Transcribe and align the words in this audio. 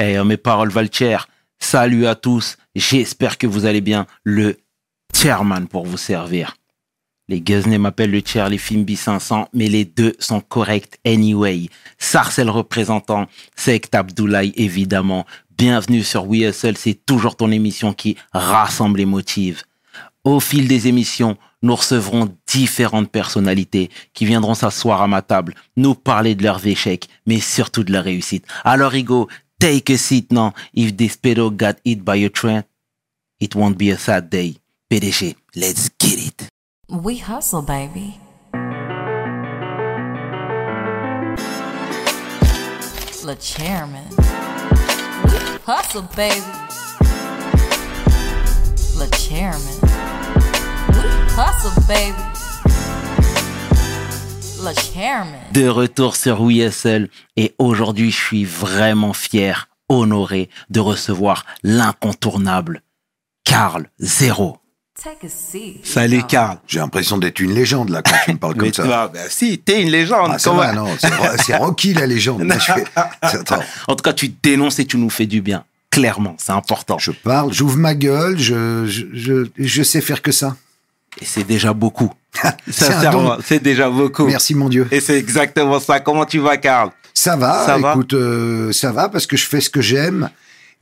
Hey, 0.00 0.16
mes 0.24 0.36
paroles 0.36 0.70
valent 0.70 0.92
cher. 0.92 1.28
Salut 1.58 2.06
à 2.06 2.14
tous. 2.14 2.56
J'espère 2.76 3.36
que 3.36 3.48
vous 3.48 3.66
allez 3.66 3.80
bien. 3.80 4.06
Le 4.22 4.58
chairman 5.12 5.66
pour 5.66 5.86
vous 5.86 5.96
servir. 5.96 6.56
Les 7.26 7.40
Guzney 7.40 7.78
m'appellent 7.78 8.12
le 8.12 8.22
chair, 8.24 8.48
les 8.48 8.58
Fimbi 8.58 8.94
500, 8.94 9.48
mais 9.52 9.66
les 9.66 9.84
deux 9.84 10.14
sont 10.20 10.40
corrects 10.40 11.00
anyway. 11.04 11.68
Sarcel 11.98 12.48
représentant, 12.48 13.26
Sekt 13.56 13.92
Abdoulaye 13.96 14.52
évidemment. 14.54 15.26
Bienvenue 15.56 16.04
sur 16.04 16.26
WeSL, 16.26 16.78
c'est 16.78 17.04
toujours 17.04 17.34
ton 17.34 17.50
émission 17.50 17.92
qui 17.92 18.16
rassemble 18.32 18.98
les 18.98 19.04
motive. 19.04 19.64
Au 20.22 20.38
fil 20.38 20.68
des 20.68 20.86
émissions, 20.86 21.36
nous 21.62 21.74
recevrons 21.74 22.32
différentes 22.46 23.10
personnalités 23.10 23.90
qui 24.14 24.26
viendront 24.26 24.54
s'asseoir 24.54 25.02
à 25.02 25.08
ma 25.08 25.22
table, 25.22 25.54
nous 25.76 25.96
parler 25.96 26.36
de 26.36 26.44
leurs 26.44 26.64
échecs, 26.68 27.08
mais 27.26 27.40
surtout 27.40 27.82
de 27.82 27.92
leur 27.92 28.04
réussite. 28.04 28.46
Alors, 28.62 28.94
Igo, 28.94 29.28
Take 29.60 29.90
a 29.90 29.98
seat 29.98 30.30
now. 30.30 30.54
If 30.72 30.96
this 30.96 31.16
pedo 31.16 31.50
got 31.56 31.80
hit 31.84 32.04
by 32.04 32.14
a 32.16 32.28
train, 32.28 32.62
it 33.40 33.56
won't 33.56 33.76
be 33.76 33.90
a 33.90 33.98
sad 33.98 34.30
day. 34.30 34.54
PDG, 34.88 35.34
let's 35.56 35.88
get 35.98 36.26
it. 36.28 36.48
We 36.88 37.16
hustle, 37.16 37.62
baby. 37.62 38.20
The 43.24 43.36
chairman. 43.40 44.08
We 45.24 45.58
hustle, 45.66 46.02
baby. 46.14 46.40
The 48.96 49.08
chairman. 49.18 49.78
We 50.94 51.02
hustle, 51.34 51.82
baby. 51.88 52.37
De 55.52 55.68
retour 55.68 56.16
sur 56.16 56.40
WSL 56.42 57.08
et 57.36 57.54
aujourd'hui 57.58 58.10
je 58.10 58.16
suis 58.16 58.44
vraiment 58.44 59.12
fier, 59.12 59.68
honoré 59.88 60.50
de 60.68 60.80
recevoir 60.80 61.44
l'incontournable 61.62 62.82
Carl 63.44 63.88
Zero. 64.00 64.58
Take 65.00 65.26
a 65.26 65.28
seat. 65.28 65.86
Salut 65.86 66.24
Carl. 66.24 66.58
J'ai 66.66 66.80
l'impression 66.80 67.18
d'être 67.18 67.38
une 67.38 67.54
légende 67.54 67.90
là 67.90 68.02
quand 68.02 68.16
tu 68.24 68.32
me 68.32 68.38
parles 68.38 68.54
comme 68.56 68.72
ça. 68.72 69.08
ben, 69.08 69.26
si, 69.28 69.58
t'es 69.58 69.80
une 69.82 69.90
légende. 69.90 70.30
Ah, 70.34 70.38
ça 70.40 70.50
comment- 70.50 70.62
va, 70.62 70.72
non, 70.72 70.88
c'est 70.98 71.14
Ro- 71.14 71.36
c'est 71.44 71.56
Rocky 71.56 71.94
la 71.94 72.06
légende. 72.06 72.42
Je, 72.52 72.58
fais- 72.58 72.84
En 73.86 73.94
tout 73.94 74.02
cas, 74.02 74.12
tu 74.12 74.28
dénonces 74.42 74.80
et 74.80 74.86
tu 74.86 74.96
nous 74.96 75.10
fais 75.10 75.26
du 75.26 75.40
bien. 75.40 75.64
Clairement, 75.90 76.34
c'est 76.38 76.52
important. 76.52 76.98
je 76.98 77.12
parle, 77.12 77.52
j'ouvre 77.52 77.76
ma 77.76 77.94
gueule, 77.94 78.36
je, 78.38 78.86
je, 78.86 79.06
je, 79.14 79.46
je 79.56 79.82
sais 79.84 80.00
faire 80.00 80.20
que 80.20 80.32
ça. 80.32 80.56
Et 81.20 81.24
c'est 81.24 81.44
déjà 81.44 81.72
beaucoup. 81.72 82.12
Sincèrement, 82.70 83.36
c'est 83.44 83.62
déjà 83.62 83.90
beaucoup. 83.90 84.26
Merci 84.26 84.54
mon 84.54 84.68
Dieu. 84.68 84.86
Et 84.90 85.00
c'est 85.00 85.18
exactement 85.18 85.80
ça. 85.80 86.00
Comment 86.00 86.24
tu 86.24 86.38
vas, 86.38 86.56
Carl 86.56 86.90
Ça 87.14 87.36
va, 87.36 87.64
Ça 87.66 87.78
va? 87.78 87.92
écoute, 87.92 88.12
euh, 88.14 88.72
ça 88.72 88.92
va 88.92 89.08
parce 89.08 89.26
que 89.26 89.36
je 89.36 89.44
fais 89.46 89.60
ce 89.60 89.70
que 89.70 89.80
j'aime 89.80 90.30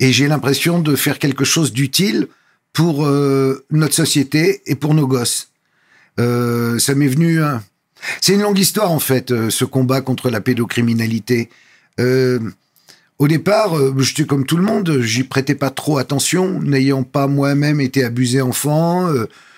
et 0.01 0.13
j'ai 0.13 0.27
l'impression 0.29 0.79
de 0.81 0.95
faire 0.97 1.19
quelque 1.19 1.45
chose 1.45 1.73
d'utile 1.73 2.27
pour 2.75 3.07
euh, 3.07 3.65
notre 3.71 3.95
société 3.95 4.61
et 4.67 4.75
pour 4.75 4.93
nos 4.93 5.07
gosses. 5.07 5.49
Euh, 6.21 6.79
ça 6.79 6.95
m'est 6.95 7.09
venu. 7.09 7.43
hein. 7.43 7.63
C'est 8.21 8.35
une 8.35 8.43
longue 8.43 8.59
histoire 8.59 8.91
en 8.93 8.99
fait, 8.99 9.33
ce 9.49 9.65
combat 9.65 10.03
contre 10.03 10.29
la 10.29 10.41
pédocriminalité. 10.43 11.49
Au 13.19 13.29
départ, 13.29 13.73
j'étais 13.99 14.25
comme 14.27 14.45
tout 14.45 14.59
le 14.59 14.63
monde, 14.63 15.01
j'y 15.01 15.25
prêtais 15.25 15.55
pas 15.55 15.71
trop 15.71 15.97
attention, 15.97 16.61
n'ayant 16.61 17.03
pas 17.03 17.27
moi-même 17.27 17.81
été 17.81 18.05
abusé 18.05 18.43
enfant. 18.43 19.09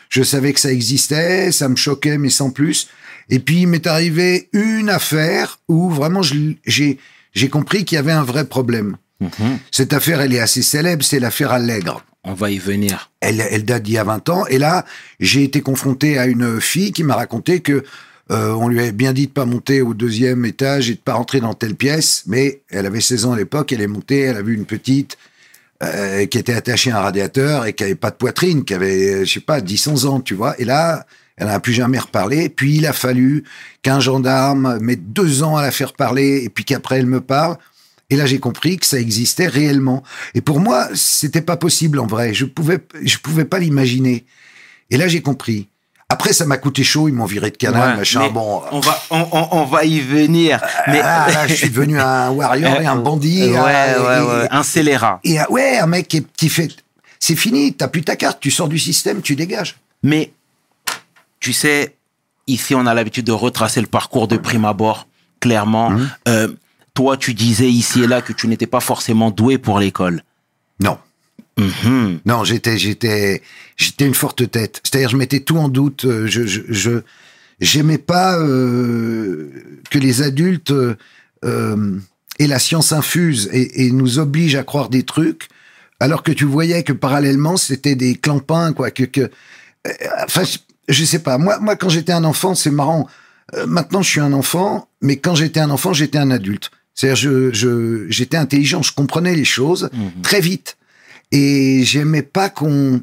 Je 0.08 0.22
savais 0.22 0.52
que 0.52 0.60
ça 0.60 0.72
existait, 0.72 1.52
ça 1.52 1.68
me 1.68 1.76
choquait, 1.76 2.18
mais 2.18 2.30
sans 2.30 2.50
plus. 2.50 2.88
Et 3.30 3.38
puis, 3.38 3.62
il 3.62 3.66
m'est 3.66 3.86
arrivé 3.86 4.48
une 4.52 4.88
affaire 4.88 5.58
où 5.68 5.90
vraiment 5.90 6.22
j'ai 6.22 6.98
j'ai 7.34 7.48
compris 7.48 7.84
qu'il 7.84 7.96
y 7.96 7.98
avait 7.98 8.12
un 8.12 8.24
vrai 8.24 8.46
problème. 8.46 8.96
Mhm. 9.20 9.58
Cette 9.70 9.92
affaire, 9.92 10.20
elle 10.20 10.34
est 10.34 10.40
assez 10.40 10.62
célèbre, 10.62 11.04
c'est 11.04 11.20
l'affaire 11.20 11.52
Allègre. 11.52 12.04
On 12.24 12.34
va 12.34 12.50
y 12.50 12.58
venir. 12.58 13.10
Elle, 13.20 13.40
elle 13.40 13.64
date 13.64 13.84
d'il 13.84 13.94
y 13.94 13.98
a 13.98 14.04
20 14.04 14.28
ans. 14.28 14.46
Et 14.46 14.58
là, 14.58 14.84
j'ai 15.20 15.44
été 15.44 15.60
confronté 15.60 16.18
à 16.18 16.26
une 16.26 16.60
fille 16.60 16.92
qui 16.92 17.04
m'a 17.04 17.14
raconté 17.14 17.60
que 17.60 17.84
euh, 18.30 18.50
on 18.52 18.68
lui 18.68 18.80
avait 18.80 18.92
bien 18.92 19.12
dit 19.12 19.26
de 19.26 19.32
pas 19.32 19.46
monter 19.46 19.80
au 19.80 19.94
deuxième 19.94 20.44
étage 20.44 20.90
et 20.90 20.94
de 20.94 21.00
pas 21.00 21.14
rentrer 21.14 21.40
dans 21.40 21.54
telle 21.54 21.74
pièce. 21.74 22.24
Mais 22.26 22.60
elle 22.70 22.86
avait 22.86 23.00
16 23.00 23.26
ans 23.26 23.32
à 23.32 23.36
l'époque, 23.36 23.72
elle 23.72 23.80
est 23.80 23.86
montée, 23.86 24.20
elle 24.20 24.36
a 24.36 24.42
vu 24.42 24.54
une 24.54 24.66
petite 24.66 25.16
euh, 25.82 26.26
qui 26.26 26.38
était 26.38 26.54
attachée 26.54 26.90
à 26.90 26.98
un 26.98 27.02
radiateur 27.02 27.66
et 27.66 27.72
qui 27.72 27.84
avait 27.84 27.94
pas 27.94 28.10
de 28.10 28.16
poitrine, 28.16 28.64
qui 28.64 28.74
avait, 28.74 29.14
euh, 29.14 29.24
je 29.24 29.34
sais 29.34 29.40
pas, 29.40 29.60
10-11 29.60 30.06
ans, 30.06 30.20
tu 30.20 30.34
vois. 30.34 30.58
Et 30.60 30.64
là, 30.64 31.06
elle 31.36 31.46
n'a 31.46 31.60
plus 31.60 31.72
jamais 31.72 31.98
reparlé. 31.98 32.48
Puis 32.48 32.76
il 32.76 32.86
a 32.86 32.92
fallu 32.92 33.44
qu'un 33.82 34.00
gendarme 34.00 34.78
mette 34.80 35.12
deux 35.12 35.42
ans 35.42 35.56
à 35.56 35.62
la 35.62 35.70
faire 35.70 35.92
parler 35.92 36.42
et 36.42 36.48
puis 36.48 36.64
qu'après 36.64 36.98
elle 36.98 37.06
me 37.06 37.20
parle. 37.20 37.56
Et 38.10 38.16
là, 38.16 38.26
j'ai 38.26 38.38
compris 38.40 38.78
que 38.78 38.86
ça 38.86 38.98
existait 38.98 39.46
réellement. 39.46 40.02
Et 40.34 40.40
pour 40.40 40.60
moi, 40.60 40.88
c'était 40.94 41.42
pas 41.42 41.56
possible 41.56 41.98
en 42.00 42.06
vrai. 42.06 42.34
Je 42.34 42.46
pouvais, 42.46 42.78
je 43.02 43.18
pouvais 43.18 43.44
pas 43.44 43.58
l'imaginer. 43.58 44.24
Et 44.90 44.96
là, 44.96 45.08
j'ai 45.08 45.20
compris. 45.20 45.68
Après, 46.10 46.32
ça 46.32 46.46
m'a 46.46 46.56
coûté 46.56 46.84
chaud. 46.84 47.08
Ils 47.08 47.12
m'ont 47.14 47.26
viré 47.26 47.50
de 47.50 47.56
canal, 47.56 47.90
Ouais, 47.90 47.96
machin. 47.98 48.28
Bon. 48.30 48.62
on 48.72 48.80
va, 48.80 48.98
on, 49.10 49.26
on- 49.30 49.48
on 49.52 49.64
va 49.64 49.84
y 49.84 50.00
venir. 50.00 50.58
Mais 50.86 51.00
Ah, 51.04 51.26
là, 51.30 51.46
je 51.46 51.52
suis 51.54 51.68
devenu 51.68 52.00
un 52.00 52.30
warrior 52.38 52.80
et 52.80 52.86
un 52.86 52.96
bandit. 52.96 53.50
Ouais, 53.50 53.58
ah, 53.58 54.02
ouais, 54.02 54.18
et- 54.18 54.22
ouais. 54.42 54.48
Un 54.50 54.62
scélérat. 54.62 55.20
Et, 55.22 55.38
ah, 55.38 55.50
ouais, 55.50 55.76
un 55.78 55.86
mec 55.86 56.08
qui, 56.08 56.26
qui 56.36 56.48
fait. 56.48 56.68
C'est 57.20 57.36
fini. 57.36 57.74
T'as 57.74 57.88
plus 57.88 58.02
ta 58.02 58.16
carte. 58.16 58.38
Tu 58.40 58.50
sors 58.50 58.68
du 58.68 58.78
système. 58.78 59.20
Tu 59.20 59.36
dégages. 59.36 59.76
Mais 60.02 60.32
tu 61.40 61.52
sais, 61.52 61.94
ici, 62.46 62.74
on 62.74 62.86
a 62.86 62.94
l'habitude 62.94 63.26
de 63.26 63.32
retracer 63.32 63.82
le 63.82 63.86
parcours 63.86 64.28
de 64.28 64.38
prime 64.38 64.64
abord. 64.64 65.06
Clairement, 65.40 65.90
Mhm. 65.90 66.10
Euh, 66.28 66.48
toi, 66.94 67.16
tu 67.18 67.34
disais 67.34 67.68
ici 67.70 68.02
et 68.02 68.06
là 68.06 68.22
que 68.22 68.32
tu 68.32 68.48
n'étais 68.48 68.66
pas 68.66 68.80
forcément 68.80 69.30
doué 69.30 69.58
pour 69.58 69.78
l'école. 69.78 70.22
Non. 71.58 71.66
Mhm. 71.84 72.20
Non, 72.24 72.44
j'étais, 72.44 72.78
j'étais, 72.78 73.42
j'étais 73.76 74.06
une 74.06 74.14
forte 74.14 74.50
tête. 74.50 74.80
C'est-à-dire, 74.84 75.08
je 75.10 75.16
mettais 75.16 75.40
tout 75.40 75.56
en 75.58 75.68
doute. 75.68 76.04
euh, 76.04 76.26
Je, 76.26 76.46
je, 76.46 76.60
je 76.68 77.00
j'aimais 77.60 77.98
pas 77.98 78.38
euh, 78.38 79.50
que 79.90 79.98
les 79.98 80.22
adultes 80.22 80.72
euh, 81.44 81.98
aient 82.38 82.46
la 82.46 82.58
science 82.58 82.92
infuse 82.92 83.48
et, 83.52 83.86
et 83.86 83.90
nous 83.90 84.18
obligent 84.18 84.54
à 84.56 84.62
croire 84.62 84.88
des 84.88 85.02
trucs, 85.02 85.48
alors 86.00 86.22
que 86.22 86.30
tu 86.32 86.44
voyais 86.44 86.82
que 86.84 86.92
parallèlement, 86.92 87.56
c'était 87.56 87.96
des 87.96 88.14
clampins, 88.14 88.72
quoi. 88.72 88.90
Que, 88.92 89.04
que, 89.04 89.22
euh, 89.22 89.90
enfin, 90.24 90.44
je, 90.44 90.58
je 90.88 91.04
sais 91.04 91.18
pas. 91.18 91.38
Moi, 91.38 91.58
moi, 91.60 91.74
quand 91.76 91.88
j'étais 91.88 92.12
un 92.12 92.24
enfant, 92.24 92.54
c'est 92.54 92.70
marrant. 92.70 93.08
Euh, 93.54 93.66
maintenant, 93.66 94.02
je 94.02 94.08
suis 94.10 94.20
un 94.20 94.32
enfant, 94.32 94.88
mais 95.00 95.16
quand 95.16 95.34
j'étais 95.34 95.60
un 95.60 95.70
enfant, 95.70 95.92
j'étais 95.92 96.18
un 96.18 96.30
adulte. 96.30 96.70
C'est-à-dire, 96.94 97.16
je, 97.16 97.52
je, 97.52 98.06
j'étais 98.08 98.36
intelligent, 98.36 98.82
je 98.82 98.92
comprenais 98.92 99.34
les 99.34 99.44
choses 99.44 99.88
Mhm. 99.92 100.22
très 100.22 100.40
vite 100.40 100.76
et 101.32 101.82
j'aimais 101.84 102.22
pas 102.22 102.48
qu'on 102.50 103.02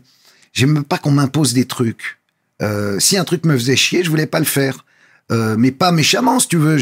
j'aimais 0.54 0.82
pas 0.82 0.98
qu'on 0.98 1.12
m'impose 1.12 1.54
des 1.54 1.66
trucs. 1.66 2.20
Euh, 2.62 3.00
si 3.00 3.18
un 3.18 3.24
truc 3.26 3.46
me 3.46 3.58
faisait 3.58 3.76
chier, 3.76 4.04
je 4.04 4.10
voulais 4.10 4.26
pas 4.28 4.40
le 4.40 4.46
faire, 4.46 4.86
euh, 5.32 5.56
mais 5.58 5.72
pas 5.72 5.92
méchamment, 5.92 6.40
si 6.40 6.48
tu 6.48 6.58
veux. 6.58 6.78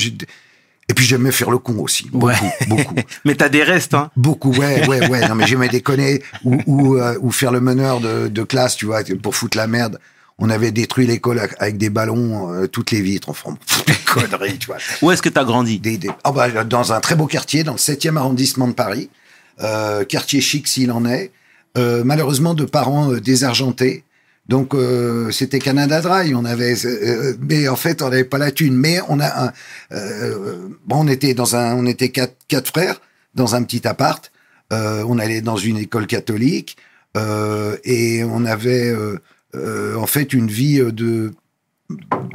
Et 0.89 0.93
puis 0.93 1.05
j'aimais 1.05 1.31
faire 1.31 1.49
le 1.49 1.57
con 1.57 1.77
aussi, 1.79 2.09
beaucoup, 2.11 2.27
Ouais. 2.27 2.35
beaucoup, 2.67 2.95
Mais 3.25 3.35
t'as 3.35 3.49
des 3.49 3.63
restes, 3.63 3.93
hein 3.93 4.11
beaucoup. 4.17 4.51
Ouais, 4.53 4.85
ouais, 4.87 5.07
ouais. 5.09 5.27
Non, 5.27 5.35
mais 5.35 5.47
j'aimais 5.47 5.69
déconner 5.69 6.21
ou 6.43 6.57
ou, 6.67 6.97
euh, 6.97 7.17
ou 7.21 7.31
faire 7.31 7.51
le 7.51 7.61
meneur 7.61 7.99
de, 8.01 8.27
de 8.27 8.43
classe, 8.43 8.75
tu 8.75 8.85
vois, 8.85 9.01
pour 9.21 9.35
foutre 9.35 9.57
la 9.57 9.65
merde. 9.67 9.99
On 10.39 10.49
avait 10.49 10.71
détruit 10.71 11.05
l'école 11.07 11.39
avec- 11.59 11.77
des 11.77 11.89
ballons, 11.91 12.51
euh, 12.51 12.67
toutes 12.67 12.91
les 12.91 13.01
vitres, 13.01 13.29
enfin, 13.29 13.55
des 13.87 13.93
conneries, 14.05 14.57
tu 14.57 14.65
vois. 14.67 14.77
Où 15.01 15.11
est-ce 15.11 15.21
que 15.21 15.29
t'as 15.29 15.45
grandi? 15.45 15.79
Des, 15.79 15.97
des- 15.97 16.09
ah 16.23 16.31
bah, 16.31 16.63
dans 16.63 16.91
un 16.91 16.99
très 16.99 17.15
beau 17.15 17.27
quartier, 17.27 17.63
dans 17.63 17.73
le 17.73 17.77
7e 17.77 18.17
arrondissement 18.17 18.67
de 18.67 18.73
Paris, 18.73 19.09
quartier 19.57 20.41
chic 20.41 20.67
s'il 20.67 20.91
en 20.91 21.05
est, 21.05 21.31
euh, 21.77 22.03
malheureusement 22.03 22.53
de 22.53 22.65
parents 22.65 23.11
euh, 23.11 23.19
désargentés. 23.19 24.03
Donc 24.47 24.75
euh, 24.75 25.31
c'était 25.31 25.59
Canada 25.59 26.01
Dry, 26.01 26.35
on 26.35 26.45
avait, 26.45 26.75
euh, 26.85 27.33
mais 27.39 27.67
en 27.67 27.75
fait 27.75 28.01
on 28.01 28.09
n'avait 28.09 28.25
pas 28.25 28.37
la 28.37 28.51
thune. 28.51 28.75
Mais 28.75 28.99
on 29.07 29.19
a, 29.19 29.53
euh, 29.91 30.67
bon, 30.85 31.05
on 31.05 31.07
était 31.07 31.33
dans 31.33 31.55
un, 31.55 31.75
on 31.75 31.85
était 31.85 32.09
quatre, 32.09 32.35
quatre 32.47 32.67
frères 32.67 33.01
dans 33.35 33.55
un 33.55 33.63
petit 33.63 33.87
appart. 33.87 34.31
Euh, 34.71 35.03
on 35.07 35.17
allait 35.17 35.41
dans 35.41 35.57
une 35.57 35.77
école 35.77 36.07
catholique 36.07 36.77
euh, 37.15 37.77
et 37.83 38.23
on 38.23 38.45
avait 38.45 38.89
euh, 38.89 39.17
euh, 39.55 39.95
en 39.95 40.07
fait 40.07 40.33
une 40.33 40.47
vie 40.47 40.79
euh, 40.79 40.91
de 40.91 41.31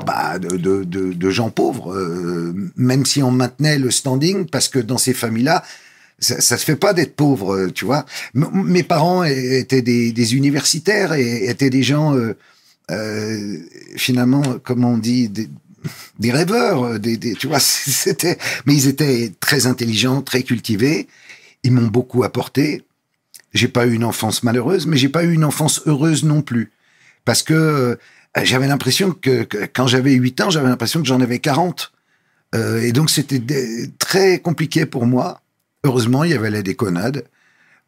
bah, 0.07 0.39
de, 0.39 0.85
de, 0.85 1.31
gens 1.31 1.51
pauvres, 1.51 1.93
euh, 1.93 2.55
même 2.77 3.05
si 3.05 3.23
on 3.23 3.31
maintenait 3.31 3.79
le 3.79 3.91
standing, 3.91 4.47
parce 4.47 4.69
que 4.69 4.79
dans 4.79 4.99
ces 4.99 5.15
familles-là, 5.15 5.65
ça, 6.19 6.41
ça 6.41 6.57
se 6.59 6.65
fait 6.65 6.77
pas 6.77 6.93
d'être 6.93 7.15
pauvre, 7.15 7.55
euh, 7.55 7.71
tu 7.71 7.85
vois. 7.85 8.05
Mes 8.35 8.83
parents 8.83 9.25
étaient 9.25 9.83
des, 9.83 10.13
des 10.13 10.35
universitaires 10.35 11.13
et 11.13 11.49
étaient 11.49 11.71
des 11.71 11.83
gens, 11.83 12.17
euh, 12.17 12.37
euh, 12.91 13.59
finalement, 13.97 14.43
comme 14.65 14.85
on 14.85 14.99
dit, 14.99 15.29
des, 15.29 15.49
des 16.19 16.31
rêveurs, 16.31 16.83
euh, 16.85 16.99
des, 16.99 17.17
des, 17.17 17.35
tu 17.35 17.47
vois. 17.47 17.61
C'était, 17.61 18.39
mais 18.67 18.75
ils 18.75 18.89
étaient 18.89 19.33
très 19.41 19.67
intelligents, 19.67 20.23
très 20.23 20.43
cultivés. 20.43 21.09
Ils 21.63 21.73
m'ont 21.73 21.89
beaucoup 21.89 22.25
apporté. 22.25 22.85
J'ai 23.55 23.69
pas 23.69 23.87
eu 23.87 23.95
une 23.95 24.05
enfance 24.05 24.43
malheureuse, 24.43 24.87
mais 24.87 24.97
j'ai 24.97 25.09
pas 25.09 25.25
eu 25.25 25.33
une 25.33 25.45
enfance 25.45 25.83
heureuse 25.87 26.23
non 26.23 26.43
plus, 26.43 26.71
parce 27.25 27.43
que 27.43 27.55
euh, 27.55 27.97
j'avais 28.43 28.69
l'impression 28.69 29.13
que, 29.13 29.45
que 29.45 29.67
quand 29.73 29.87
j'avais 29.87 30.13
8 30.13 30.41
ans, 30.43 30.51
j'avais 30.51 30.69
l'impression 30.69 31.01
que 31.01 31.09
j'en 31.09 31.21
avais 31.21 31.39
40. 31.39 31.93
Euh, 32.55 32.83
et 32.83 32.93
donc 32.93 33.11
c'était 33.11 33.41
très 33.99 34.39
compliqué 34.39 34.87
pour 34.87 35.07
moi. 35.07 35.43
Heureusement, 35.85 36.25
il 36.25 36.31
y 36.31 36.35
avait 36.35 36.51
la 36.51 36.63
déconnade. 36.63 37.25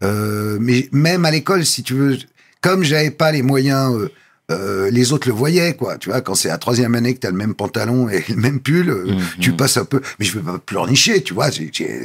Euh, 0.02 0.58
mais 0.60 0.88
même 0.92 1.24
à 1.24 1.30
l'école, 1.30 1.64
si 1.66 1.82
tu 1.82 1.94
veux, 1.94 2.18
comme 2.60 2.82
j'avais 2.82 3.10
pas 3.10 3.32
les 3.32 3.42
moyens, 3.42 3.94
euh, 3.94 4.10
euh, 4.50 4.90
les 4.90 5.12
autres 5.12 5.28
le 5.28 5.34
voyaient, 5.34 5.74
quoi. 5.74 5.98
Tu 5.98 6.08
vois, 6.08 6.20
quand 6.22 6.34
c'est 6.34 6.48
la 6.48 6.58
troisième 6.58 6.94
année 6.94 7.14
que 7.14 7.20
t'as 7.20 7.30
le 7.30 7.36
même 7.36 7.54
pantalon 7.54 8.08
et 8.08 8.24
le 8.28 8.36
même 8.36 8.60
pull, 8.60 8.88
euh, 8.90 9.04
Mhm. 9.12 9.20
tu 9.40 9.52
passes 9.52 9.76
un 9.76 9.84
peu. 9.84 10.00
Mais 10.18 10.24
je 10.26 10.32
veux 10.38 10.42
pas 10.42 10.58
pleurnicher, 10.58 11.22
tu 11.22 11.34
vois. 11.34 11.50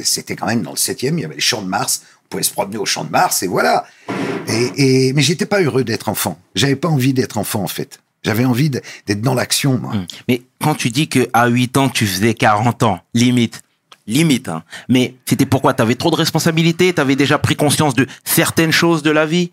C'était 0.02 0.36
quand 0.36 0.46
même 0.46 0.62
dans 0.62 0.72
le 0.72 0.76
septième, 0.76 1.18
il 1.18 1.22
y 1.22 1.24
avait 1.24 1.34
les 1.36 1.40
champs 1.40 1.62
de 1.62 1.68
Mars. 1.68 2.02
On 2.24 2.28
pouvait 2.28 2.42
se 2.42 2.52
promener 2.52 2.76
au 2.78 2.84
champ 2.86 3.04
de 3.04 3.10
Mars 3.10 3.42
et 3.42 3.46
voilà. 3.46 3.84
Et, 4.48 5.08
et 5.08 5.12
mais 5.12 5.22
j'étais 5.22 5.46
pas 5.46 5.60
heureux 5.62 5.82
d'être 5.84 6.08
enfant. 6.08 6.38
J'avais 6.54 6.76
pas 6.76 6.88
envie 6.88 7.12
d'être 7.14 7.38
enfant 7.38 7.62
en 7.62 7.68
fait. 7.68 8.00
J'avais 8.24 8.44
envie 8.44 8.68
d'être 8.70 9.20
dans 9.20 9.34
l'action, 9.34 9.78
moi. 9.78 9.92
Hum. 9.94 10.06
Mais 10.28 10.42
quand 10.60 10.74
tu 10.74 10.90
dis 10.90 11.08
que 11.08 11.28
à 11.32 11.46
8 11.48 11.76
ans, 11.76 11.88
tu 11.88 12.06
faisais 12.06 12.34
40 12.34 12.82
ans, 12.82 13.00
limite, 13.14 13.62
limite, 14.06 14.48
hein. 14.48 14.64
Mais 14.88 15.14
c'était 15.26 15.46
pourquoi 15.46 15.74
T'avais 15.74 15.94
trop 15.94 16.10
de 16.10 16.16
responsabilités? 16.16 16.92
T'avais 16.92 17.16
déjà 17.16 17.38
pris 17.38 17.56
conscience 17.56 17.94
de 17.94 18.06
certaines 18.24 18.72
choses 18.72 19.02
de 19.02 19.10
la 19.10 19.26
vie? 19.26 19.50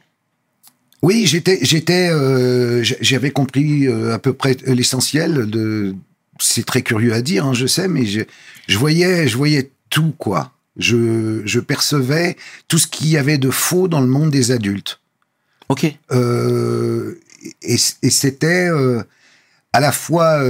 Oui, 1.02 1.26
j'étais, 1.28 1.60
j'étais, 1.62 2.10
euh, 2.10 2.82
j'avais 2.82 3.32
compris 3.32 3.88
euh, 3.88 4.14
à 4.14 4.20
peu 4.20 4.34
près 4.34 4.56
l'essentiel 4.66 5.50
de. 5.50 5.96
C'est 6.40 6.66
très 6.66 6.82
curieux 6.82 7.14
à 7.14 7.22
dire, 7.22 7.46
hein, 7.46 7.54
je 7.54 7.68
sais, 7.68 7.88
mais 7.88 8.06
je, 8.06 8.22
je 8.68 8.78
voyais, 8.78 9.28
je 9.28 9.38
voyais 9.38 9.72
tout 9.90 10.14
quoi. 10.18 10.52
Je, 10.78 11.42
je 11.46 11.60
percevais 11.60 12.36
tout 12.68 12.80
ce 12.80 12.88
qu'il 12.88 13.08
y 13.08 13.18
avait 13.18 13.38
de 13.38 13.52
faux 13.52 13.88
dans 13.88 14.02
le 14.02 14.08
monde 14.08 14.32
des 14.32 14.52
adultes. 14.52 15.00
Ok. 15.70 15.94
Euh, 16.12 17.20
et 17.62 17.76
et 18.02 18.10
c'était 18.10 18.70
euh, 18.70 19.04
à 19.74 19.80
la 19.80 19.92
fois 19.92 20.42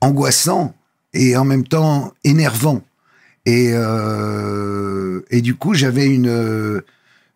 angoissant 0.00 0.74
et 1.14 1.36
en 1.36 1.44
même 1.44 1.64
temps 1.66 2.12
énervant. 2.24 2.82
Et, 3.46 3.70
euh, 3.72 5.20
et 5.30 5.40
du 5.40 5.54
coup, 5.54 5.74
j'avais 5.74 6.06
une 6.06 6.28
euh, 6.28 6.80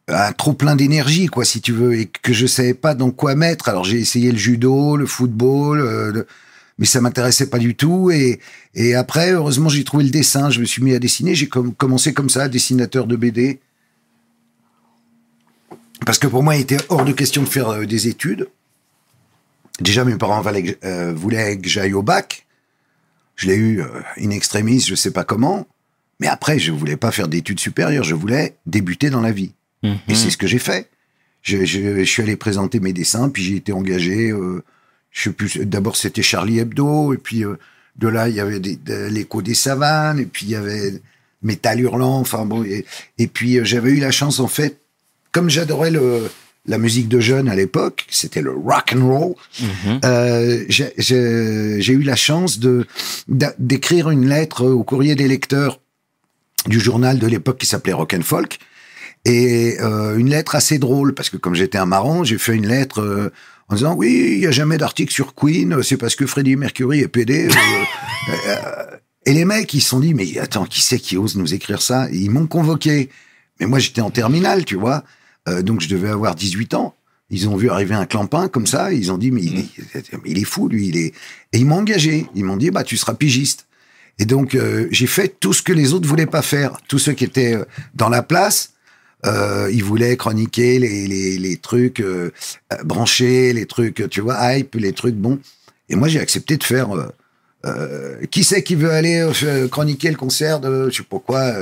un 0.09 0.33
trop 0.33 0.55
plein 0.55 0.75
d'énergie, 0.75 1.27
quoi, 1.27 1.45
si 1.45 1.61
tu 1.61 1.73
veux, 1.73 1.95
et 1.99 2.07
que 2.07 2.33
je 2.33 2.47
savais 2.47 2.75
pas 2.75 2.95
dans 2.95 3.11
quoi 3.11 3.35
mettre. 3.35 3.69
Alors 3.69 3.85
j'ai 3.85 3.99
essayé 3.99 4.33
le 4.33 4.39
judo, 4.39 4.97
le 4.97 5.07
football, 5.07 5.81
euh, 5.81 6.25
mais 6.79 6.87
ça 6.87 7.01
m'intéressait 7.01 7.51
pas 7.51 7.59
du 7.59 7.75
tout. 7.75 8.11
Et, 8.11 8.41
et 8.75 8.95
après, 8.95 9.33
heureusement, 9.33 9.69
j'ai 9.69 9.85
trouvé 9.85 10.05
le 10.05 10.11
dessin. 10.11 10.49
Je 10.51 10.61
me 10.61 10.65
suis 10.65 10.83
mis 10.83 10.95
à 10.95 10.99
dessiner. 10.99 11.35
J'ai 11.35 11.49
com- 11.49 11.75
commencé 11.75 12.15
comme 12.15 12.31
ça, 12.31 12.49
dessinateur 12.49 13.07
de 13.07 13.17
BD. 13.17 13.61
Parce 16.07 16.19
que 16.19 16.27
pour 16.27 16.43
moi, 16.43 16.57
il 16.57 16.63
était 16.63 16.79
hors 16.89 17.05
de 17.05 17.13
question 17.13 17.43
de 17.43 17.49
faire 17.49 17.87
des 17.87 18.09
études. 18.09 18.49
Déjà, 19.81 20.05
mes 20.05 20.17
parents 20.17 20.43
voulaient 21.15 21.59
que 21.59 21.69
j'aille 21.69 21.93
au 21.93 22.03
bac. 22.03 22.47
Je 23.39 23.47
l'ai 23.47 23.55
eu 23.57 23.81
euh, 23.81 23.87
in 24.21 24.31
extremis, 24.31 24.81
je 24.81 24.95
sais 24.97 25.13
pas 25.13 25.25
comment. 25.25 25.67
Mais 26.21 26.27
après, 26.27 26.59
je 26.59 26.73
voulais 26.73 26.97
pas 26.97 27.13
faire 27.13 27.29
d'études 27.29 27.61
supérieures. 27.61 28.03
Je 28.03 28.15
voulais 28.17 28.57
débuter 28.67 29.09
dans 29.11 29.21
la 29.21 29.31
vie. 29.33 29.53
Mhm. 29.85 29.97
Et 30.09 30.15
c'est 30.17 30.31
ce 30.31 30.37
que 30.37 30.49
j'ai 30.49 30.59
fait. 30.59 30.91
Je, 31.43 31.65
je- 31.65 31.99
je 31.99 32.03
suis 32.05 32.21
allé 32.23 32.35
présenter 32.37 32.81
mes 32.81 32.93
dessins, 32.93 33.29
puis 33.31 33.45
j'ai 33.45 33.57
été 33.57 33.73
engagé. 33.73 34.31
euh, 34.31 34.63
je 35.13 35.23
sais 35.23 35.33
plus. 35.33 35.57
D'abord, 35.65 35.97
c'était 35.97 36.23
Charlie 36.23 36.59
Hebdo, 36.59 37.15
et 37.15 37.19
puis 37.19 37.45
euh, 37.45 37.55
de 37.97 38.09
là, 38.09 38.29
il 38.29 38.35
y 38.35 38.41
avait 38.41 38.59
des- 38.61 38.75
de- 38.77 39.07
l'écho 39.07 39.41
des 39.41 39.55
savanes, 39.55 40.19
et 40.19 40.27
puis 40.27 40.47
il 40.47 40.51
y 40.51 40.57
avait 40.57 41.01
Métal 41.43 41.81
hurlant. 41.81 42.19
Enfin 42.19 42.45
bon, 42.45 42.65
et, 42.65 42.85
et 43.19 43.29
puis 43.29 43.59
euh, 43.59 43.65
j'avais 43.65 43.91
eu 43.93 44.01
la 44.01 44.11
chance, 44.11 44.41
en 44.41 44.49
fait, 44.49 44.81
comme 45.31 45.49
j'adorais 45.49 45.93
le 45.93 46.29
la 46.69 46.79
musique 46.79 47.09
de 47.09 47.19
jeunes 47.19 47.49
à 47.49 47.55
l'époque, 47.57 48.07
c'était 48.11 48.43
le 48.43 48.53
rock 48.53 48.95
and 48.97 49.07
roll. 49.07 49.35
Mhm. 49.61 50.01
Euh, 50.05 50.65
j'ai- 50.69 51.93
eu 51.93 52.03
la 52.03 52.17
chance 52.17 52.59
de 52.61 52.87
d'écrire 53.59 54.11
une 54.11 54.29
lettre 54.29 54.65
au 54.67 54.85
courrier 54.85 55.15
des 55.17 55.27
lecteurs 55.29 55.81
du 56.67 56.79
journal 56.79 57.19
de 57.19 57.27
l'époque 57.27 57.59
qui 57.59 57.67
s'appelait 57.67 57.93
Rock 57.95 58.15
and 58.15 58.23
Folk 58.23 58.59
et 59.25 59.77
euh, 59.81 60.17
une 60.19 60.29
lettre 60.31 60.55
assez 60.55 60.79
drôle 60.79 61.15
parce 61.15 61.31
que 61.31 61.37
comme 61.37 61.55
j'étais 61.55 61.79
un 61.79 61.87
marrant, 61.87 62.23
j'ai 62.25 62.39
fait 62.39 62.55
une 62.55 62.67
lettre 62.69 63.01
euh, 63.01 63.33
en 63.69 63.75
disant 63.75 63.95
oui, 63.95 64.33
il 64.37 64.41
y 64.41 64.47
a 64.47 64.51
jamais 64.51 64.77
d'article 64.79 65.13
sur 65.13 65.35
Queen, 65.35 65.83
c'est 65.83 65.97
parce 65.97 66.15
que 66.17 66.27
Freddie 66.27 66.57
Mercury 66.57 67.01
est 67.01 67.09
pédé. 67.09 67.49
euh, 67.49 68.85
et 69.27 69.33
les 69.33 69.45
mecs, 69.45 69.73
ils 69.75 69.81
se 69.81 69.89
sont 69.91 70.01
dit 70.01 70.15
mais 70.15 70.39
attends, 70.39 70.65
qui 70.67 70.81
c'est 70.83 70.99
qui 70.99 71.17
ose 71.17 71.37
nous 71.37 71.55
écrire 71.55 71.81
ça? 71.83 72.09
Et 72.11 72.17
Ils 72.17 72.31
m'ont 72.31 72.47
convoqué. 72.47 73.09
Mais 73.61 73.67
moi, 73.67 73.79
j'étais 73.81 74.01
en 74.01 74.11
terminale, 74.11 74.65
tu 74.65 74.77
vois. 74.77 75.03
Euh, 75.49 75.63
donc, 75.63 75.81
je 75.81 75.89
devais 75.89 76.09
avoir 76.09 76.35
18 76.35 76.75
ans. 76.75 76.95
Ils 77.31 77.49
ont 77.49 77.57
vu 77.57 77.69
arriver 77.69 77.95
un 77.95 78.07
clampin 78.07 78.49
comme 78.49 78.67
ça. 78.67 78.93
Ils 78.93 79.13
ont 79.13 79.19
dit, 79.19 79.31
mais 79.31 79.43
il 79.43 79.59
est, 79.59 80.13
mais 80.13 80.31
il 80.31 80.39
est 80.39 80.45
fou, 80.45 80.69
lui. 80.69 80.89
Il 80.89 80.97
est... 80.97 81.15
Et 81.53 81.59
ils 81.59 81.67
m'ont 81.67 81.77
engagé. 81.77 82.27
Ils 82.35 82.45
m'ont 82.45 82.57
dit, 82.57 82.71
bah, 82.71 82.85
tu 82.85 82.97
seras 82.97 83.15
pigiste. 83.15 83.67
Et 84.19 84.25
donc, 84.25 84.55
euh, 84.55 84.89
j'ai 84.91 85.07
fait 85.07 85.37
tout 85.39 85.53
ce 85.53 85.63
que 85.63 85.73
les 85.73 85.93
autres 85.93 86.09
voulaient 86.09 86.27
pas 86.27 86.43
faire. 86.43 86.79
Tous 86.89 86.99
ceux 86.99 87.13
qui 87.13 87.25
étaient 87.25 87.55
euh, 87.55 87.65
dans 87.95 88.09
la 88.09 88.23
place, 88.23 88.73
euh, 89.27 89.71
ils 89.73 89.85
voulaient 89.85 90.17
chroniquer 90.17 90.79
les, 90.79 91.07
les, 91.07 91.39
les 91.39 91.57
trucs 91.57 92.03
branchés, 92.85 93.53
les 93.53 93.67
trucs, 93.67 94.09
tu 94.11 94.21
vois, 94.21 94.55
hype, 94.55 94.75
les 94.75 94.93
trucs 94.93 95.15
bons. 95.15 95.39
Et 95.89 95.97
moi, 95.97 96.09
j'ai 96.09 96.21
accepté 96.21 96.57
de 96.57 96.65
faire. 96.65 96.89
Euh, 97.67 98.25
qui 98.31 98.45
c'est 98.45 98.63
qui 98.63 98.75
veut 98.77 98.91
aller 98.93 99.29
euh, 99.45 99.69
chroniquer 99.69 100.11
le 100.11 100.17
concert 100.17 100.61
de, 100.61 100.89
je 100.91 100.99
sais 100.99 101.03
pas 101.03 101.19
quoi, 101.19 101.53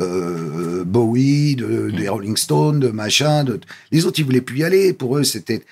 euh, 0.00 0.84
Bowie, 0.84 1.56
de, 1.56 1.90
des 1.90 2.08
Rolling 2.08 2.36
Stones, 2.36 2.80
de 2.80 2.88
machin. 2.88 3.44
De... 3.44 3.60
Les 3.92 4.04
autres, 4.06 4.18
ils 4.20 4.24
voulaient 4.24 4.40
plus 4.40 4.58
y 4.58 4.64
aller. 4.64 4.92
Pour 4.92 5.16
eux, 5.18 5.24
c'était. 5.24 5.62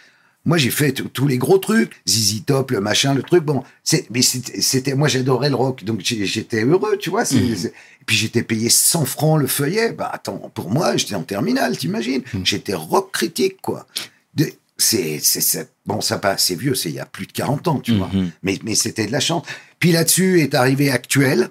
Moi, 0.44 0.56
j'ai 0.58 0.70
fait 0.70 0.92
tous 1.12 1.28
les 1.28 1.38
gros 1.38 1.58
trucs, 1.58 1.92
ZZ 2.08 2.44
Top, 2.44 2.72
le 2.72 2.80
machin, 2.80 3.14
le 3.14 3.22
truc. 3.22 3.44
Bon, 3.44 3.62
c'est, 3.84 4.06
mais 4.10 4.22
c'était, 4.22 4.94
moi, 4.94 5.06
j'adorais 5.06 5.50
le 5.50 5.54
rock, 5.54 5.84
donc 5.84 6.00
j'étais 6.02 6.64
heureux, 6.64 6.96
tu 6.98 7.10
vois. 7.10 7.24
c'est- 7.24 7.36
Et 7.36 8.04
puis 8.04 8.16
j'étais 8.16 8.42
payé 8.42 8.68
100 8.68 9.04
francs 9.04 9.40
le 9.40 9.46
feuillet. 9.46 9.92
Bah 9.92 10.10
attends, 10.12 10.50
pour 10.54 10.68
moi, 10.70 10.96
j'étais 10.96 11.14
en 11.14 11.22
terminale, 11.22 11.78
t'imagines 11.78 12.22
J'étais 12.42 12.74
rock 12.74 13.12
critique, 13.12 13.58
quoi. 13.62 13.86
De- 14.34 14.50
c'est, 14.82 15.70
bon, 15.86 16.00
ça 16.00 16.20
c'est 16.38 16.54
vieux, 16.54 16.74
c'est 16.74 16.88
il 16.88 16.96
y 16.96 17.00
a 17.00 17.06
plus 17.06 17.26
de 17.26 17.32
40 17.32 17.68
ans, 17.68 17.80
tu 17.80 17.96
vois. 17.96 18.10
Mhm. 18.12 18.30
Mais, 18.42 18.58
mais 18.64 18.74
c'était 18.74 19.06
de 19.06 19.12
la 19.12 19.20
chance. 19.20 19.46
Puis 19.78 19.92
là-dessus 19.92 20.40
est 20.40 20.54
arrivé 20.54 20.90
Actuel. 20.90 21.50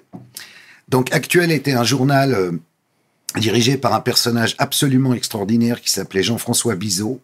Donc 0.88 1.12
Actuel 1.12 1.50
était 1.50 1.72
un 1.72 1.84
journal 1.84 2.34
euh, 2.34 2.52
dirigé 3.38 3.76
par 3.76 3.94
un 3.94 4.00
personnage 4.00 4.54
absolument 4.58 5.14
extraordinaire 5.14 5.80
qui 5.80 5.90
s'appelait 5.90 6.22
Jean-François 6.22 6.74
Bizot 6.74 7.20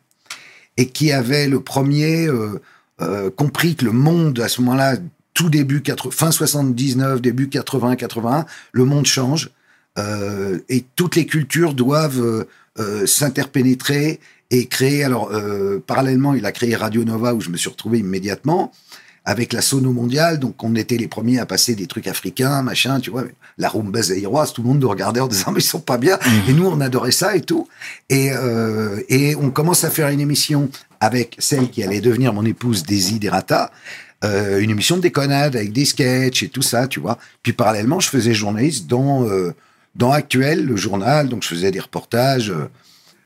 et 0.76 0.88
qui 0.88 1.12
avait 1.12 1.48
le 1.48 1.60
premier 1.60 2.26
euh, 2.26 2.60
euh, 3.00 3.30
compris 3.30 3.76
que 3.76 3.84
le 3.84 3.92
monde 3.92 4.40
à 4.40 4.48
ce 4.48 4.60
moment-là, 4.62 4.96
tout 5.34 5.50
début 5.50 5.82
80, 5.82 6.10
fin 6.12 6.30
79, 6.30 7.20
début 7.20 7.48
80, 7.48 7.96
81, 7.96 8.46
le 8.72 8.84
monde 8.84 9.06
change 9.06 9.50
et 10.68 10.84
toutes 10.94 11.16
les 11.16 11.26
cultures 11.26 11.74
doivent 11.74 12.46
s'interpénétrer 13.04 14.20
et 14.50 14.66
créer. 14.66 15.04
Alors 15.04 15.30
euh, 15.32 15.82
parallèlement, 15.86 16.34
il 16.34 16.46
a 16.46 16.52
créé 16.52 16.74
Radio 16.76 17.04
Nova 17.04 17.34
où 17.34 17.40
je 17.40 17.50
me 17.50 17.56
suis 17.56 17.70
retrouvé 17.70 17.98
immédiatement 17.98 18.72
avec 19.28 19.52
la 19.52 19.60
sono 19.60 19.92
mondiale, 19.92 20.38
donc 20.38 20.64
on 20.64 20.74
était 20.74 20.96
les 20.96 21.06
premiers 21.06 21.38
à 21.38 21.44
passer 21.44 21.74
des 21.74 21.86
trucs 21.86 22.06
africains, 22.06 22.62
machin, 22.62 22.98
tu 22.98 23.10
vois, 23.10 23.24
la 23.58 23.68
rumba 23.68 24.00
zaïroise, 24.00 24.54
tout 24.54 24.62
le 24.62 24.68
monde 24.68 24.80
nous 24.80 24.88
regardait 24.88 25.20
en 25.20 25.26
disant 25.26 25.50
mais 25.52 25.60
ils 25.60 25.62
sont 25.62 25.80
pas 25.80 25.98
bien, 25.98 26.18
et 26.48 26.54
nous 26.54 26.64
on 26.64 26.80
adorait 26.80 27.12
ça 27.12 27.36
et 27.36 27.42
tout, 27.42 27.68
et 28.08 28.30
euh, 28.32 29.02
et 29.10 29.36
on 29.36 29.50
commence 29.50 29.84
à 29.84 29.90
faire 29.90 30.08
une 30.08 30.20
émission 30.20 30.70
avec 31.00 31.36
celle 31.38 31.68
qui 31.68 31.82
allait 31.82 32.00
devenir 32.00 32.32
mon 32.32 32.46
épouse 32.46 32.84
Daisy 32.84 33.18
Derata, 33.18 33.70
euh, 34.24 34.60
une 34.60 34.70
émission 34.70 34.96
de 34.96 35.02
déconnade 35.02 35.56
avec 35.56 35.74
des 35.74 35.84
sketchs 35.84 36.44
et 36.44 36.48
tout 36.48 36.62
ça, 36.62 36.88
tu 36.88 36.98
vois. 36.98 37.18
Puis 37.42 37.52
parallèlement, 37.52 38.00
je 38.00 38.08
faisais 38.08 38.32
journaliste 38.32 38.86
dans 38.86 39.28
euh, 39.28 39.54
dans 39.94 40.10
Actuel, 40.10 40.64
le 40.64 40.76
journal, 40.76 41.28
donc 41.28 41.42
je 41.42 41.48
faisais 41.48 41.70
des 41.70 41.80
reportages. 41.80 42.50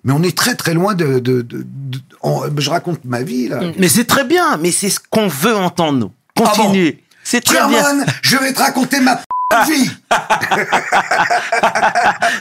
Mais 0.05 0.13
on 0.13 0.23
est 0.23 0.37
très 0.37 0.55
très 0.55 0.75
loin 0.75 0.95
de. 0.95 1.19
de, 1.19 1.43
de- 1.43 1.65
de- 1.67 1.99
on- 2.23 2.43
je 2.59 2.71
raconte 2.71 3.05
ma 3.05 3.23
vie 3.23 3.49
là. 3.49 3.61
Mais 3.79 3.89
c'est 3.89 4.05
très 4.05 4.25
bien, 4.25 4.57
mais 4.59 4.71
c'est 4.73 4.91
ce 4.91 5.01
qu'on 5.11 5.29
veut 5.29 5.57
entendre, 5.57 5.99
nous. 5.99 6.13
Ah 6.39 6.41
bon 6.41 6.45
Continue. 6.65 6.99
c'est 7.25 7.41
très 7.43 7.67
bien. 7.69 7.83
Sherman, 7.83 8.07
je 8.23 8.37
vais 8.37 8.53
te 8.53 8.59
raconter 8.61 9.01
ma 9.01 9.21
vie. 9.67 9.91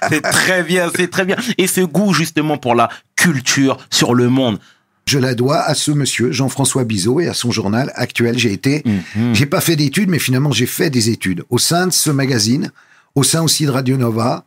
C'est 0.10 0.22
très 0.22 0.64
bien, 0.64 0.90
c'est 0.96 1.10
très 1.10 1.26
bien. 1.26 1.36
Et 1.58 1.68
ce 1.68 1.82
goût, 1.82 2.14
justement, 2.14 2.58
pour 2.58 2.76
la 2.76 2.90
culture 3.16 3.78
sur 3.90 4.14
le 4.14 4.30
monde. 4.30 4.60
Je 5.08 5.20
la 5.20 5.36
dois 5.36 5.60
à 5.62 5.74
ce 5.74 5.92
monsieur, 5.92 6.32
Jean-François 6.32 6.84
Bizot, 6.84 7.20
et 7.20 7.28
à 7.28 7.34
son 7.34 7.52
journal 7.52 7.92
actuel. 7.96 8.38
J'ai 8.38 8.54
été, 8.54 8.84
Mhm. 8.86 9.34
j'ai 9.34 9.46
pas 9.46 9.62
fait 9.62 9.76
d'études, 9.76 10.10
mais 10.10 10.20
finalement 10.20 10.52
j'ai 10.52 10.68
fait 10.68 10.90
des 10.90 11.10
études 11.10 11.44
au 11.50 11.58
sein 11.58 11.88
de 11.88 11.92
ce 11.92 12.12
magazine, 12.12 12.72
au 13.16 13.24
sein 13.24 13.42
aussi 13.42 13.66
de 13.66 13.72
Radio 13.72 13.98
Nova. 13.98 14.46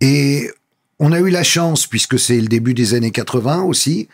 Et 0.00 0.50
on 0.98 1.12
a 1.12 1.20
eu 1.20 1.30
la 1.30 1.42
chance, 1.42 1.86
puisque 1.86 2.18
c'est 2.18 2.40
le 2.40 2.48
début 2.48 2.74
des 2.74 2.94
années 2.94 3.10
80 3.10 3.62
aussi, 3.62 4.08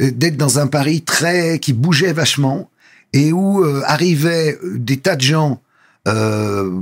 euh, 0.00 0.10
d'être 0.10 0.36
dans 0.36 0.58
un 0.58 0.66
Paris 0.66 1.02
très 1.02 1.58
qui 1.58 1.72
bougeait 1.72 2.12
vachement 2.12 2.70
et 3.12 3.32
où 3.32 3.64
euh, 3.64 3.82
arrivaient 3.86 4.58
des 4.62 4.98
tas 4.98 5.16
de 5.16 5.22
gens 5.22 5.60
euh, 6.06 6.80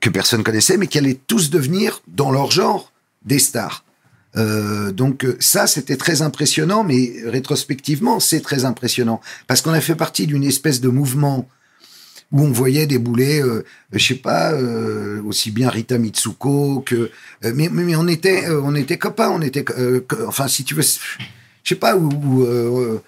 que 0.00 0.10
personne 0.10 0.42
connaissait, 0.42 0.76
mais 0.76 0.86
qui 0.86 0.98
allaient 0.98 1.20
tous 1.26 1.50
devenir 1.50 2.02
dans 2.08 2.30
leur 2.30 2.50
genre 2.50 2.92
des 3.24 3.38
stars. 3.38 3.84
Euh, 4.36 4.92
donc 4.92 5.24
euh, 5.24 5.36
ça, 5.40 5.66
c'était 5.66 5.96
très 5.96 6.22
impressionnant, 6.22 6.82
mais 6.82 7.12
rétrospectivement, 7.26 8.18
c'est 8.18 8.40
très 8.40 8.64
impressionnant 8.64 9.20
parce 9.46 9.60
qu'on 9.62 9.72
a 9.72 9.80
fait 9.80 9.94
partie 9.94 10.26
d'une 10.26 10.44
espèce 10.44 10.80
de 10.80 10.88
mouvement 10.88 11.48
où 12.32 12.42
on 12.42 12.52
voyait 12.52 12.86
débouler, 12.86 13.42
euh, 13.42 13.64
je 13.92 14.06
sais 14.06 14.14
pas, 14.14 14.52
euh, 14.52 15.20
aussi 15.24 15.50
bien 15.50 15.68
Rita 15.68 15.98
Mitsuko 15.98 16.80
que, 16.86 17.10
euh, 17.44 17.52
mais, 17.54 17.68
mais 17.72 17.82
mais 17.82 17.96
on 17.96 18.06
était, 18.06 18.48
euh, 18.48 18.60
on 18.62 18.74
était 18.76 18.98
copains, 18.98 19.30
on 19.30 19.42
était, 19.42 19.64
euh, 19.76 20.00
enfin 20.28 20.46
si 20.46 20.62
tu 20.64 20.74
veux, 20.74 20.82
je 20.82 21.68
sais 21.68 21.74
pas 21.74 21.96
où. 21.96 22.08
où, 22.08 22.42
euh, 22.44 23.00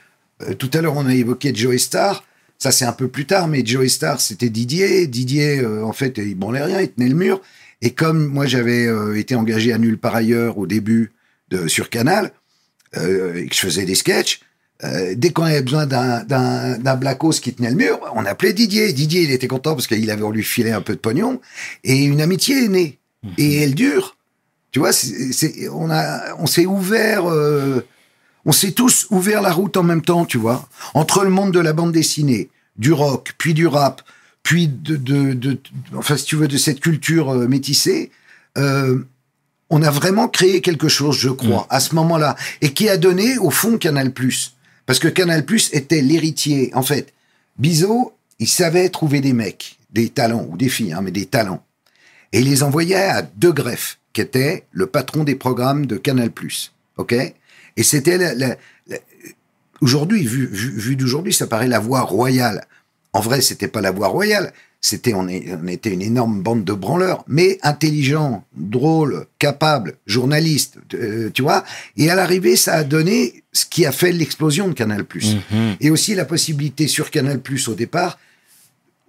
tout 0.58 0.70
à 0.74 0.80
l'heure 0.80 0.96
on 0.96 1.06
a 1.06 1.14
évoqué 1.14 1.54
Joey 1.54 1.78
Star. 1.78 2.24
Ça 2.58 2.72
c'est 2.72 2.84
un 2.84 2.92
peu 2.92 3.06
plus 3.08 3.26
tard, 3.26 3.46
mais 3.46 3.64
Joey 3.64 3.88
Star 3.88 4.20
c'était 4.20 4.48
Didier. 4.48 5.06
Didier, 5.06 5.64
en 5.64 5.92
fait, 5.92 6.18
il 6.18 6.34
branlait 6.34 6.64
rien, 6.64 6.80
il 6.80 6.90
tenait 6.90 7.08
le 7.08 7.14
mur. 7.14 7.40
Et 7.80 7.90
comme 7.90 8.26
moi 8.26 8.46
j'avais 8.46 8.88
été 9.18 9.36
engagé 9.36 9.72
à 9.72 9.78
nulle 9.78 9.98
par 9.98 10.16
ailleurs 10.16 10.58
au 10.58 10.66
début 10.66 11.12
de 11.50 11.68
sur 11.68 11.90
Canal 11.90 12.32
et 12.96 13.46
que 13.46 13.54
je 13.54 13.60
faisais 13.60 13.84
des 13.84 13.94
sketchs. 13.94 14.40
Euh, 14.84 15.14
dès 15.16 15.30
qu'on 15.30 15.44
avait 15.44 15.62
besoin 15.62 15.86
d'un 15.86 16.96
Blackos 16.96 17.32
qui 17.42 17.52
tenait 17.54 17.70
le 17.70 17.76
mur, 17.76 18.00
on 18.14 18.24
appelait 18.26 18.52
Didier. 18.52 18.92
Didier, 18.92 19.22
il 19.22 19.30
était 19.30 19.46
content 19.48 19.74
parce 19.74 19.86
qu'il 19.86 20.10
avait 20.10 20.22
on 20.22 20.30
lui 20.30 20.42
filé 20.42 20.72
un 20.72 20.80
peu 20.80 20.94
de 20.94 20.98
pognon 20.98 21.40
et 21.84 21.96
une 22.04 22.20
amitié 22.20 22.64
est 22.64 22.68
née 22.68 22.98
et 23.38 23.62
elle 23.62 23.74
dure. 23.74 24.16
Tu 24.72 24.78
vois, 24.80 24.92
c'est 24.92 25.68
on 25.70 25.90
a 25.90 26.34
on 26.38 26.46
s'est 26.46 26.66
ouvert, 26.66 27.30
euh, 27.30 27.86
on 28.44 28.52
s'est 28.52 28.72
tous 28.72 29.06
ouvert 29.10 29.42
la 29.42 29.52
route 29.52 29.76
en 29.76 29.82
même 29.82 30.02
temps. 30.02 30.24
Tu 30.24 30.38
vois, 30.38 30.68
entre 30.94 31.22
le 31.24 31.30
monde 31.30 31.52
de 31.52 31.60
la 31.60 31.72
bande 31.72 31.92
dessinée, 31.92 32.48
du 32.76 32.92
rock, 32.92 33.34
puis 33.38 33.54
du 33.54 33.66
rap, 33.66 34.02
puis 34.42 34.66
de, 34.68 34.96
de, 34.96 35.34
de, 35.34 35.52
de- 35.52 35.58
enfin 35.96 36.16
si 36.16 36.24
tu 36.24 36.36
veux 36.36 36.48
de 36.48 36.56
cette 36.56 36.80
culture 36.80 37.30
euh, 37.30 37.46
métissée. 37.46 38.10
Euh, 38.58 38.98
on 39.74 39.82
a 39.82 39.90
vraiment 39.90 40.28
créé 40.28 40.60
quelque 40.60 40.88
chose, 40.88 41.16
je 41.18 41.30
crois, 41.30 41.66
à 41.70 41.80
ce 41.80 41.94
moment-là, 41.94 42.36
et 42.60 42.74
qui 42.74 42.90
a 42.90 42.98
donné, 42.98 43.38
au 43.38 43.48
fond, 43.50 43.78
Canal+. 43.78 44.12
Parce 44.86 44.98
que 44.98 45.08
Canal+, 45.08 45.44
était 45.72 46.02
l'héritier. 46.02 46.70
En 46.74 46.82
fait, 46.82 47.12
Bizot, 47.58 48.12
il 48.38 48.48
savait 48.48 48.88
trouver 48.88 49.20
des 49.20 49.32
mecs, 49.32 49.78
des 49.90 50.08
talents, 50.08 50.46
ou 50.50 50.56
des 50.56 50.68
filles, 50.68 50.92
hein, 50.92 51.02
mais 51.02 51.10
des 51.10 51.26
talents. 51.26 51.64
Et 52.32 52.40
il 52.40 52.48
les 52.48 52.62
envoyait 52.62 52.96
à 52.96 53.22
De 53.22 53.50
Greff, 53.50 53.98
qui 54.12 54.20
était 54.20 54.64
le 54.72 54.86
patron 54.86 55.24
des 55.24 55.34
programmes 55.34 55.86
de 55.86 55.96
Canal+. 55.96 56.30
OK? 56.96 57.12
Et 57.12 57.82
c'était 57.82 58.34
la- 58.34 58.56
aujourd'hui, 59.80 60.26
vu, 60.26 60.46
vu, 60.46 60.70
vu 60.78 60.96
d'aujourd'hui, 60.96 61.32
ça 61.32 61.46
paraît 61.46 61.68
la 61.68 61.78
voie 61.78 62.02
royale. 62.02 62.66
En 63.12 63.20
vrai, 63.20 63.40
c'était 63.40 63.68
pas 63.68 63.80
la 63.80 63.90
voie 63.90 64.08
royale. 64.08 64.52
C'était, 64.84 65.14
on, 65.14 65.28
était 65.28 65.90
une 65.90 66.02
énorme 66.02 66.42
bande 66.42 66.64
de 66.64 66.72
branleurs, 66.72 67.24
mais 67.28 67.56
intelligents, 67.62 68.44
drôles, 68.56 69.26
capables, 69.38 69.94
journalistes, 70.06 70.76
euh, 70.94 71.30
tu 71.32 71.42
vois. 71.42 71.62
Et 71.96 72.10
à 72.10 72.16
l'arrivée, 72.16 72.56
ça 72.56 72.74
a 72.74 72.82
donné 72.82 73.44
ce 73.52 73.64
qui 73.64 73.86
a 73.86 73.92
fait 73.92 74.10
l'explosion 74.10 74.66
de 74.66 74.72
Canal+. 74.72 75.04
Mhm. 75.14 75.76
Et 75.80 75.90
aussi 75.90 76.16
la 76.16 76.24
possibilité 76.24 76.88
sur 76.88 77.12
Canal+, 77.12 77.40
au 77.68 77.74
départ, 77.74 78.18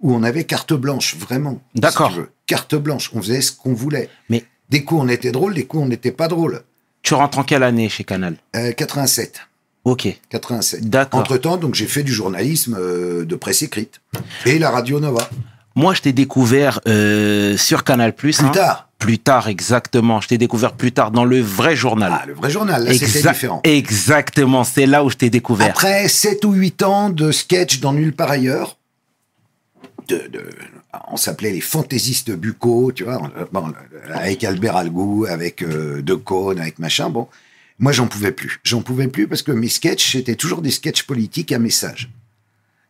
où 0.00 0.14
on 0.14 0.22
avait 0.22 0.44
carte 0.44 0.74
blanche, 0.74 1.16
vraiment. 1.16 1.60
D'accord. 1.74 2.20
Carte 2.46 2.76
blanche, 2.76 3.10
on 3.12 3.20
faisait 3.20 3.40
ce 3.40 3.50
qu'on 3.50 3.74
voulait. 3.74 4.08
Mais 4.30 4.44
Des 4.70 4.84
coups, 4.84 5.02
on 5.02 5.08
était 5.08 5.32
drôle, 5.32 5.54
des 5.54 5.64
coups, 5.64 5.82
on 5.82 5.88
n'était 5.88 6.12
pas 6.12 6.28
drôle. 6.28 6.62
tu 7.02 7.14
rentres 7.14 7.38
en 7.38 7.42
quelle 7.42 7.64
année 7.64 7.88
chez 7.88 8.04
Canal? 8.04 8.36
Euh, 8.54 8.70
87. 8.70 9.40
Ok. 9.84 10.20
87. 10.28 10.88
D'accord. 10.88 11.18
Entre-temps, 11.18 11.56
donc 11.56 11.74
j'ai 11.74 11.86
fait 11.86 12.04
du 12.04 12.12
journalisme 12.12 12.76
euh, 12.78 13.24
de 13.24 13.34
presse 13.34 13.62
écrite. 13.62 14.00
Et 14.46 14.60
la 14.60 14.70
Radio 14.70 15.00
Nova. 15.00 15.28
Moi, 15.74 15.94
je 15.94 16.02
t'ai 16.02 16.12
découvert 16.12 16.80
euh, 16.86 17.56
sur 17.56 17.82
Canal+. 17.84 18.12
Plus 18.14 18.38
Plus 18.38 18.50
tard. 18.52 18.88
Plus 18.98 19.18
tard, 19.18 19.48
exactement. 19.48 20.20
Je 20.20 20.28
t'ai 20.28 20.38
découvert 20.38 20.72
plus 20.72 20.92
tard 20.92 21.10
dans 21.10 21.24
le 21.24 21.40
vrai 21.40 21.76
journal. 21.76 22.12
Ah, 22.14 22.24
le 22.26 22.32
vrai 22.34 22.48
journal, 22.50 22.84
là, 22.84 22.92
c'était 22.94 23.28
différent. 23.28 23.60
Exactement, 23.64 24.64
c'est 24.64 24.86
là 24.86 25.04
où 25.04 25.10
je 25.10 25.16
t'ai 25.16 25.30
découvert. 25.30 25.70
Après 25.70 26.08
7 26.08 26.44
ou 26.44 26.52
8 26.52 26.82
ans 26.84 27.10
de 27.10 27.30
sketch 27.32 27.80
dans 27.80 27.92
Nulle 27.92 28.14
part 28.14 28.30
ailleurs, 28.30 28.78
de, 30.08 30.16
de- 30.32 30.44
on 31.08 31.16
s'appelait 31.16 31.50
les 31.50 31.60
fantaisistes 31.60 32.30
buccaux, 32.30 32.92
tu 32.92 33.04
vois, 33.04 33.20
on- 33.20 33.30
bon, 33.52 33.72
avec 34.12 34.44
Albert 34.44 34.76
Algou, 34.76 35.26
avec 35.28 35.62
euh, 35.62 36.00
De 36.00 36.14
Caunes, 36.14 36.60
avec 36.60 36.78
machin, 36.78 37.10
bon. 37.10 37.28
Moi, 37.80 37.90
j'en 37.92 38.06
pouvais 38.06 38.30
plus. 38.32 38.60
J'en 38.62 38.80
pouvais 38.80 39.08
plus 39.08 39.26
parce 39.26 39.42
que 39.42 39.50
mes 39.50 39.68
sketchs, 39.68 40.12
c'était 40.12 40.36
toujours 40.36 40.62
des 40.62 40.70
sketchs 40.70 41.02
politiques 41.02 41.50
à 41.52 41.58
message. 41.58 42.08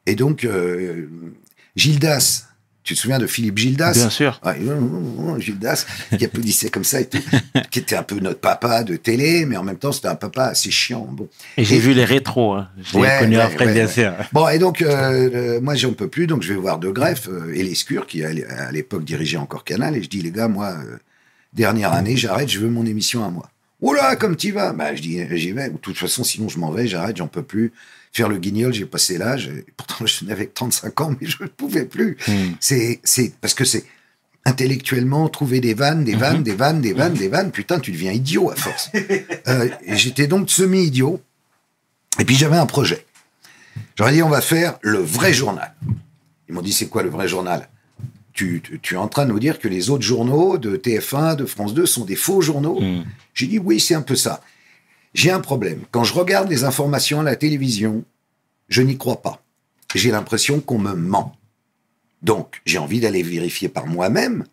Et 0.07 0.15
donc, 0.15 0.45
euh, 0.45 1.09
Gildas, 1.77 2.45
tu 2.85 2.95
te 2.95 2.99
souviens 3.01 3.19
de 3.19 3.27
Philippe 3.27 3.57
Gildas 3.59 3.95
Bien 3.95 4.11
sûr. 4.11 4.41
Euh, 4.47 5.39
Gildas, 5.41 5.87
qui 6.19 6.25
applaudissait 6.25 6.69
comme 6.69 6.85
ça 6.85 7.01
et 7.01 7.07
tout, 7.09 7.19
qui 7.71 7.79
était 7.79 7.97
un 7.97 8.03
peu 8.03 8.21
notre 8.21 8.41
papa 8.41 8.85
de 8.85 8.97
télé, 8.97 9.47
mais 9.47 9.57
en 9.57 9.65
même 9.65 9.79
temps, 9.79 9.91
c'était 9.91 10.09
un 10.09 10.15
papa 10.15 10.45
assez 10.45 10.71
chiant. 10.71 11.09
Bon. 11.11 11.29
Et 11.57 11.65
j'ai 11.65 11.79
vu 11.79 11.95
les 11.95 12.05
rétros. 12.05 12.55
hein. 12.55 12.69
Ouais, 12.93 13.17
connu 13.21 13.37
ouais, 13.37 13.43
après, 13.43 13.67
ouais, 13.67 13.73
bien 13.73 13.89
sûr. 13.89 14.13
Bon, 14.33 14.47
et 14.49 14.59
donc, 14.59 14.83
euh, 14.83 15.31
euh, 15.57 15.61
moi, 15.63 15.75
j'en 15.75 15.93
peux 15.95 16.09
plus, 16.09 16.27
donc 16.27 16.43
je 16.43 16.53
vais 16.53 16.61
voir 16.61 16.79
De 16.79 16.91
Greff 16.91 17.29
euh, 17.29 17.53
et 17.55 17.63
Lescure, 17.63 18.07
qui 18.07 18.23
à 18.23 18.71
l'époque 18.71 19.05
dirigeait 19.05 19.39
encore 19.39 19.65
Canal, 19.65 19.97
et 19.97 20.03
je 20.03 20.09
dis, 20.11 20.21
les 20.21 20.31
gars, 20.31 20.49
moi, 20.49 20.77
euh, 20.79 20.99
dernière 21.55 21.93
année, 21.95 22.17
j'arrête, 22.19 22.51
je 22.51 22.59
veux 22.61 22.69
mon 22.69 22.85
émission 22.85 23.25
à 23.25 23.31
moi. 23.31 23.49
Oula, 23.81 24.17
comme 24.17 24.37
tu 24.37 24.51
vas 24.53 24.73
Bah, 24.73 24.95
je 24.95 25.01
dis, 25.03 25.21
j'y 25.33 25.53
vais. 25.53 25.71
De 25.71 25.77
toute 25.79 25.97
façon, 25.97 26.23
sinon, 26.23 26.49
je 26.51 26.59
m'en 26.59 26.71
vais, 26.71 26.87
j'arrête, 26.87 27.17
j'en 27.17 27.29
peux 27.29 27.43
plus. 27.43 27.73
Faire 28.15 28.29
le 28.29 28.39
guignol, 28.39 28.73
j'ai 28.73 28.87
passé 28.87 29.19
l'âge. 29.19 29.51
Pourtant, 29.77 30.07
je 30.07 30.25
n'avais 30.25 30.47
que 30.47 30.55
35 30.55 31.01
ans, 31.01 31.17
mais 31.21 31.27
je 31.27 31.43
ne 31.43 31.49
pouvais 31.49 31.85
plus. 31.85 32.17
Hmm. 32.29 32.53
C'est, 32.61 33.01
c'est, 33.03 33.35
parce 33.41 33.55
que 33.55 33.65
c'est 33.65 33.85
intellectuellement 34.45 35.29
trouver 35.29 35.61
des 35.61 35.75
vannes, 35.75 36.05
des 36.05 36.15
vannes, 36.15 36.45
des 36.45 36.55
vannes, 36.55 36.81
des 36.81 36.93
vannes, 36.93 37.15
des 37.15 37.27
vannes. 37.27 37.51
Putain, 37.51 37.81
tu 37.81 37.91
deviens 37.91 38.13
idiot 38.13 38.51
à 38.51 38.57
force. 38.57 38.91
Euh, 39.47 39.69
j'étais 39.89 40.27
donc 40.27 40.49
semi-idiot. 40.49 41.21
Et 42.19 42.25
puis, 42.25 42.35
j'avais 42.35 42.57
un 42.57 42.65
projet. 42.65 43.05
J'aurais 43.97 44.13
dit, 44.13 44.23
on 44.23 44.31
va 44.31 44.41
faire 44.41 44.79
le 44.81 44.99
vrai 44.99 45.35
journal. 45.35 45.75
Ils 46.49 46.55
m'ont 46.55 46.63
dit, 46.63 46.73
c'est 46.73 46.87
quoi 46.87 47.03
le 47.03 47.11
vrai 47.11 47.29
journal? 47.29 47.69
Tu, 48.33 48.63
tu, 48.63 48.81
tu 48.81 48.95
es 48.95 48.97
en 48.97 49.09
train 49.09 49.27
de 49.27 49.33
nous 49.33 49.39
dire 49.39 49.59
que 49.59 49.69
les 49.69 49.91
autres 49.91 50.03
journaux 50.03 50.57
de 50.57 50.77
TF1, 50.77 51.37
de 51.37 51.45
France 51.45 51.75
2 51.75 51.85
sont 51.85 52.07
des 52.07 52.17
faux 52.17 52.41
journaux? 52.41 52.81
Mm. 52.81 53.05
J'ai 53.35 53.49
dit, 53.49 53.59
oui, 53.59 53.81
c'est 53.81 53.95
un 53.95 54.03
peu 54.03 54.17
ça. 54.17 54.41
J'ai 55.15 55.31
un 55.31 55.41
problème. 55.41 55.85
Quand 55.93 56.03
je 56.03 56.13
regarde 56.13 56.51
les 56.51 56.65
informations 56.65 57.21
à 57.21 57.23
la 57.23 57.37
télévision, 57.37 58.05
je 58.69 58.83
n'y 58.83 58.99
crois 58.99 59.23
pas. 59.23 59.43
J'ai 59.95 60.11
l'impression 60.11 60.61
qu'on 60.61 60.79
me 60.79 60.95
ment. 60.95 61.37
Donc, 62.23 62.61
j'ai 62.67 62.79
envie 62.79 63.01
d'aller 63.01 63.23
vérifier 63.23 63.69
par 63.69 63.87
moi-même, 63.87 64.45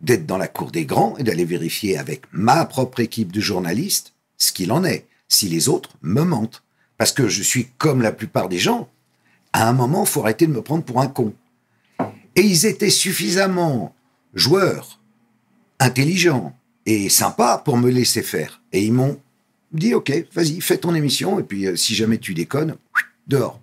d'être 0.00 0.26
dans 0.26 0.38
la 0.38 0.46
cour 0.46 0.70
des 0.70 0.84
grands 0.86 1.16
et 1.18 1.24
d'aller 1.24 1.44
vérifier 1.44 1.98
avec 1.98 2.22
ma 2.30 2.64
propre 2.66 3.00
équipe 3.00 3.32
de 3.32 3.40
journalistes 3.40 4.14
ce 4.36 4.52
qu'il 4.52 4.70
en 4.70 4.84
est, 4.84 5.06
si 5.26 5.48
les 5.48 5.68
autres 5.68 5.90
me 6.02 6.22
mentent. 6.22 6.62
Parce 6.96 7.12
que 7.12 7.28
je 7.28 7.42
suis 7.42 7.66
comme 7.78 8.00
la 8.00 8.12
plupart 8.12 8.48
des 8.48 8.58
gens. 8.58 8.88
À 9.52 9.68
un 9.68 9.72
moment, 9.72 10.04
faut 10.04 10.22
arrêter 10.22 10.46
de 10.46 10.52
me 10.52 10.62
prendre 10.62 10.84
pour 10.84 11.00
un 11.00 11.08
con. 11.08 11.34
Et 12.36 12.42
ils 12.42 12.66
étaient 12.66 12.90
suffisamment 12.90 13.94
joueurs, 14.34 15.00
intelligents 15.80 16.56
et 16.86 17.08
sympas 17.08 17.58
pour 17.58 17.76
me 17.76 17.90
laisser 17.90 18.22
faire. 18.22 18.62
Et 18.72 18.84
ils 18.84 18.92
m'ont 18.92 19.18
dit, 19.72 19.94
OK, 19.94 20.12
vas-y, 20.32 20.60
fais 20.60 20.78
ton 20.78 20.94
émission, 20.94 21.38
et 21.38 21.42
puis 21.42 21.66
euh, 21.66 21.76
si 21.76 21.94
jamais 21.94 22.18
tu 22.18 22.34
déconnes, 22.34 22.76
dehors. 23.26 23.60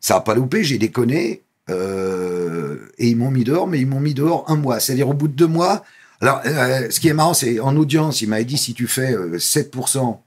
Ça 0.00 0.14
n'a 0.14 0.20
pas 0.20 0.34
loupé, 0.34 0.64
j'ai 0.64 0.78
déconné, 0.78 1.42
euh, 1.70 2.88
et 2.98 3.08
ils 3.08 3.16
m'ont 3.16 3.30
mis 3.30 3.44
dehors, 3.44 3.66
mais 3.66 3.80
ils 3.80 3.86
m'ont 3.86 4.00
mis 4.00 4.14
dehors 4.14 4.44
un 4.48 4.56
mois. 4.56 4.80
C'est-à-dire 4.80 5.08
au 5.08 5.14
bout 5.14 5.28
de 5.28 5.34
deux 5.34 5.46
mois. 5.46 5.84
Alors, 6.20 6.40
euh, 6.46 6.90
ce 6.90 7.00
qui 7.00 7.08
est 7.08 7.14
marrant, 7.14 7.34
c'est 7.34 7.60
en 7.60 7.76
audience, 7.76 8.22
il 8.22 8.28
m'avait 8.28 8.44
dit, 8.44 8.58
si 8.58 8.74
tu 8.74 8.86
fais 8.86 9.12
euh, 9.12 9.38
7%, 9.38 10.18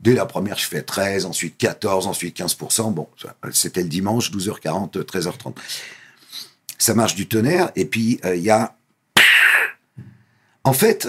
dès 0.00 0.14
la 0.14 0.26
première, 0.26 0.58
je 0.58 0.66
fais 0.66 0.82
13, 0.82 1.26
ensuite 1.26 1.56
14, 1.58 2.06
ensuite 2.06 2.38
15%. 2.38 2.92
Bon, 2.92 3.08
c'était 3.52 3.82
le 3.82 3.88
dimanche, 3.88 4.30
12h40, 4.30 4.92
13h30. 5.02 5.54
Ça 6.78 6.94
marche 6.94 7.14
du 7.14 7.26
tonnerre, 7.26 7.70
et 7.76 7.86
puis 7.86 8.20
il 8.24 8.40
y 8.40 8.50
a 8.50 8.76
en 10.64 10.72
fait, 10.72 11.08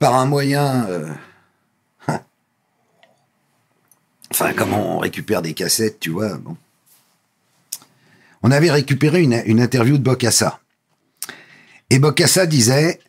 par 0.00 0.14
un 0.14 0.24
moyen... 0.24 0.86
euh, 0.88 1.12
hein. 2.08 2.22
Enfin, 4.30 4.52
comment 4.54 4.96
on 4.96 4.98
récupère 4.98 5.42
des 5.42 5.54
cassettes, 5.54 6.00
tu 6.00 6.10
vois 6.10 6.34
bon. 6.36 6.56
On 8.42 8.50
avait 8.50 8.70
récupéré 8.70 9.22
une, 9.22 9.60
interview 9.60 9.98
de 9.98 10.02
Bocassa. 10.02 10.60
Et 11.90 11.98
Bocassa 11.98 12.46
disait... 12.46 13.00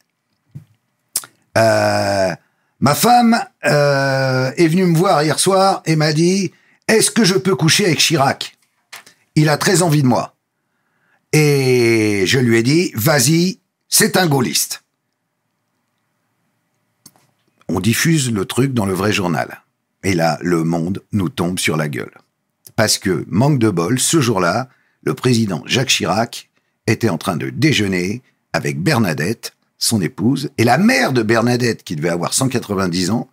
euh, 1.57 2.35
Ma 2.83 2.95
femme 2.95 3.39
euh, 3.63 4.51
est 4.57 4.67
venue 4.67 4.85
me 4.85 4.97
voir 4.97 5.21
hier 5.23 5.39
soir 5.39 5.83
et 5.85 5.95
m'a 5.95 6.13
dit 6.13 6.51
Est-ce 6.87 7.11
que 7.11 7.23
je 7.23 7.35
peux 7.35 7.55
coucher 7.55 7.85
avec 7.85 7.99
Chirac? 7.99 8.57
Il 9.35 9.49
a 9.49 9.57
très 9.57 9.83
envie 9.83 10.01
de 10.01 10.07
moi. 10.07 10.35
Et 11.31 12.23
je 12.25 12.39
lui 12.39 12.57
ai 12.57 12.63
dit 12.63 12.91
Vas-y, 12.95 13.59
c'est 13.87 14.17
un 14.17 14.27
gaulliste 14.27 14.81
on 17.71 17.79
diffuse 17.79 18.31
le 18.31 18.45
truc 18.45 18.73
dans 18.73 18.85
le 18.85 18.93
vrai 18.93 19.11
journal. 19.13 19.61
Et 20.03 20.13
là, 20.13 20.37
le 20.41 20.63
monde 20.63 21.03
nous 21.11 21.29
tombe 21.29 21.59
sur 21.59 21.77
la 21.77 21.87
gueule. 21.87 22.13
Parce 22.75 22.97
que, 22.97 23.25
manque 23.27 23.59
de 23.59 23.69
bol, 23.69 23.99
ce 23.99 24.21
jour-là, 24.21 24.69
le 25.03 25.13
président 25.13 25.63
Jacques 25.65 25.89
Chirac 25.89 26.49
était 26.87 27.09
en 27.09 27.17
train 27.17 27.37
de 27.37 27.49
déjeuner 27.49 28.21
avec 28.53 28.81
Bernadette, 28.81 29.53
son 29.77 30.01
épouse, 30.01 30.49
et 30.57 30.63
la 30.63 30.77
mère 30.77 31.13
de 31.13 31.23
Bernadette, 31.23 31.83
qui 31.83 31.95
devait 31.95 32.09
avoir 32.09 32.33
190 32.33 33.11
ans, 33.11 33.29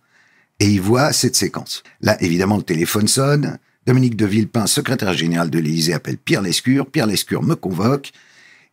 et 0.59 0.67
il 0.67 0.81
voit 0.81 1.13
cette 1.13 1.35
séquence. 1.35 1.83
Là, 2.01 2.21
évidemment, 2.21 2.57
le 2.57 2.63
téléphone 2.63 3.07
sonne, 3.07 3.59
Dominique 3.85 4.15
de 4.15 4.25
Villepin, 4.25 4.67
secrétaire 4.67 5.13
général 5.13 5.49
de 5.49 5.57
l'Élysée, 5.57 5.93
appelle 5.93 6.17
Pierre 6.17 6.41
Lescure. 6.41 6.85
Pierre 6.85 7.07
Lescure 7.07 7.41
me 7.41 7.55
convoque. 7.55 8.11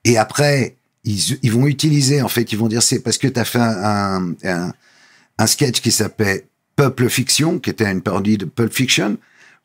Et 0.04 0.18
après, 0.18 0.76
ils, 1.04 1.52
vont 1.52 1.66
utiliser, 1.66 2.20
en 2.22 2.28
fait, 2.28 2.52
ils 2.52 2.58
vont 2.58 2.68
dire 2.68 2.82
c'est 2.82 2.98
parce 2.98 3.16
que 3.18 3.28
tu 3.28 3.38
as 3.38 3.44
fait 3.44 3.60
un, 3.60 4.34
un, 5.38 5.46
sketch 5.46 5.80
qui 5.80 5.92
s'appelait 5.92 6.46
Peuple 6.76 7.08
Fiction, 7.08 7.58
qui 7.58 7.70
était 7.70 7.90
une 7.90 8.02
parodie 8.02 8.36
de 8.38 8.44
Pulp 8.44 8.72
Fiction, 8.72 9.16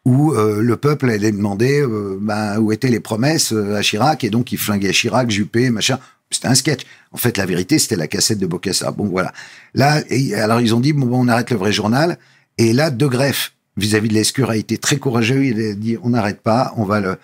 où 0.06 0.34
euh, 0.34 0.62
le 0.62 0.78
peuple 0.78 1.10
allait 1.10 1.32
demander 1.32 1.82
euh, 1.82 2.18
ben, 2.20 2.58
où 2.60 2.72
étaient 2.72 2.88
les 2.90 3.00
promesses 3.00 3.52
euh, 3.54 3.76
à 3.76 3.82
Chirac, 3.82 4.24
et 4.24 4.30
donc 4.30 4.52
il 4.52 4.58
flinguait 4.58 4.92
Chirac, 4.94 5.30
Juppé, 5.30 5.70
machin. 5.70 6.00
C'était 6.30 6.48
un 6.48 6.56
sketch. 6.56 6.82
En 7.12 7.18
fait, 7.18 7.38
la 7.38 7.46
vérité, 7.46 7.78
c'était 7.78 7.98
la 7.98 8.08
cassette 8.08 8.40
de 8.40 8.48
Bocassa. 8.48 8.92
Bon, 8.92 9.06
voilà. 9.06 9.34
Là, 9.76 10.02
et- 10.10 10.34
alors 10.34 10.62
ils 10.62 10.74
ont 10.74 10.80
dit, 10.80 10.94
bon, 10.94 11.10
on 11.12 11.28
arrête 11.28 11.52
le 11.52 11.58
vrai 11.58 11.74
journal. 11.74 12.18
Et 12.58 12.72
là, 12.72 12.90
De 12.90 13.06
Greff, 13.06 13.52
vis-à-vis 13.76 14.08
de 14.08 14.14
Lescure, 14.14 14.50
a 14.50 14.56
été 14.56 14.78
très 14.78 14.96
courageux. 14.98 15.44
Il 15.46 15.62
a 15.62 15.74
dit, 15.74 15.98
on 16.04 16.10
n'arrête 16.12 16.40
pas, 16.42 16.74
on 16.78 16.86
va 16.86 17.02
le, 17.02 17.18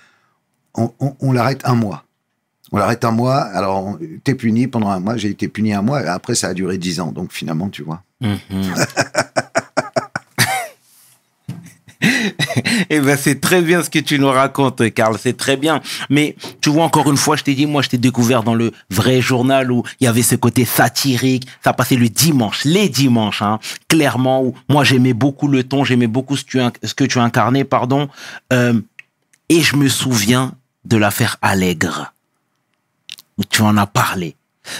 on, 0.75 0.91
on- 0.99 1.15
on 1.21 1.31
l'arrête 1.31 1.61
un 1.63 1.75
mois. 1.75 2.03
On 2.73 2.77
l'arrête 2.77 3.05
un 3.05 3.11
mois. 3.11 3.37
Alors, 3.37 3.97
t'es 4.25 4.35
puni 4.35 4.67
pendant 4.67 4.89
un 4.89 4.99
mois. 4.99 5.15
J'ai 5.15 5.29
été 5.29 5.47
puni 5.47 5.73
un 5.73 5.81
mois. 5.81 6.03
et 6.03 6.07
Après, 6.07 6.35
ça 6.35 6.49
a 6.49 6.53
duré 6.53 6.77
dix 6.77 6.99
ans. 6.99 7.13
Donc, 7.13 7.31
finalement, 7.31 7.69
tu 7.69 7.83
vois. 7.83 8.03
Mhm. 8.19 8.35
Eh 12.89 12.99
ben, 12.99 13.17
c'est 13.17 13.41
très 13.41 13.61
bien 13.61 13.83
ce 13.83 13.89
que 13.89 13.99
tu 13.99 14.19
nous 14.19 14.29
racontes, 14.29 14.93
Karl. 14.93 15.17
C'est 15.21 15.35
très 15.35 15.57
bien. 15.57 15.81
Mais 16.09 16.35
tu 16.61 16.69
vois, 16.69 16.85
encore 16.85 17.09
une 17.09 17.17
fois, 17.17 17.35
je 17.35 17.43
t'ai 17.43 17.53
dit, 17.53 17.65
moi, 17.65 17.81
je 17.81 17.89
t'ai 17.89 17.97
découvert 17.97 18.43
dans 18.43 18.55
le 18.55 18.71
vrai 18.89 19.21
journal 19.21 19.71
où 19.71 19.83
il 19.99 20.05
y 20.05 20.07
avait 20.07 20.21
ce 20.21 20.35
côté 20.35 20.65
satirique. 20.65 21.47
Ça 21.63 21.73
passait 21.73 21.95
le 21.95 22.09
dimanche, 22.09 22.63
les 22.65 22.89
dimanches, 22.89 23.41
hein, 23.41 23.59
clairement. 23.87 24.43
Où 24.43 24.55
moi, 24.69 24.83
j'aimais 24.83 25.13
beaucoup 25.13 25.47
le 25.47 25.63
ton, 25.63 25.83
j'aimais 25.83 26.07
beaucoup 26.07 26.37
ce 26.37 26.45
que 26.45 27.03
tu, 27.05 27.19
incarnais, 27.19 27.63
pardon. 27.63 28.09
Euh, 28.53 28.79
et 29.49 29.61
je 29.61 29.75
me 29.75 29.87
souviens 29.87 30.53
de 30.85 30.97
l'affaire 30.97 31.37
Allègre, 31.41 32.13
tu 33.49 33.61
en 33.61 33.77
as 33.77 33.87
parlé. 33.87 34.36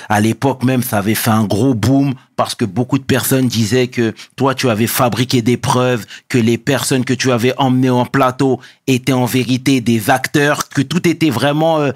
À 0.10 0.20
l'époque 0.22 0.64
même, 0.64 0.84
ça 0.84 0.98
avait 1.00 1.16
fait 1.16 1.30
un 1.32 1.44
gros 1.46 1.74
boom 1.74 2.14
parce 2.36 2.56
que 2.56 2.66
beaucoup 2.66 2.98
de 3.00 3.04
personnes 3.04 3.48
disaient 3.48 3.88
que 3.88 4.14
toi, 4.36 4.54
tu 4.56 4.70
avais 4.70 4.88
fabriqué 4.88 5.42
des 5.42 5.58
preuves, 5.58 6.06
que 6.30 6.38
les 6.38 6.58
personnes 6.58 7.06
que 7.06 7.14
tu 7.14 7.32
avais 7.32 7.54
emmenées 7.58 7.90
en 7.90 8.06
plateau 8.06 8.60
étaient 8.88 9.14
en 9.14 9.26
vérité 9.26 9.82
des 9.82 10.10
acteurs, 10.10 10.70
que 10.70 10.82
tout 10.82 11.08
était 11.08 11.30
vraiment 11.30 11.80
euh, 11.80 11.92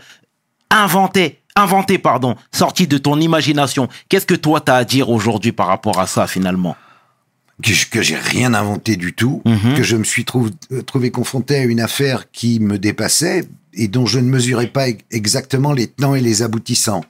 inventé, 0.69 1.39
inventé, 1.55 1.98
pardon, 1.98 2.36
sorti 2.51 2.88
de 2.88 2.98
ton 2.98 3.19
imagination. 3.19 3.88
Qu'est-ce 4.10 4.25
que 4.25 4.36
toi, 4.36 4.62
t'as 4.62 4.75
à 4.77 4.83
dire 4.86 5.10
aujourd'hui 5.10 5.51
par 5.51 5.67
rapport 5.67 6.00
à 6.00 6.07
ça, 6.07 6.27
finalement? 6.27 6.75
Que, 7.91 8.01
j'ai 8.01 8.15
rien 8.15 8.55
inventé 8.55 8.95
du 8.95 9.13
tout, 9.13 9.43
Mhm. 9.45 9.75
que 9.75 9.83
je 9.83 9.95
me 9.95 10.03
suis 10.03 10.24
trouv- 10.24 10.50
euh, 10.71 10.81
trouvé 10.81 11.12
confronté 11.12 11.57
à 11.57 11.63
une 11.63 11.79
affaire 11.79 12.31
qui 12.31 12.60
me 12.60 12.79
dépassait 12.79 13.48
et 13.74 13.88
dont 13.88 14.07
je 14.07 14.17
ne 14.17 14.27
mesurais 14.27 14.65
pas 14.67 14.86
exactement 15.12 15.71
les 15.71 15.86
tenants 15.88 16.15
et 16.15 16.21
les 16.21 16.41
aboutissants. 16.41 17.05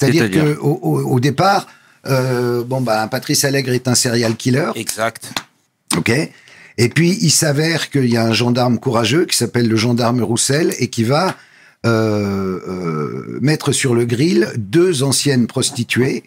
C'est-à-dire 0.00 0.30
que 0.30 0.58
au, 0.58 1.20
départ, 1.20 1.66
euh, 2.06 2.64
bon 2.64 2.80
bah 2.80 3.06
Patrice 3.10 3.44
Allègre 3.44 3.72
est 3.72 3.86
un 3.86 3.94
serial 3.94 4.34
killer, 4.36 4.70
Exact. 4.74 5.32
ok. 5.96 6.10
Et 6.78 6.88
puis 6.88 7.18
il 7.20 7.30
s'avère 7.30 7.90
qu'il 7.90 8.06
y 8.06 8.16
a 8.16 8.24
un 8.24 8.32
gendarme 8.32 8.78
courageux 8.78 9.26
qui 9.26 9.36
s'appelle 9.36 9.68
le 9.68 9.76
gendarme 9.76 10.22
Roussel 10.22 10.74
et 10.78 10.88
qui 10.88 11.04
va 11.04 11.36
euh, 11.84 12.58
euh, 12.66 13.38
mettre 13.42 13.72
sur 13.72 13.94
le 13.94 14.06
grill 14.06 14.48
deux 14.56 15.02
anciennes 15.02 15.46
prostituées 15.46 16.24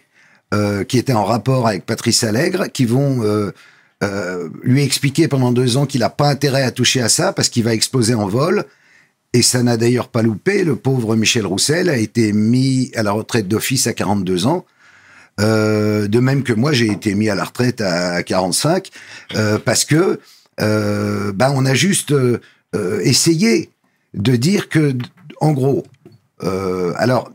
qui 0.87 0.99
étaient 0.99 1.13
en 1.13 1.25
rapport 1.25 1.67
avec 1.67 1.83
Patrice 1.83 2.23
Allègre, 2.23 2.71
qui 2.71 2.85
vont 2.85 3.23
lui 4.61 4.83
expliquer 4.83 5.27
pendant 5.27 5.51
deux 5.51 5.77
ans 5.77 5.87
qu'il 5.87 6.01
n'a 6.01 6.11
pas 6.11 6.29
intérêt 6.29 6.61
à 6.61 6.69
toucher 6.69 7.01
à 7.01 7.09
ça 7.09 7.33
parce 7.33 7.49
qu'il 7.49 7.63
va 7.63 7.73
exploser 7.73 8.13
en 8.13 8.27
vol. 8.27 8.63
Et 9.33 9.41
ça 9.41 9.63
n'a 9.63 9.77
d'ailleurs 9.77 10.09
pas 10.09 10.21
loupé. 10.21 10.63
Le 10.63 10.75
pauvre 10.75 11.15
Michel 11.15 11.45
Roussel 11.45 11.89
a 11.89 11.97
été 11.97 12.33
mis 12.33 12.91
à 12.95 13.03
la 13.03 13.11
retraite 13.11 13.47
d'office 13.47 13.87
à 13.87 13.93
42 13.93 14.45
ans. 14.45 14.65
Euh, 15.39 16.07
de 16.07 16.19
même 16.19 16.43
que 16.43 16.53
moi, 16.53 16.71
j'ai 16.73 16.91
été 16.91 17.15
mis 17.15 17.29
à 17.29 17.35
la 17.35 17.43
retraite 17.43 17.81
à 17.81 18.21
45 18.21 18.89
euh, 19.35 19.57
parce 19.57 19.85
que 19.85 20.19
euh, 20.61 21.31
ben 21.31 21.51
on 21.55 21.65
a 21.65 21.73
juste 21.73 22.13
essayé 23.03 23.69
de 24.13 24.35
dire 24.35 24.69
que, 24.69 24.95
en 25.41 25.51
gros, 25.51 25.83
alors 26.39 27.31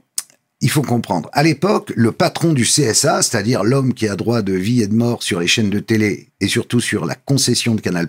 il 0.60 0.70
faut 0.70 0.82
comprendre. 0.82 1.30
À 1.32 1.42
l'époque, 1.42 1.92
le 1.94 2.10
patron 2.10 2.52
du 2.52 2.64
CSA, 2.64 3.22
c'est-à-dire 3.22 3.62
l'homme 3.62 3.94
qui 3.94 4.08
a 4.08 4.16
droit 4.16 4.42
de 4.42 4.52
vie 4.52 4.82
et 4.82 4.88
de 4.88 4.94
mort 4.94 5.22
sur 5.22 5.38
les 5.38 5.46
chaînes 5.46 5.70
de 5.70 5.78
télé 5.78 6.28
et 6.40 6.48
surtout 6.48 6.80
sur 6.80 7.06
la 7.06 7.14
concession 7.14 7.76
de 7.76 7.80
Canal+, 7.80 8.08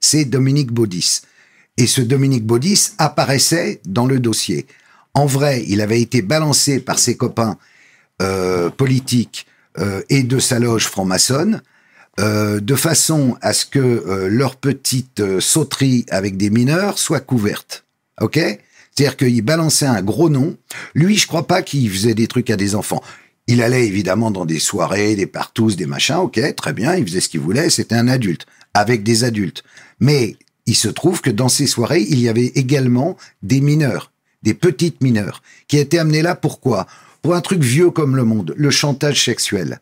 c'est 0.00 0.24
Dominique 0.24 0.72
Baudis. 0.72 1.22
Et 1.76 1.86
ce 1.86 2.00
Dominique 2.00 2.46
Baudis 2.46 2.90
apparaissait 2.98 3.80
dans 3.84 4.06
le 4.06 4.18
dossier. 4.18 4.66
En 5.14 5.26
vrai, 5.26 5.64
il 5.68 5.80
avait 5.80 6.00
été 6.00 6.22
balancé 6.22 6.80
par 6.80 6.98
ses 6.98 7.16
copains 7.16 7.58
euh, 8.22 8.70
politiques 8.70 9.46
euh, 9.78 10.02
et 10.08 10.22
de 10.22 10.38
sa 10.38 10.58
loge 10.58 10.86
franc-maçonne, 10.86 11.62
euh, 12.18 12.60
de 12.60 12.74
façon 12.74 13.36
à 13.42 13.52
ce 13.52 13.66
que 13.66 13.78
euh, 13.78 14.28
leur 14.28 14.56
petite 14.56 15.20
euh, 15.20 15.40
sauterie 15.40 16.06
avec 16.10 16.38
des 16.38 16.48
mineurs 16.48 16.98
soit 16.98 17.20
couverte. 17.20 17.84
Ok? 18.20 18.38
C'est-à-dire 18.38 19.18
qu'il 19.18 19.42
balançait 19.42 19.84
un 19.84 20.00
gros 20.00 20.30
nom. 20.30 20.56
Lui, 20.94 21.18
je 21.18 21.26
crois 21.26 21.46
pas 21.46 21.60
qu'il 21.60 21.90
faisait 21.90 22.14
des 22.14 22.26
trucs 22.26 22.48
à 22.48 22.56
des 22.56 22.74
enfants. 22.74 23.02
Il 23.46 23.62
allait 23.62 23.86
évidemment 23.86 24.30
dans 24.30 24.46
des 24.46 24.58
soirées, 24.58 25.14
des 25.14 25.26
partous, 25.26 25.76
des 25.76 25.84
machins. 25.84 26.16
Ok, 26.16 26.40
très 26.56 26.72
bien, 26.72 26.94
il 26.96 27.06
faisait 27.06 27.20
ce 27.20 27.28
qu'il 27.28 27.40
voulait. 27.40 27.68
C'était 27.68 27.94
un 27.94 28.08
adulte 28.08 28.46
avec 28.72 29.02
des 29.02 29.24
adultes. 29.24 29.62
Mais 30.00 30.36
il 30.66 30.74
se 30.76 30.88
trouve 30.88 31.20
que 31.20 31.30
dans 31.30 31.48
ces 31.48 31.66
soirées, 31.66 32.04
il 32.08 32.20
y 32.20 32.28
avait 32.28 32.52
également 32.54 33.16
des 33.42 33.60
mineurs, 33.60 34.12
des 34.42 34.54
petites 34.54 35.00
mineurs, 35.00 35.42
qui 35.68 35.78
étaient 35.78 35.98
amenés 35.98 36.22
là 36.22 36.34
pourquoi? 36.34 36.86
Pour 37.22 37.34
un 37.34 37.40
truc 37.40 37.62
vieux 37.62 37.90
comme 37.90 38.16
le 38.16 38.24
monde, 38.24 38.54
le 38.56 38.70
chantage 38.70 39.24
sexuel. 39.24 39.80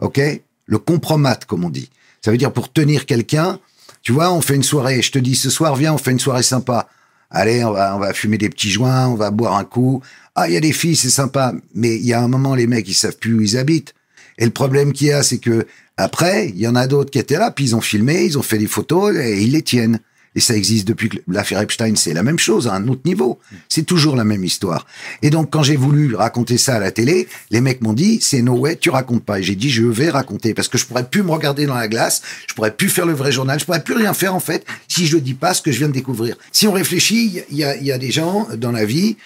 Ok? 0.00 0.20
Le 0.66 0.78
compromat, 0.78 1.38
comme 1.46 1.64
on 1.64 1.70
dit. 1.70 1.90
Ça 2.22 2.30
veut 2.30 2.38
dire 2.38 2.52
pour 2.52 2.72
tenir 2.72 3.06
quelqu'un, 3.06 3.60
tu 4.02 4.12
vois, 4.12 4.32
on 4.32 4.40
fait 4.40 4.54
une 4.54 4.62
soirée, 4.62 5.02
je 5.02 5.12
te 5.12 5.18
dis 5.18 5.34
ce 5.34 5.50
soir, 5.50 5.76
viens, 5.76 5.94
on 5.94 5.98
fait 5.98 6.12
une 6.12 6.20
soirée 6.20 6.42
sympa. 6.42 6.88
Allez, 7.30 7.64
on 7.64 7.72
va, 7.72 7.96
on 7.96 7.98
va 7.98 8.12
fumer 8.12 8.38
des 8.38 8.48
petits 8.48 8.70
joints, 8.70 9.08
on 9.08 9.14
va 9.14 9.30
boire 9.30 9.56
un 9.56 9.64
coup. 9.64 10.02
Ah, 10.34 10.48
il 10.48 10.54
y 10.54 10.56
a 10.56 10.60
des 10.60 10.72
filles, 10.72 10.96
c'est 10.96 11.10
sympa. 11.10 11.52
Mais 11.74 11.96
il 11.96 12.04
y 12.04 12.12
a 12.12 12.22
un 12.22 12.28
moment, 12.28 12.54
les 12.54 12.66
mecs, 12.66 12.86
ils 12.88 12.94
savent 12.94 13.16
plus 13.16 13.34
où 13.34 13.40
ils 13.40 13.56
habitent. 13.56 13.94
Et 14.38 14.44
le 14.44 14.50
problème 14.50 14.92
qu'il 14.92 15.08
y 15.08 15.12
a, 15.12 15.22
c'est 15.22 15.38
que 15.38 15.66
après, 15.96 16.48
il 16.48 16.58
y 16.58 16.66
en 16.66 16.74
a 16.74 16.86
d'autres 16.86 17.10
qui 17.10 17.18
étaient 17.18 17.38
là, 17.38 17.50
puis 17.50 17.66
ils 17.66 17.76
ont 17.76 17.80
filmé, 17.80 18.24
ils 18.24 18.36
ont 18.38 18.42
fait 18.42 18.58
des 18.58 18.66
photos 18.66 19.14
et 19.16 19.42
ils 19.42 19.52
les 19.52 19.62
tiennent. 19.62 20.00
Et 20.36 20.40
ça 20.40 20.56
existe 20.56 20.88
depuis 20.88 21.08
que 21.08 21.18
l'affaire 21.28 21.60
Epstein, 21.60 21.94
c'est 21.94 22.12
la 22.12 22.24
même 22.24 22.40
chose, 22.40 22.66
à 22.66 22.74
un 22.74 22.88
autre 22.88 23.02
niveau. 23.04 23.38
C'est 23.68 23.84
toujours 23.84 24.16
la 24.16 24.24
même 24.24 24.44
histoire. 24.44 24.84
Et 25.22 25.30
donc, 25.30 25.50
quand 25.50 25.62
j'ai 25.62 25.76
voulu 25.76 26.16
raconter 26.16 26.58
ça 26.58 26.74
à 26.74 26.78
la 26.80 26.90
télé, 26.90 27.28
les 27.50 27.60
mecs 27.60 27.80
m'ont 27.82 27.92
dit, 27.92 28.18
c'est 28.20 28.42
no 28.42 28.54
way, 28.54 28.74
tu 28.74 28.90
racontes 28.90 29.22
pas. 29.22 29.38
Et 29.38 29.44
j'ai 29.44 29.54
dit, 29.54 29.70
je 29.70 29.84
vais 29.84 30.10
raconter, 30.10 30.52
parce 30.52 30.66
que 30.66 30.76
je 30.76 30.86
pourrais 30.86 31.08
plus 31.08 31.22
me 31.22 31.30
regarder 31.30 31.66
dans 31.66 31.76
la 31.76 31.86
glace, 31.86 32.22
je 32.48 32.54
pourrais 32.54 32.74
plus 32.74 32.88
faire 32.88 33.06
le 33.06 33.12
vrai 33.12 33.30
journal, 33.30 33.60
je 33.60 33.64
pourrais 33.64 33.84
plus 33.84 33.94
rien 33.94 34.12
faire, 34.12 34.34
en 34.34 34.40
fait, 34.40 34.66
si 34.88 35.06
je 35.06 35.18
dis 35.18 35.34
pas 35.34 35.54
ce 35.54 35.62
que 35.62 35.70
je 35.70 35.78
viens 35.78 35.88
de 35.88 35.92
découvrir. 35.92 36.36
Si 36.50 36.66
on 36.66 36.72
réfléchit, 36.72 37.42
il 37.50 37.56
y 37.56 37.62
a, 37.62 37.76
il 37.76 37.86
y 37.86 37.92
a 37.92 37.98
des 37.98 38.10
gens 38.10 38.48
dans 38.56 38.72
la 38.72 38.84
vie, 38.84 39.16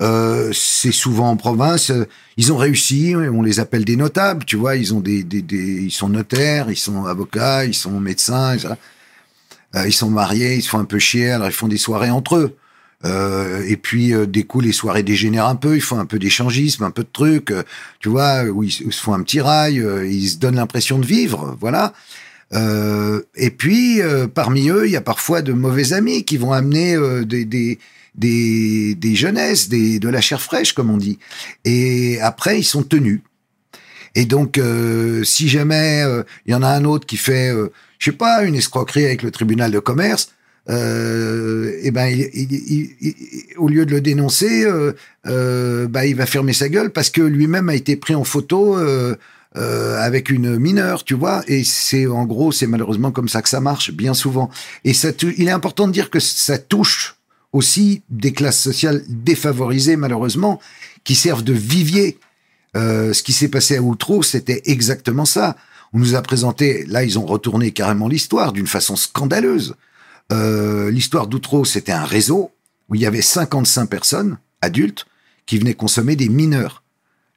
euh, 0.00 0.52
c'est 0.52 0.92
souvent 0.92 1.30
en 1.30 1.36
province. 1.36 1.90
euh, 1.90 2.06
Ils 2.36 2.52
ont 2.52 2.56
réussi, 2.56 3.14
on 3.16 3.42
les 3.42 3.60
appelle 3.60 3.84
des 3.84 3.96
notables, 3.96 4.44
tu 4.44 4.56
vois. 4.56 4.76
Ils 4.76 4.94
ont 4.94 5.00
des, 5.00 5.26
ils 5.50 5.90
sont 5.90 6.08
notaires, 6.08 6.70
ils 6.70 6.76
sont 6.76 7.06
avocats, 7.06 7.64
ils 7.64 7.74
sont 7.74 7.98
médecins. 8.00 8.56
Euh, 9.74 9.86
ils 9.86 9.92
sont 9.92 10.10
mariés, 10.10 10.56
ils 10.56 10.62
se 10.62 10.70
font 10.70 10.78
un 10.78 10.84
peu 10.84 10.98
chier, 10.98 11.30
alors 11.30 11.48
ils 11.48 11.52
font 11.52 11.68
des 11.68 11.76
soirées 11.78 12.10
entre 12.10 12.36
eux. 12.36 12.56
Euh, 13.04 13.62
et 13.68 13.76
puis 13.76 14.12
euh, 14.12 14.26
des 14.26 14.42
coups, 14.44 14.64
les 14.64 14.72
soirées 14.72 15.04
dégénèrent 15.04 15.46
un 15.46 15.54
peu, 15.54 15.76
ils 15.76 15.80
font 15.80 16.00
un 16.00 16.06
peu 16.06 16.18
d'échangisme, 16.18 16.82
un 16.84 16.90
peu 16.90 17.02
de 17.04 17.08
trucs, 17.12 17.52
euh, 17.52 17.62
tu 18.00 18.08
vois, 18.08 18.42
où 18.44 18.64
ils, 18.64 18.72
se 18.72 19.00
font 19.00 19.14
un 19.14 19.22
petit 19.22 19.40
rail, 19.40 19.78
euh, 19.80 20.06
ils 20.06 20.30
se 20.30 20.36
donnent 20.38 20.56
l'impression 20.56 20.98
de 20.98 21.06
vivre, 21.06 21.56
voilà. 21.60 21.92
Euh, 22.54 23.20
et 23.36 23.50
puis 23.50 24.00
euh, 24.00 24.26
parmi 24.26 24.70
eux, 24.70 24.86
il 24.86 24.90
y 24.92 24.96
a 24.96 25.00
parfois 25.00 25.42
de 25.42 25.52
mauvais 25.52 25.92
amis 25.92 26.24
qui 26.24 26.38
vont 26.38 26.52
amener 26.52 26.94
euh, 26.96 27.24
des 27.24 27.78
des 28.18 28.94
des 28.96 29.14
jeunesses, 29.14 29.68
des 29.68 29.98
de 29.98 30.08
la 30.08 30.20
chair 30.20 30.40
fraîche 30.40 30.72
comme 30.74 30.90
on 30.90 30.98
dit. 30.98 31.18
Et 31.64 32.20
après, 32.20 32.58
ils 32.60 32.64
sont 32.64 32.82
tenus. 32.82 33.20
Et 34.14 34.24
donc, 34.24 34.58
euh, 34.58 35.22
si 35.24 35.48
jamais 35.48 36.02
euh, 36.04 36.22
il 36.46 36.52
y 36.52 36.54
en 36.54 36.62
a 36.62 36.68
un 36.68 36.84
autre 36.84 37.06
qui 37.06 37.16
fait, 37.16 37.50
euh, 37.54 37.68
je 37.98 38.10
sais 38.10 38.16
pas, 38.16 38.42
une 38.44 38.54
escroquerie 38.56 39.04
avec 39.04 39.22
le 39.22 39.30
tribunal 39.30 39.70
de 39.70 39.78
commerce, 39.78 40.32
euh, 40.70 41.72
et 41.82 41.90
ben, 41.90 42.06
il, 42.06 42.28
il- 42.34 42.90
il- 43.00 43.14
au 43.56 43.68
lieu 43.68 43.86
de 43.86 43.92
le 43.92 44.00
dénoncer, 44.00 44.66
bah, 45.24 46.06
il 46.06 46.14
va 46.16 46.26
fermer 46.26 46.52
sa 46.52 46.68
gueule 46.68 46.90
parce 46.90 47.10
que 47.10 47.22
lui-même 47.22 47.68
a 47.68 47.74
été 47.74 47.96
pris 47.96 48.14
en 48.14 48.24
photo 48.24 48.76
avec 49.54 50.30
une 50.30 50.58
mineure, 50.58 51.04
tu 51.04 51.14
vois. 51.14 51.42
Et 51.48 51.64
c'est 51.64 52.06
en 52.06 52.24
gros, 52.24 52.52
c'est 52.52 52.66
malheureusement 52.66 53.12
comme 53.12 53.28
ça 53.28 53.40
que 53.42 53.48
ça 53.48 53.60
marche 53.60 53.92
bien 53.92 54.14
souvent. 54.14 54.50
Et 54.84 54.94
ça, 54.94 55.08
il 55.36 55.48
est 55.48 55.52
important 55.52 55.86
de 55.86 55.92
dire 55.92 56.10
que 56.10 56.20
ça 56.20 56.58
touche 56.58 57.17
aussi 57.52 58.02
des 58.10 58.32
classes 58.32 58.60
sociales 58.60 59.02
défavorisées 59.08 59.96
malheureusement 59.96 60.60
qui 61.04 61.14
servent 61.14 61.44
de 61.44 61.52
vivier 61.52 62.18
euh, 62.76 63.12
ce 63.12 63.22
qui 63.22 63.32
s'est 63.32 63.48
passé 63.48 63.76
à 63.76 63.82
Outreau, 63.82 64.22
c'était 64.22 64.62
exactement 64.66 65.24
ça. 65.24 65.56
On 65.92 65.98
nous 65.98 66.14
a 66.14 66.22
présenté, 66.22 66.84
là, 66.86 67.02
ils 67.02 67.18
ont 67.18 67.24
retourné 67.26 67.72
carrément 67.72 68.08
l'histoire 68.08 68.52
d'une 68.52 68.66
façon 68.66 68.96
scandaleuse. 68.96 69.74
euh, 70.32 70.90
l'histoire 70.90 71.26
d'Outreau, 71.26 71.64
c'était 71.64 71.92
un 71.92 72.04
réseau 72.04 72.50
où 72.88 72.94
il 72.94 73.00
y 73.00 73.06
avait 73.06 73.22
55 73.22 73.86
personnes, 73.88 74.38
adultes, 74.60 75.06
qui 75.46 75.58
venaient 75.58 75.74
consommer 75.74 76.16
des 76.16 76.28
mineurs. 76.28 76.82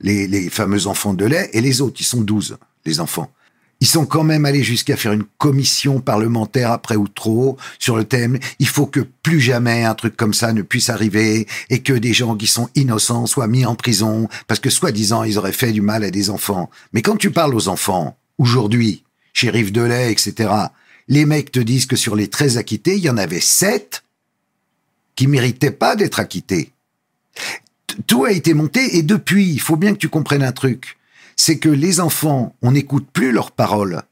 Les, 0.02 0.28
les 0.28 0.50
fameux 0.50 0.88
enfants 0.88 1.14
de 1.14 1.24
lait 1.26 1.50
et 1.54 1.62
les 1.62 1.80
autres, 1.80 1.98
ils 2.02 2.06
sont 2.06 2.22
12, 2.22 2.58
les 2.86 3.00
enfants. 3.00 3.32
Ils 3.82 3.88
sont 3.88 4.06
quand 4.06 4.24
même 4.24 4.46
allés 4.46 4.64
jusqu'à 4.64 4.96
faire 4.96 5.12
une 5.12 5.26
commission 5.40 6.00
parlementaire 6.00 6.72
après 6.72 6.96
Outreau 6.96 7.58
sur 7.80 7.98
le 7.98 8.06
thème 8.06 8.38
il 8.60 8.68
faut 8.68 8.86
que 8.86 9.00
plus 9.00 9.42
jamais 9.42 9.84
un 9.84 9.96
truc 9.96 10.16
comme 10.16 10.36
ça 10.36 10.54
ne 10.54 10.62
puisse 10.62 10.90
arriver 10.90 11.48
et 11.70 11.82
que 11.82 11.94
des 11.94 12.14
gens 12.14 12.36
qui 12.36 12.48
sont 12.48 12.70
innocents 12.76 13.26
soient 13.26 13.48
mis 13.48 13.66
en 13.66 13.76
prison 13.76 14.30
parce 14.48 14.60
que 14.60 14.70
soi-disant 14.70 15.24
ils 15.24 15.38
auraient 15.38 15.52
fait 15.52 15.72
du 15.72 15.82
mal 15.82 16.04
à 16.04 16.12
des 16.12 16.30
enfants. 16.30 16.70
Mais 16.94 17.02
quand 17.02 17.18
tu 17.18 17.32
parles 17.32 17.56
aux 17.56 17.68
enfants, 17.68 18.18
aujourd'hui, 18.38 19.04
Rive 19.36 19.72
de 19.72 19.82
Lait, 19.82 20.12
etc., 20.12 20.52
les 21.08 21.26
mecs 21.26 21.52
te 21.52 21.60
disent 21.60 21.88
que 21.88 21.96
sur 21.96 22.16
les 22.16 22.28
13 22.30 22.58
acquittés, 22.58 22.96
il 22.96 23.04
y 23.04 23.10
en 23.10 23.18
avait 23.18 23.40
7 23.40 24.04
qui 25.16 25.28
méritaient 25.28 25.72
pas 25.72 25.96
d'être 25.96 26.20
acquittés. 26.20 26.72
Tout 28.08 28.26
a 28.26 28.32
été 28.32 28.54
monté 28.54 28.98
et 28.98 29.04
depuis, 29.04 29.50
il 29.50 29.60
faut 29.60 29.76
bien 29.76 29.94
que 29.94 29.98
tu 29.98 30.10
comprennes 30.10 30.44
un 30.44 30.52
truc. 30.52 30.98
C'est 31.44 31.58
que 31.58 31.70
les 31.70 32.00
enfants, 32.00 32.54
on 32.62 32.74
n'écoute 32.74 33.08
plus 33.12 33.32
leurs 33.32 33.50
paroles. 33.50 34.04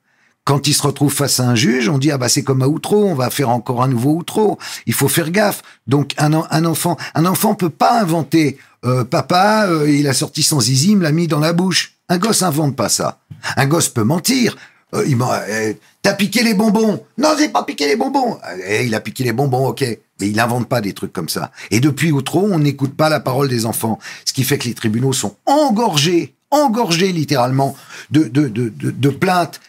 Quand 0.45 0.65
ils 0.67 0.73
se 0.73 0.81
retrouvent 0.81 1.13
face 1.13 1.39
à 1.39 1.47
un 1.47 1.53
juge, 1.53 1.87
on 1.87 1.99
dit 1.99 2.09
ah 2.09 2.17
bah 2.17 2.27
c'est 2.27 2.41
comme 2.41 2.63
à 2.63 2.67
Outreau, 2.67 3.05
on 3.05 3.13
va 3.13 3.29
faire 3.29 3.49
encore 3.49 3.83
un 3.83 3.87
nouveau 3.87 4.13
Outreau. 4.15 4.57
Il 4.87 4.93
faut 4.95 5.07
faire 5.07 5.29
gaffe. 5.29 5.61
Donc 5.85 6.15
un, 6.17 6.33
en- 6.33 6.47
un 6.49 6.65
enfant, 6.65 6.97
un 7.13 7.27
enfant 7.27 7.53
peut 7.53 7.69
pas 7.69 8.01
inventer. 8.01 8.57
euh, 8.83 9.03
papa, 9.03 9.67
euh, 9.67 9.87
il 9.91 10.07
a 10.07 10.13
sorti 10.13 10.41
son 10.41 10.59
zizi, 10.59 10.91
il 10.93 10.97
me 10.97 11.03
l'a 11.03 11.11
mis 11.11 11.27
dans 11.27 11.37
la 11.39 11.53
bouche. 11.53 11.97
Un 12.09 12.17
gosse 12.17 12.41
invente 12.41 12.75
pas 12.75 12.89
ça. 12.89 13.19
Un 13.57 13.67
gosse 13.67 13.89
peut 13.89 14.03
mentir. 14.03 14.57
Euh, 14.95 15.03
il 15.07 15.17
m'a, 15.17 15.41
t'as 16.01 16.13
piqué 16.13 16.41
les 16.41 16.55
bonbons. 16.55 17.03
Non, 17.19 17.35
j'ai 17.37 17.49
pas 17.49 17.61
piqué 17.63 17.85
les 17.85 17.95
bonbons. 17.95 18.39
Eh, 18.67 18.85
il 18.87 18.95
a 18.95 19.01
piqué 19.01 19.23
les 19.23 19.33
bonbons, 19.33 19.67
ok. 19.67 19.81
Mais 20.19 20.29
il 20.29 20.39
invente 20.39 20.67
pas 20.67 20.81
des 20.81 20.93
trucs 20.93 21.13
comme 21.13 21.29
ça. 21.29 21.51
Et 21.69 21.79
depuis 21.79 22.11
Outreau, 22.11 22.47
on 22.51 22.57
n'écoute 22.57 22.95
pas 22.97 23.09
la 23.09 23.19
parole 23.19 23.49
des 23.49 23.67
enfants. 23.67 23.99
Ce 24.25 24.33
qui 24.33 24.43
fait 24.43 24.57
que 24.57 24.67
les 24.67 24.73
tribunaux 24.73 25.13
sont 25.13 25.35
engorgés, 25.45 26.33
engorgés 26.51 27.11
littéralement 27.11 27.75
de, 28.11 29.09
plaintes 29.09 29.61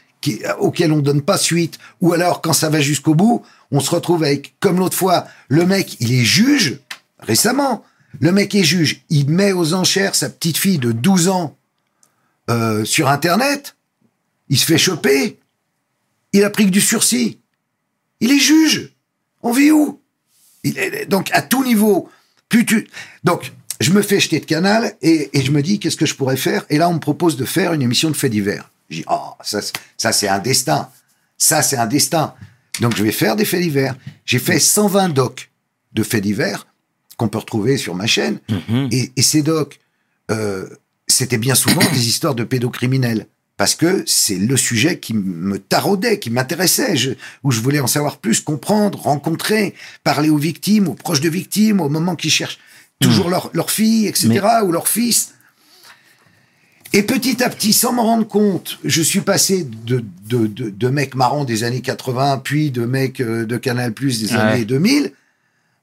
auxquelles 0.59 0.93
on 0.93 1.01
donne 1.01 1.23
pas 1.23 1.39
suite. 1.39 1.79
Ou 2.01 2.13
alors, 2.13 2.41
quand 2.41 2.53
ça 2.53 2.69
va 2.69 2.81
jusqu'au 2.81 3.15
bout, 3.15 3.43
on 3.71 3.81
se 3.81 3.91
retrouve 3.91 4.25
avec, 4.25 4.55
comme 4.61 4.79
l'autre 4.79 4.97
fois, 4.97 5.27
le 5.49 5.65
mec, 5.67 5.97
il 6.01 6.13
est 6.13 6.25
juge, 6.25 6.81
récemment. 7.19 7.85
Le 8.19 8.33
mec 8.33 8.55
est 8.55 8.65
juge. 8.65 9.03
Il 9.09 9.31
met 9.31 9.53
aux 9.53 9.75
enchères 9.75 10.15
sa 10.15 10.29
petite 10.29 10.59
fille 10.59 10.79
de 10.79 10.93
12 10.93 11.29
ans 11.29 11.57
euh, 12.51 12.85
sur 12.85 13.09
Internet. 13.09 13.77
Il 14.49 14.59
se 14.59 14.67
fait 14.67 14.79
choper. 14.79 15.39
Il 16.33 16.45
a 16.45 16.51
pris 16.51 16.67
que 16.67 16.71
du 16.71 16.81
sursis. 16.81 17.39
Il 18.21 18.33
est 18.33 18.39
juge. 18.39 18.93
On 19.43 19.53
vit 19.53 19.71
où? 19.71 20.01
Donc, 21.09 21.31
à 21.33 21.43
tout 21.43 21.65
niveau. 21.65 22.11
Plus 22.49 22.67
tu... 22.67 22.89
Donc, 23.25 23.53
je 23.81 23.91
me 23.93 24.03
fais 24.03 24.21
jeter 24.21 24.41
de 24.41 24.45
canal 24.45 24.95
et, 25.03 25.31
et 25.33 25.43
je 25.43 25.51
me 25.51 25.63
dis, 25.63 25.79
qu'est-ce 25.79 25.97
que 25.97 26.07
je 26.07 26.15
pourrais 26.15 26.37
faire? 26.37 26.65
Et 26.71 26.79
là, 26.79 26.89
on 26.89 26.95
me 26.95 26.99
propose 27.01 27.37
de 27.37 27.45
faire 27.45 27.73
une 27.73 27.83
émission 27.83 28.11
de 28.11 28.17
faits 28.17 28.31
divers. 28.33 28.71
Je 28.91 28.97
dis, 28.99 29.05
oh, 29.11 29.31
ça, 29.43 29.63
c'est- 29.63 29.73
ça 29.97 30.13
c'est 30.13 30.29
un 30.29 30.39
destin. 30.39 30.89
Ça, 31.39 31.63
c'est 31.63 31.77
un 31.77 31.87
destin. 31.87 32.35
Donc, 32.81 32.97
je 32.97 33.03
vais 33.03 33.13
faire 33.13 33.37
des 33.37 33.45
faits 33.45 33.63
divers. 33.63 33.97
J'ai 34.27 34.39
fait 34.39 34.59
120 34.59 35.09
docs 35.11 35.51
de 35.93 36.03
faits 36.03 36.23
divers 36.23 36.67
qu'on 37.17 37.29
peut 37.29 37.39
retrouver 37.39 37.77
sur 37.77 37.95
ma 37.95 38.07
chaîne. 38.07 38.39
Et, 38.93 39.13
et 39.17 39.23
ces 39.23 39.43
docs, 39.43 39.79
euh, 40.31 40.67
c'était 41.07 41.39
bien 41.39 41.55
souvent 41.55 41.83
des 41.93 42.09
histoires 42.09 42.35
de 42.35 42.45
pédocriminels. 42.45 43.27
Parce 43.57 43.75
que 43.75 44.03
c'est 44.07 44.37
le 44.37 44.57
sujet 44.57 44.99
qui 45.01 45.13
me 45.13 45.59
taraudait, 45.59 46.19
qui 46.19 46.31
m'intéressait, 46.31 46.95
où 47.43 47.51
je 47.51 47.61
voulais 47.61 47.81
en 47.81 47.87
savoir 47.87 48.17
plus, 48.17 48.41
comprendre, 48.41 48.99
rencontrer, 49.01 49.75
parler 50.03 50.31
aux 50.31 50.39
victimes, 50.39 50.89
aux 50.89 50.95
proches 50.95 51.21
de 51.21 51.29
victimes, 51.29 51.81
au 51.81 51.91
moment 51.91 52.17
qu'ils 52.17 52.31
cherchent 52.31 52.59
toujours 53.01 53.31
leur, 53.31 53.51
leur 53.55 53.71
fille, 53.71 54.07
etc., 54.07 54.41
ou 54.65 54.73
leur 54.73 54.87
fils. 54.89 55.35
Et 56.93 57.03
petit 57.05 57.43
à 57.43 57.49
petit, 57.49 57.73
sans 57.73 57.93
m'en 57.93 58.03
rendre 58.03 58.27
compte, 58.27 58.79
je 58.85 59.01
suis 59.01 59.21
passé 59.21 59.65
de, 59.65 60.05
de, 60.29 60.47
de, 60.47 60.71
de 60.71 60.89
mec 60.89 61.15
marrant 61.15 61.45
des 61.45 61.63
années 61.65 61.83
80, 61.83 62.39
puis 62.43 62.71
de 62.71 62.85
mec 62.85 63.21
euh, 63.21 63.47
de 63.47 63.57
Canal 63.57 63.93
Plus 63.93 64.21
des 64.21 64.33
Ouais. 64.33 64.39
années 64.41 64.65
2000, 64.65 65.13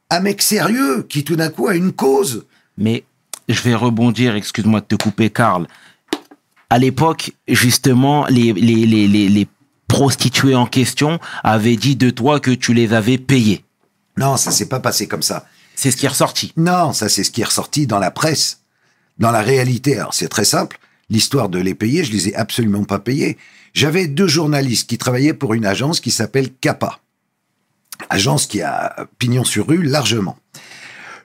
à 0.09 0.19
mec 0.19 0.41
sérieux 0.41 1.05
qui 1.07 1.23
tout 1.23 1.35
d'un 1.37 1.49
coup 1.49 1.67
a 1.67 1.75
une 1.75 1.93
cause. 1.93 2.45
Mais 2.77 3.03
je 3.47 3.61
vais 3.61 3.73
rebondir, 3.73 4.35
excuse-moi 4.35 4.81
de 4.81 4.85
te 4.85 4.95
couper, 4.95 5.29
Karl. 5.29 5.67
À 6.69 6.77
l'époque, 6.77 7.31
justement, 7.47 8.25
les, 8.27 8.51
les, 8.51 8.85
les, 8.85 9.07
les, 9.07 9.29
les 9.29 9.47
prostituées 9.87 10.55
en 10.55 10.65
question 10.65 11.19
avaient 11.43 11.77
dit 11.77 11.95
de 11.95 12.09
toi 12.09 12.41
que 12.41 12.51
tu 12.51 12.73
les 12.73 12.91
avais 12.93 13.17
payées. 13.17 13.63
Non, 14.17 14.35
ça 14.35 14.51
s'est 14.51 14.67
pas 14.67 14.81
passé 14.81 15.07
comme 15.07 15.21
ça. 15.21 15.45
C'est 15.79 15.91
ce 15.91 15.97
qui 15.97 16.07
est 16.07 16.09
ressorti. 16.09 16.53
Non, 16.57 16.91
ça 16.91 17.07
c'est 17.07 17.23
ce 17.23 17.29
qui 17.29 17.41
est 17.41 17.45
ressorti 17.45 17.85
dans 17.85 17.99
la 17.99 18.09
presse. 18.09 18.61
Dans 19.19 19.29
la 19.31 19.41
réalité, 19.41 19.97
alors 19.99 20.13
c'est 20.15 20.27
très 20.27 20.43
simple, 20.43 20.79
l'histoire 21.11 21.49
de 21.49 21.59
les 21.59 21.75
payer, 21.75 22.03
je 22.03 22.11
les 22.11 22.29
ai 22.29 22.35
absolument 22.35 22.83
pas 22.83 22.97
payés. 22.99 23.37
J'avais 23.73 24.07
deux 24.07 24.27
journalistes 24.27 24.89
qui 24.89 24.97
travaillaient 24.97 25.35
pour 25.35 25.53
une 25.53 25.65
agence 25.67 25.99
qui 25.99 26.09
s'appelle 26.09 26.51
Kappa. 26.51 26.99
Agence 28.09 28.47
qui 28.47 28.61
a 28.63 29.07
pignon 29.19 29.43
sur 29.43 29.67
rue 29.67 29.83
largement. 29.83 30.37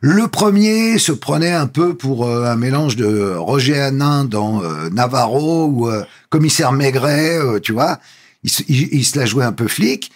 Le 0.03 0.29
premier 0.29 0.99
se 0.99 1.13
prenait 1.13 1.53
un 1.53 1.67
peu 1.67 1.95
pour 1.97 2.27
euh, 2.27 2.45
un 2.45 2.57
mélange 2.57 2.97
de 2.97 3.35
Roger 3.37 3.79
Hanin 3.81 4.25
dans 4.25 4.63
euh, 4.63 4.91
Navarro 4.91 5.67
ou 5.67 5.89
euh, 5.89 6.05
commissaire 6.29 6.73
Maigret, 6.73 7.39
tu 7.63 7.73
vois. 7.73 8.01
Il- 8.43 8.89
il 8.93 9.05
se 9.07 9.19
la 9.19 9.25
jouait 9.27 9.45
un 9.45 9.53
peu 9.53 9.69
flic. 9.69 10.11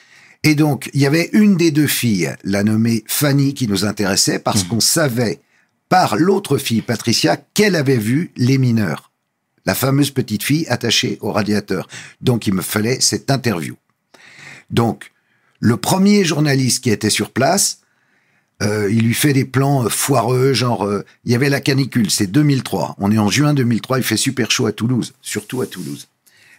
Et 0.47 0.55
donc, 0.55 0.91
il 0.95 1.01
y 1.01 1.07
avait 1.07 1.29
une 1.33 1.57
des 1.57 1.73
deux 1.73 1.89
filles, 1.89 2.33
la 2.45 2.63
nommée 2.63 3.03
Fanny, 3.09 3.53
qui 3.53 3.67
nous 3.67 3.85
intéressait 3.85 4.39
parce 4.39 4.63
qu'on 4.63 4.79
savait 4.79 5.41
par 5.89 6.15
l'autre 6.15 6.57
fille, 6.57 6.83
Patricia, 6.83 7.37
qu'elle 7.37 7.75
avait 7.75 7.97
vu 7.97 8.31
les 8.37 8.57
mineurs. 8.57 9.11
La 9.65 9.75
fameuse 9.75 10.13
petite 10.13 10.45
fille 10.45 10.65
attachée 10.69 11.19
au 11.21 11.33
radiateur. 11.33 11.89
Donc, 12.21 12.47
il 12.47 12.55
me 12.55 12.63
fallait 12.63 13.01
cette 13.01 13.29
interview. 13.33 13.75
Donc, 14.71 15.11
le 15.59 15.77
premier 15.77 16.25
journaliste 16.25 16.85
qui 16.85 16.91
était 16.91 17.11
sur 17.11 17.33
place, 17.33 17.81
euh, 18.63 18.89
il 18.89 19.03
lui 19.03 19.15
fait 19.15 19.33
des 19.33 19.47
plans 19.47 19.87
euh, 19.87 19.89
foireux, 19.89 20.53
genre, 20.53 20.87
euh, 20.87 21.05
il 21.25 21.33
y 21.33 21.35
avait 21.35 21.49
la 21.49 21.61
canicule, 21.61 22.09
c'est 22.09 22.29
2003. 22.29 22.95
On 23.01 23.11
est 23.11 23.19
en 23.19 23.31
juin 23.31 23.53
2003, 23.53 23.99
il 23.99 24.05
fait 24.05 24.17
super 24.17 24.53
chaud 24.53 24.67
à 24.67 24.73
Toulouse, 24.73 25.13
surtout 25.23 25.61
à 25.61 25.67
Toulouse. 25.67 26.07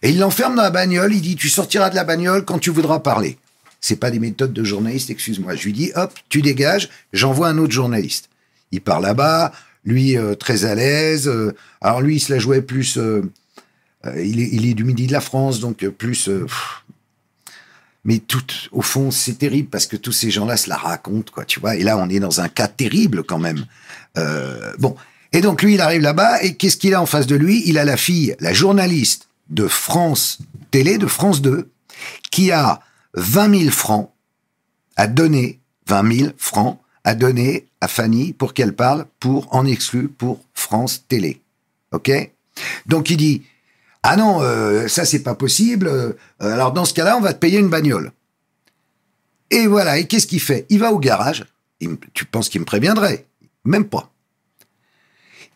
Et 0.02 0.10
il 0.10 0.20
l'enferme 0.20 0.58
dans 0.58 0.64
la 0.64 0.72
bagnole, 0.72 1.14
il 1.14 1.22
dit, 1.22 1.38
tu 1.38 1.48
sortiras 1.48 1.90
de 1.90 1.96
la 1.96 2.04
bagnole 2.04 2.44
quand 2.44 2.60
tu 2.60 2.70
voudras 2.70 3.00
parler. 3.00 3.38
C'est 3.82 3.98
pas 3.98 4.12
des 4.12 4.20
méthodes 4.20 4.54
de 4.54 4.64
journaliste, 4.64 5.10
excuse-moi. 5.10 5.56
Je 5.56 5.66
lui 5.66 5.74
dis, 5.74 5.92
hop, 5.96 6.14
tu 6.30 6.42
dégages, 6.42 6.90
j'envoie 7.14 7.48
un 7.48 7.58
autre 7.58 7.74
journaliste. 7.74 8.30
Il 8.72 8.82
part 8.82 9.00
là-bas, 9.00 9.54
lui, 9.86 10.18
euh, 10.18 10.36
très 10.36 10.66
à 10.66 10.76
l'aise. 10.76 11.28
euh, 11.28 11.56
alors 11.82 12.02
lui, 12.02 12.18
il 12.18 12.20
se 12.20 12.32
la 12.32 12.40
jouait 12.40 12.62
plus... 12.62 12.98
euh, 12.98 13.22
il, 14.18 14.66
est, 14.66 14.74
du 14.74 14.84
midi 14.84 15.08
de 15.08 15.12
la 15.12 15.22
France, 15.22 15.60
donc 15.60 15.86
plus... 15.90 16.30
mais 18.06 18.20
tout, 18.20 18.44
au 18.72 18.82
fond, 18.82 19.12
c'est 19.12 19.38
terrible 19.38 19.70
parce 19.70 19.86
que 19.86 19.98
tous 19.98 20.12
ces 20.12 20.32
gens-là 20.32 20.56
se 20.56 20.70
la 20.70 20.78
racontent, 20.78 21.32
quoi, 21.34 21.46
tu 21.46 21.60
vois. 21.60 21.76
Et 21.76 21.84
là, 21.84 21.98
on 21.98 22.10
est 22.10 22.20
dans 22.20 22.40
un 22.40 22.48
cas 22.48 22.68
terrible 22.68 23.24
quand 23.24 23.40
même. 23.40 23.66
Bon. 24.80 24.96
Et 25.34 25.42
donc, 25.42 25.62
lui, 25.62 25.74
il 25.74 25.82
arrive 25.82 26.02
là-bas 26.02 26.42
et 26.42 26.56
qu'est-ce 26.56 26.78
qu'il 26.78 26.94
a 26.94 27.02
en 27.02 27.06
face 27.06 27.28
de 27.28 27.36
lui? 27.36 27.64
Il 27.66 27.78
a 27.78 27.84
la 27.84 27.98
fille, 27.98 28.34
la 28.40 28.54
journaliste 28.54 29.28
de 29.50 29.68
France 29.68 30.38
Télé, 30.72 30.98
de 30.98 31.08
France 31.08 31.42
2, 31.42 31.70
qui 32.32 32.52
a 32.52 32.80
20 33.14 33.60
000 33.60 33.72
francs 33.72 34.12
à 34.96 35.08
donner, 35.08 35.60
20 35.88 36.16
000 36.16 36.30
francs 36.38 36.80
à 37.04 37.16
donner 37.16 37.68
à 37.82 37.88
Fanny 37.88 38.34
pour 38.34 38.54
qu'elle 38.54 38.76
parle 38.76 39.06
pour, 39.20 39.54
en 39.56 39.66
exclu, 39.66 40.08
pour 40.10 40.44
France 40.54 41.06
Télé. 41.08 41.42
OK? 41.92 42.12
Donc, 42.86 43.10
il 43.10 43.18
dit, 43.18 43.44
ah 44.04 44.16
non, 44.16 44.42
euh, 44.42 44.88
ça 44.88 45.06
c'est 45.06 45.24
pas 45.24 45.36
possible. 45.36 45.88
euh, 45.88 46.14
alors 46.40 46.72
dans 46.74 46.86
ce 46.86 46.94
cas-là, 46.94 47.18
on 47.18 47.22
va 47.22 47.34
te 47.34 47.40
payer 47.40 47.60
une 47.60 47.70
bagnole. 47.70 48.12
Et 49.50 49.68
voilà. 49.68 49.98
Et 49.98 50.08
qu'est-ce 50.08 50.28
qu'il 50.28 50.42
fait? 50.42 50.66
Il 50.70 50.80
va 50.80 50.92
au 50.92 51.00
garage. 51.00 51.46
Tu 52.14 52.26
penses 52.26 52.50
qu'il 52.50 52.62
me 52.62 52.66
préviendrait? 52.66 53.26
Même 53.64 53.86
pas. 53.86 54.12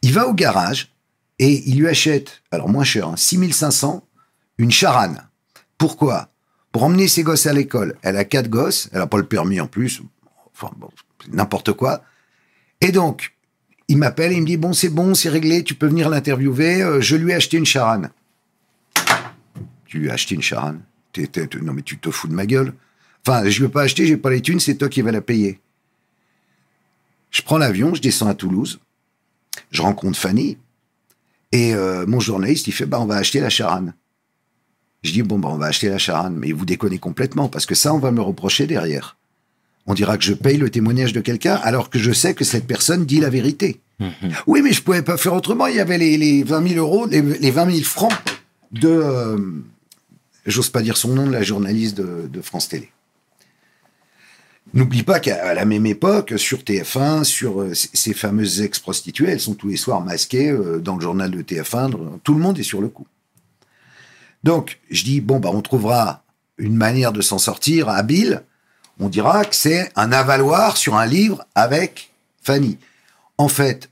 Il 0.01 0.13
va 0.13 0.27
au 0.27 0.33
garage 0.33 0.93
et 1.39 1.67
il 1.69 1.79
lui 1.79 1.87
achète, 1.87 2.41
alors 2.51 2.69
moins 2.69 2.83
cher, 2.83 3.07
hein, 3.07 3.15
6500, 3.17 4.03
une 4.57 4.71
charane. 4.71 5.27
Pourquoi? 5.77 6.30
Pour 6.71 6.83
emmener 6.83 7.07
ses 7.07 7.23
gosses 7.23 7.47
à 7.47 7.53
l'école. 7.53 7.97
Elle 8.01 8.17
a 8.17 8.23
quatre 8.23 8.49
gosses, 8.49 8.89
elle 8.93 9.01
a 9.01 9.07
pas 9.07 9.17
le 9.17 9.25
permis 9.25 9.59
en 9.59 9.67
plus. 9.67 10.01
Enfin 10.53 10.71
bon, 10.77 10.89
n'importe 11.31 11.73
quoi. 11.73 12.03
Et 12.79 12.91
donc, 12.91 13.33
il 13.87 13.97
m'appelle 13.97 14.31
et 14.31 14.35
il 14.35 14.41
me 14.41 14.47
dit 14.47 14.57
bon 14.57 14.73
c'est 14.73 14.89
bon, 14.89 15.13
c'est 15.13 15.29
réglé, 15.29 15.63
tu 15.63 15.75
peux 15.75 15.87
venir 15.87 16.09
l'interviewer. 16.09 16.81
euh, 16.81 17.01
je 17.01 17.15
lui 17.15 17.31
ai 17.31 17.35
acheté 17.35 17.57
une 17.57 17.65
charane. 17.65 18.09
Tu 19.85 19.99
lui 19.99 20.09
as 20.09 20.13
acheté 20.13 20.35
une 20.35 20.41
charane? 20.41 20.81
Non 21.61 21.73
mais 21.73 21.81
tu 21.81 21.97
te 21.97 22.09
fous 22.09 22.29
de 22.29 22.33
ma 22.33 22.45
gueule. 22.45 22.73
Enfin, 23.27 23.47
je 23.49 23.59
ne 23.59 23.65
veux 23.65 23.71
pas 23.71 23.83
acheter, 23.83 24.07
j'ai 24.07 24.17
pas 24.17 24.29
les 24.29 24.41
thunes, 24.41 24.59
c'est 24.59 24.75
toi 24.75 24.87
qui 24.87 25.01
vas 25.01 25.11
la 25.11 25.21
payer. 25.21 25.59
Je 27.29 27.41
prends 27.41 27.57
l'avion, 27.57 27.93
je 27.93 28.01
descends 28.01 28.27
à 28.27 28.33
Toulouse, 28.33 28.79
je 29.71 29.81
rencontre 29.81 30.17
Fanny, 30.17 30.57
et 31.51 31.73
euh, 31.75 32.05
mon 32.07 32.19
journaliste, 32.19 32.67
il 32.67 32.71
fait, 32.71 32.85
bah 32.85 32.99
on 32.99 33.05
va 33.05 33.15
acheter 33.15 33.39
la 33.39 33.49
charane. 33.49 33.93
Je 35.03 35.11
dis, 35.11 35.23
bon, 35.23 35.39
bah 35.39 35.49
on 35.51 35.57
va 35.57 35.67
acheter 35.67 35.89
la 35.89 35.97
charane, 35.97 36.35
mais 36.37 36.51
vous 36.51 36.65
déconnez 36.65 36.99
complètement, 36.99 37.47
parce 37.47 37.65
que 37.65 37.75
ça, 37.75 37.93
on 37.93 37.99
va 37.99 38.11
me 38.11 38.17
le 38.17 38.21
reprocher 38.23 38.67
derrière. 38.67 39.17
On 39.87 39.95
dira 39.95 40.17
que 40.17 40.23
je 40.23 40.33
paye 40.33 40.57
le 40.57 40.69
témoignage 40.69 41.11
de 41.11 41.21
quelqu'un 41.21 41.55
alors 41.63 41.89
que 41.89 41.97
je 41.97 42.11
sais 42.11 42.35
que 42.35 42.43
cette 42.43 42.67
personne 42.67 43.05
dit 43.05 43.19
la 43.19 43.29
vérité. 43.29 43.79
Mhm. 43.99 44.31
Oui, 44.45 44.61
mais 44.61 44.73
je 44.73 44.81
pouvais 44.81 45.01
pas 45.01 45.17
faire 45.17 45.33
autrement. 45.33 45.65
Il 45.67 45.75
y 45.75 45.79
avait 45.79 45.97
les, 45.97 46.17
les 46.17 46.43
20 46.43 46.67
000 46.69 46.79
euros, 46.79 47.07
les, 47.07 47.21
les 47.21 47.51
20 47.51 47.71
000 47.71 47.83
francs 47.83 48.13
de, 48.71 48.87
euh, 48.87 49.37
j'ose 50.45 50.69
pas 50.69 50.81
dire 50.81 50.97
son 50.97 51.15
nom, 51.15 51.25
de 51.25 51.31
la 51.31 51.43
journaliste 51.43 51.97
de, 51.97 52.27
de 52.27 52.41
France 52.41 52.69
Télé. 52.69 52.89
N'oublie 54.73 55.03
pas 55.03 55.19
qu'à 55.19 55.53
la 55.53 55.65
même 55.65 55.85
époque, 55.85 56.35
sur 56.37 56.59
TF1, 56.59 57.23
sur 57.23 57.61
euh, 57.61 57.73
ces 57.73 58.13
fameuses 58.13 58.61
ex-prostituées, 58.61 59.29
elles 59.29 59.39
sont 59.39 59.55
tous 59.55 59.67
les 59.67 59.77
soirs 59.77 60.01
masquées 60.01 60.49
euh, 60.49 60.79
dans 60.79 60.95
le 60.95 61.01
journal 61.01 61.31
de 61.31 61.41
TF1. 61.41 61.91
Tout 62.23 62.33
le 62.33 62.39
monde 62.39 62.57
est 62.59 62.63
sur 62.63 62.81
le 62.81 62.87
coup. 62.87 63.07
Donc, 64.43 64.79
je 64.89 65.03
dis, 65.03 65.21
bon, 65.21 65.39
bah, 65.39 65.49
on 65.53 65.61
trouvera 65.61 66.23
une 66.57 66.75
manière 66.75 67.11
de 67.11 67.21
s'en 67.21 67.37
sortir 67.37 67.89
habile. 67.89 68.43
On 68.99 69.09
dira 69.09 69.45
que 69.45 69.55
c'est 69.55 69.91
un 69.95 70.11
avaloir 70.11 70.77
sur 70.77 70.95
un 70.95 71.05
livre 71.05 71.43
avec 71.55 72.11
Fanny. 72.41 72.77
En 73.37 73.47
fait, 73.47 73.89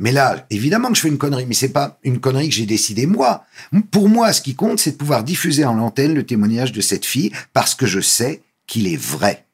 mais 0.00 0.12
là, 0.12 0.46
évidemment 0.50 0.88
que 0.88 0.96
je 0.96 1.02
fais 1.02 1.08
une 1.08 1.18
connerie, 1.18 1.46
mais 1.46 1.54
c'est 1.54 1.68
pas 1.68 1.98
une 2.02 2.20
connerie 2.20 2.48
que 2.48 2.54
j'ai 2.54 2.66
décidé 2.66 3.06
moi. 3.06 3.44
Pour 3.90 4.08
moi, 4.08 4.32
ce 4.32 4.40
qui 4.40 4.54
compte, 4.54 4.80
c'est 4.80 4.92
de 4.92 4.96
pouvoir 4.96 5.24
diffuser 5.24 5.66
en 5.66 5.74
l'antenne 5.74 6.14
le 6.14 6.24
témoignage 6.24 6.72
de 6.72 6.80
cette 6.80 7.04
fille 7.04 7.32
parce 7.52 7.74
que 7.74 7.86
je 7.86 8.00
sais 8.00 8.42
qu'il 8.66 8.86
est 8.86 9.00
vrai. 9.00 9.44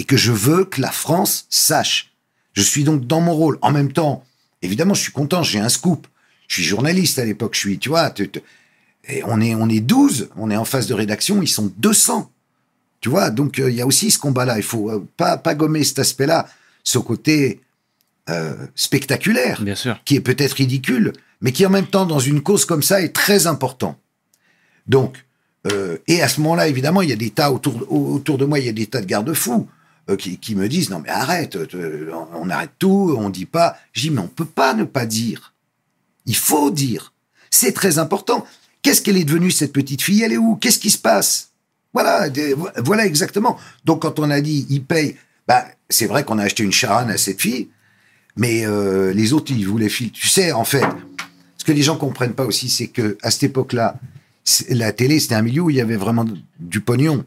Et 0.00 0.04
que 0.04 0.16
je 0.16 0.32
veux 0.32 0.64
que 0.64 0.80
la 0.80 0.90
France 0.90 1.46
sache. 1.50 2.12
Je 2.52 2.62
suis 2.62 2.82
donc 2.82 3.06
dans 3.06 3.20
mon 3.20 3.32
rôle. 3.32 3.58
En 3.62 3.70
même 3.70 3.92
temps, 3.92 4.24
évidemment, 4.60 4.94
je 4.94 5.02
suis 5.02 5.12
content, 5.12 5.44
j'ai 5.44 5.60
un 5.60 5.68
scoop. 5.68 6.08
Je 6.48 6.56
suis 6.56 6.64
journaliste 6.64 7.20
à 7.20 7.24
l'époque, 7.24 7.54
je 7.54 7.60
suis, 7.60 7.78
tu 7.78 7.90
vois, 7.90 8.12
et 9.10 9.22
on 9.24 9.40
est, 9.40 9.54
on 9.54 9.68
est 9.68 9.80
12, 9.80 10.28
on 10.36 10.50
est 10.50 10.56
en 10.56 10.64
phase 10.64 10.86
de 10.86 10.94
rédaction, 10.94 11.42
ils 11.42 11.48
sont 11.48 11.72
200. 11.78 12.30
Tu 13.00 13.08
vois, 13.08 13.30
donc 13.30 13.58
euh, 13.58 13.70
il 13.70 13.76
y 13.76 13.80
a 13.80 13.86
aussi 13.86 14.10
ce 14.10 14.18
combat-là. 14.18 14.56
Il 14.58 14.62
faut 14.62 14.90
euh, 14.90 15.06
pas, 15.16 15.36
pas 15.38 15.54
gommer 15.54 15.82
cet 15.84 15.98
aspect-là, 15.98 16.48
ce 16.84 16.98
côté 16.98 17.60
euh, 18.28 18.54
spectaculaire 18.74 19.62
Bien 19.62 19.74
sûr. 19.74 19.98
qui 20.04 20.16
est 20.16 20.20
peut-être 20.20 20.52
ridicule, 20.52 21.12
mais 21.40 21.52
qui 21.52 21.64
en 21.64 21.70
même 21.70 21.86
temps, 21.86 22.04
dans 22.06 22.18
une 22.18 22.42
cause 22.42 22.64
comme 22.66 22.82
ça, 22.82 23.00
est 23.02 23.14
très 23.14 23.46
important. 23.46 23.96
Donc, 24.86 25.24
et 26.06 26.22
à 26.22 26.28
ce 26.28 26.40
moment-là, 26.40 26.68
évidemment, 26.68 27.02
il 27.02 27.10
y 27.10 27.12
a 27.12 27.16
des 27.16 27.28
tas 27.30 27.52
autour, 27.52 27.84
au- 27.92 28.14
autour 28.14 28.38
de 28.38 28.46
moi, 28.46 28.58
il 28.58 28.64
y 28.64 28.68
a 28.70 28.72
des 28.72 28.86
tas 28.86 29.02
de 29.02 29.06
garde-fous 29.06 29.68
qui, 30.18 30.38
qui 30.38 30.54
me 30.54 30.68
disent 30.70 30.88
non 30.88 31.00
mais 31.00 31.10
arrête, 31.10 31.58
on 32.12 32.26
on 32.46 32.48
arrête 32.50 32.70
tout, 32.78 33.14
on 33.18 33.28
dit 33.28 33.44
pas. 33.44 33.76
Je 33.92 34.00
dis 34.00 34.10
mais 34.10 34.22
on 34.22 34.26
peut 34.26 34.46
pas 34.46 34.72
ne 34.72 34.84
pas 34.84 35.04
dire. 35.04 35.52
Il 36.24 36.34
faut 36.34 36.70
dire. 36.70 37.12
C'est 37.50 37.72
très 37.72 37.98
important. 37.98 38.46
Qu'est-ce 38.82 39.02
qu'elle 39.02 39.16
est 39.16 39.24
devenue 39.24 39.50
cette 39.50 39.72
petite 39.72 40.02
fille? 40.02 40.22
Elle 40.22 40.32
est 40.32 40.38
où? 40.38 40.56
Qu'est-ce 40.56 40.78
qui 40.78 40.90
se 40.90 40.98
passe? 40.98 41.50
Voilà, 41.92 42.28
voilà 42.78 43.04
exactement. 43.04 43.58
Donc 43.84 44.02
quand 44.02 44.18
on 44.18 44.30
a 44.30 44.40
dit 44.40 44.66
il 44.70 44.84
paye, 44.84 45.16
bah 45.48 45.64
c'est 45.88 46.06
vrai 46.06 46.24
qu'on 46.24 46.38
a 46.38 46.44
acheté 46.44 46.62
une 46.62 46.72
charane 46.72 47.10
à 47.10 47.18
cette 47.18 47.40
fille, 47.40 47.68
mais 48.36 48.64
euh, 48.64 49.12
les 49.12 49.32
autres 49.32 49.52
ils 49.52 49.66
voulaient 49.66 49.88
filer. 49.88 50.10
Tu 50.10 50.28
sais, 50.28 50.52
en 50.52 50.64
fait, 50.64 50.84
ce 51.58 51.64
que 51.64 51.72
les 51.72 51.82
gens 51.82 51.96
comprennent 51.96 52.34
pas 52.34 52.44
aussi, 52.44 52.70
c'est 52.70 52.86
que 52.86 53.18
à 53.22 53.30
cette 53.30 53.42
époque-là, 53.42 53.96
la 54.68 54.92
télé 54.92 55.18
c'était 55.18 55.34
un 55.34 55.42
milieu 55.42 55.62
où 55.62 55.70
il 55.70 55.76
y 55.76 55.80
avait 55.80 55.96
vraiment 55.96 56.24
du 56.58 56.80
pognon. 56.80 57.24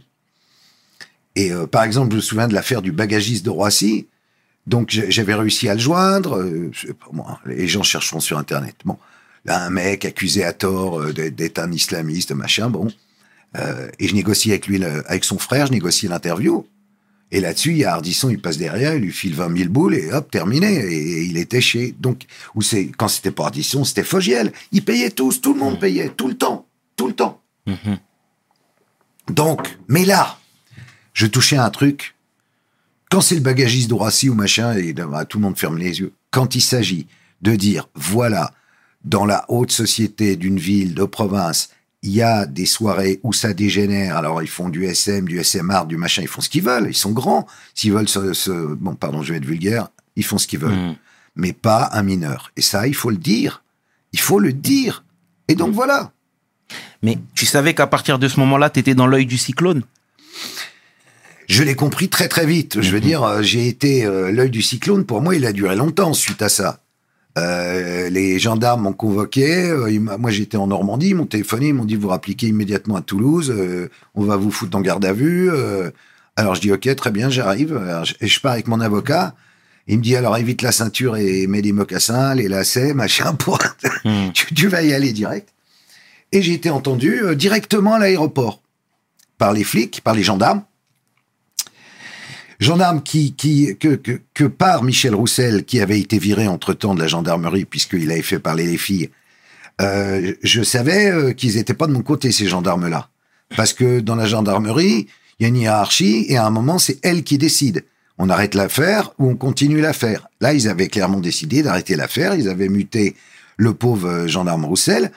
Et 1.36 1.52
euh, 1.52 1.68
par 1.68 1.84
exemple, 1.84 2.12
je 2.12 2.16
me 2.18 2.22
souviens 2.22 2.48
de 2.48 2.54
l'affaire 2.54 2.82
du 2.82 2.92
bagagiste 2.92 3.44
de 3.44 3.50
Roissy. 3.50 4.08
Donc 4.66 4.92
j'avais 4.92 5.34
réussi 5.34 5.68
à 5.68 5.74
le 5.74 5.82
joindre. 5.82 6.38
euh, 6.38 6.72
les 7.46 7.68
gens 7.68 7.84
chercheront 7.84 8.22
sur 8.22 8.38
Internet. 8.38 8.76
Bon, 8.86 8.98
là 9.46 9.64
un 9.66 9.70
mec 9.70 10.06
accusé 10.06 10.44
à 10.44 10.54
tort 10.54 11.00
euh, 11.02 11.14
d'être 11.14 11.60
un 11.60 11.72
islamiste, 11.72 12.32
machin. 12.32 12.70
Bon, 12.70 12.88
Euh, 13.56 13.88
et 14.00 14.08
je 14.08 14.16
négocie 14.16 14.50
avec 14.50 14.66
lui, 14.66 14.80
le- 14.80 15.04
avec 15.08 15.24
son 15.24 15.38
frère, 15.38 15.68
je 15.68 15.74
négocie 15.74 16.08
l'interview. 16.08 16.66
Et 17.32 17.40
là-dessus, 17.40 17.72
il 17.72 17.78
y 17.78 17.86
a 17.86 17.94
Ardisson, 17.94 18.30
il 18.32 18.42
passe 18.42 18.58
derrière, 18.58 18.96
il 18.96 19.02
lui 19.04 19.12
file 19.12 19.36
20 19.36 19.56
000 19.58 19.70
boules 19.70 19.94
et 19.94 20.12
hop, 20.12 20.32
terminé. 20.32 20.74
Et, 20.74 21.24
il 21.26 21.38
était 21.38 21.62
chez. 21.62 21.94
Donc, 22.00 22.26
ou 22.56 22.64
c'est 22.64 22.88
quand 22.98 23.08
c'était 23.08 23.30
pas 23.32 23.46
Ardisson, 23.46 23.84
c'était 23.84 24.04
Fogiel. 24.04 24.52
Ils 24.72 24.84
payaient 24.84 25.12
tous, 25.12 25.40
tout 25.40 25.54
le 25.54 25.60
monde 25.60 25.80
payait, 25.80 26.10
tout 26.10 26.28
le 26.28 26.34
temps, 26.36 26.66
tout 26.96 27.08
le 27.08 27.14
temps. 27.14 27.42
Mhm. 27.68 27.98
Donc, 29.30 29.78
mais 29.88 30.06
là, 30.06 30.38
je 31.14 31.26
touchais 31.28 31.58
à 31.58 31.66
un 31.66 31.70
truc. 31.70 32.16
Quand 33.10 33.22
c'est 33.22 33.36
le 33.36 33.42
bagagiste 33.42 33.90
de 33.90 33.94
Roissy 33.94 34.30
ou 34.30 34.34
machin, 34.34 34.76
et 34.76 34.94
bah, 34.94 35.26
tout 35.26 35.38
le 35.38 35.44
monde 35.44 35.58
ferme 35.60 35.78
les 35.78 36.00
yeux. 36.00 36.14
Quand 36.32 36.56
il 36.56 36.62
s'agit 36.62 37.08
de 37.42 37.56
dire, 37.56 37.88
voilà, 37.94 38.52
dans 39.04 39.26
la 39.26 39.46
haute 39.50 39.72
société 39.72 40.36
d'une 40.36 40.58
ville, 40.60 40.94
de 40.94 41.04
province, 41.04 41.70
il 42.04 42.12
y 42.12 42.22
a 42.22 42.46
des 42.46 42.66
soirées 42.66 43.20
où 43.24 43.32
ça 43.34 43.54
dégénère. 43.54 44.18
Alors, 44.18 44.42
ils 44.42 44.50
font 44.50 44.70
du 44.70 44.86
SM, 44.86 45.26
du 45.26 45.40
SM 45.40 45.70
art, 45.72 45.86
du 45.86 45.96
machin, 45.98 46.22
ils 46.22 46.28
font 46.28 46.42
ce 46.42 46.50
qu'ils 46.50 46.64
veulent. 46.64 46.88
Ils 46.90 46.96
sont 46.96 47.12
grands. 47.12 47.48
S'ils 47.76 47.94
veulent 47.94 48.10
se, 48.10 48.34
se- 48.34 48.74
bon, 48.76 48.96
pardon, 48.96 49.22
je 49.24 49.32
vais 49.32 49.38
être 49.38 49.46
vulgaire, 49.46 49.88
ils 50.16 50.26
font 50.26 50.38
ce 50.38 50.48
qu'ils 50.48 50.60
veulent. 50.60 50.72
Mhm. 50.76 50.96
Mais 51.36 51.54
pas 51.54 51.90
un 51.94 52.04
mineur. 52.04 52.52
Et 52.58 52.62
ça, 52.62 52.88
il 52.88 52.94
faut 52.96 53.10
le 53.10 53.18
dire. 53.18 53.64
Il 54.12 54.20
faut 54.20 54.40
le 54.40 54.52
dire. 54.54 55.04
Et 55.48 55.56
donc, 55.56 55.74
voilà. 55.74 56.12
Mais 57.02 57.18
tu 57.36 57.46
savais 57.46 57.74
qu'à 57.74 57.88
partir 57.88 58.20
de 58.20 58.28
ce 58.28 58.40
moment-là, 58.42 58.70
tu 58.70 58.80
étais 58.80 58.96
dans 58.96 59.08
l'œil 59.08 59.26
du 59.26 59.38
cyclone? 59.38 59.84
Je 61.48 61.64
l'ai 61.64 61.76
compris 61.76 62.10
très 62.10 62.28
très 62.28 62.46
vite. 62.46 62.82
Je 62.82 62.92
veux 62.92 63.02
dire, 63.02 63.24
euh, 63.24 63.42
j'ai 63.42 63.68
été 63.68 64.06
euh, 64.06 64.32
l'œil 64.32 64.50
du 64.50 64.62
cyclone. 64.62 65.06
Pour 65.06 65.22
moi, 65.22 65.36
il 65.36 65.46
a 65.46 65.52
duré 65.52 65.76
longtemps 65.76 66.14
suite 66.14 66.42
à 66.42 66.50
ça. 66.50 66.80
Euh, 67.38 68.10
les 68.10 68.38
gendarmes 68.40 68.84
m'ont 68.84 68.94
convoqué. 68.94 69.70
euh, 69.70 70.00
moi, 70.00 70.30
j'étais 70.32 70.58
en 70.58 70.68
Normandie. 70.68 71.10
Ils 71.10 71.16
m'ont 71.16 71.26
téléphoné. 71.26 71.68
Ils 71.70 71.74
m'ont 71.74 71.86
dit 71.86 71.96
vous 71.96 72.10
rappliquez 72.10 72.48
immédiatement 72.48 72.96
à 72.96 73.02
Toulouse. 73.02 73.52
euh, 73.56 73.90
on 74.16 74.24
va 74.24 74.36
vous 74.38 74.52
foutre 74.52 74.78
en 74.78 74.82
garde 74.82 75.04
à 75.06 75.14
vue. 75.14 75.50
euh. 75.52 75.90
alors 76.36 76.56
je 76.56 76.62
dis 76.62 76.72
ok, 76.72 76.96
très 76.96 77.12
bien, 77.12 77.30
j'arrive. 77.30 77.80
Et 78.22 78.28
je 78.28 78.40
pars 78.40 78.52
avec 78.54 78.68
mon 78.68 78.80
avocat. 78.80 79.36
Il 79.88 79.98
me 79.98 80.04
dit 80.04 80.16
alors 80.16 80.38
évite 80.38 80.62
la 80.62 80.72
ceinture 80.72 81.18
et 81.18 81.46
mets 81.48 81.62
des 81.62 81.74
mocassins, 81.74 82.34
les 82.36 82.48
lacets, 82.48 82.94
machin 82.94 83.34
pour 83.40 83.60
tu, 84.34 84.54
tu 84.54 84.68
vas 84.68 84.82
y 84.84 84.94
aller 84.94 85.12
direct. 85.12 85.50
Et 86.32 86.42
j'ai 86.42 86.54
été 86.54 86.70
entendu 86.70 87.22
euh, 87.24 87.36
directement 87.36 87.96
à 87.96 88.00
l'aéroport 88.00 88.62
par 89.38 89.54
les 89.54 89.64
flics, 89.64 90.02
par 90.02 90.14
les 90.16 90.24
gendarmes. 90.24 90.64
Que, 92.64 94.00
que 94.34 94.44
par 94.46 94.84
Michel 94.84 95.14
Roussel, 95.14 95.66
qui 95.66 95.82
avait 95.82 96.00
été 96.00 96.18
viré 96.18 96.48
entre-temps 96.48 96.96
de 96.96 97.02
la 97.02 97.08
gendarmerie, 97.08 97.66
puisqu'il 97.66 98.12
avait 98.12 98.22
fait 98.22 98.40
parler 98.40 98.66
les 98.66 98.78
filles, 98.78 99.10
euh, 99.82 100.34
je 100.44 100.64
savais 100.64 101.12
euh, 101.12 101.34
qu'ils 101.34 101.56
n'étaient 101.56 101.74
pas 101.74 101.88
de 101.88 101.92
mon 101.92 102.02
côté, 102.02 102.32
ces 102.32 102.48
gendarmes-là. 102.48 103.10
Parce 103.56 103.74
que 103.74 104.00
dans 104.00 104.16
la 104.16 104.26
gendarmerie, 104.26 105.08
il 105.40 105.44
y 105.44 105.46
a 105.46 105.50
une 105.50 105.58
hiérarchie, 105.58 106.26
et 106.30 106.38
à 106.38 106.46
un 106.46 106.52
moment, 106.52 106.80
c'est 106.80 107.00
elle 107.04 107.24
qui 107.24 107.38
décide. 107.38 107.84
On 108.18 108.30
arrête 108.30 108.56
l'affaire 108.56 109.12
ou 109.18 109.30
on 109.30 109.36
continue 109.36 109.82
l'affaire. 109.82 110.28
Là, 110.40 110.54
ils 110.54 110.70
avaient 110.70 110.88
clairement 110.88 111.20
décidé 111.20 111.64
d'arrêter 111.64 111.96
l'affaire. 111.96 112.36
Ils 112.36 112.48
avaient 112.48 112.70
muté 112.70 113.16
le 113.58 113.74
pauvre 113.74 114.08
euh, 114.08 114.28
gendarme 114.28 114.66
Roussel, 114.66 115.12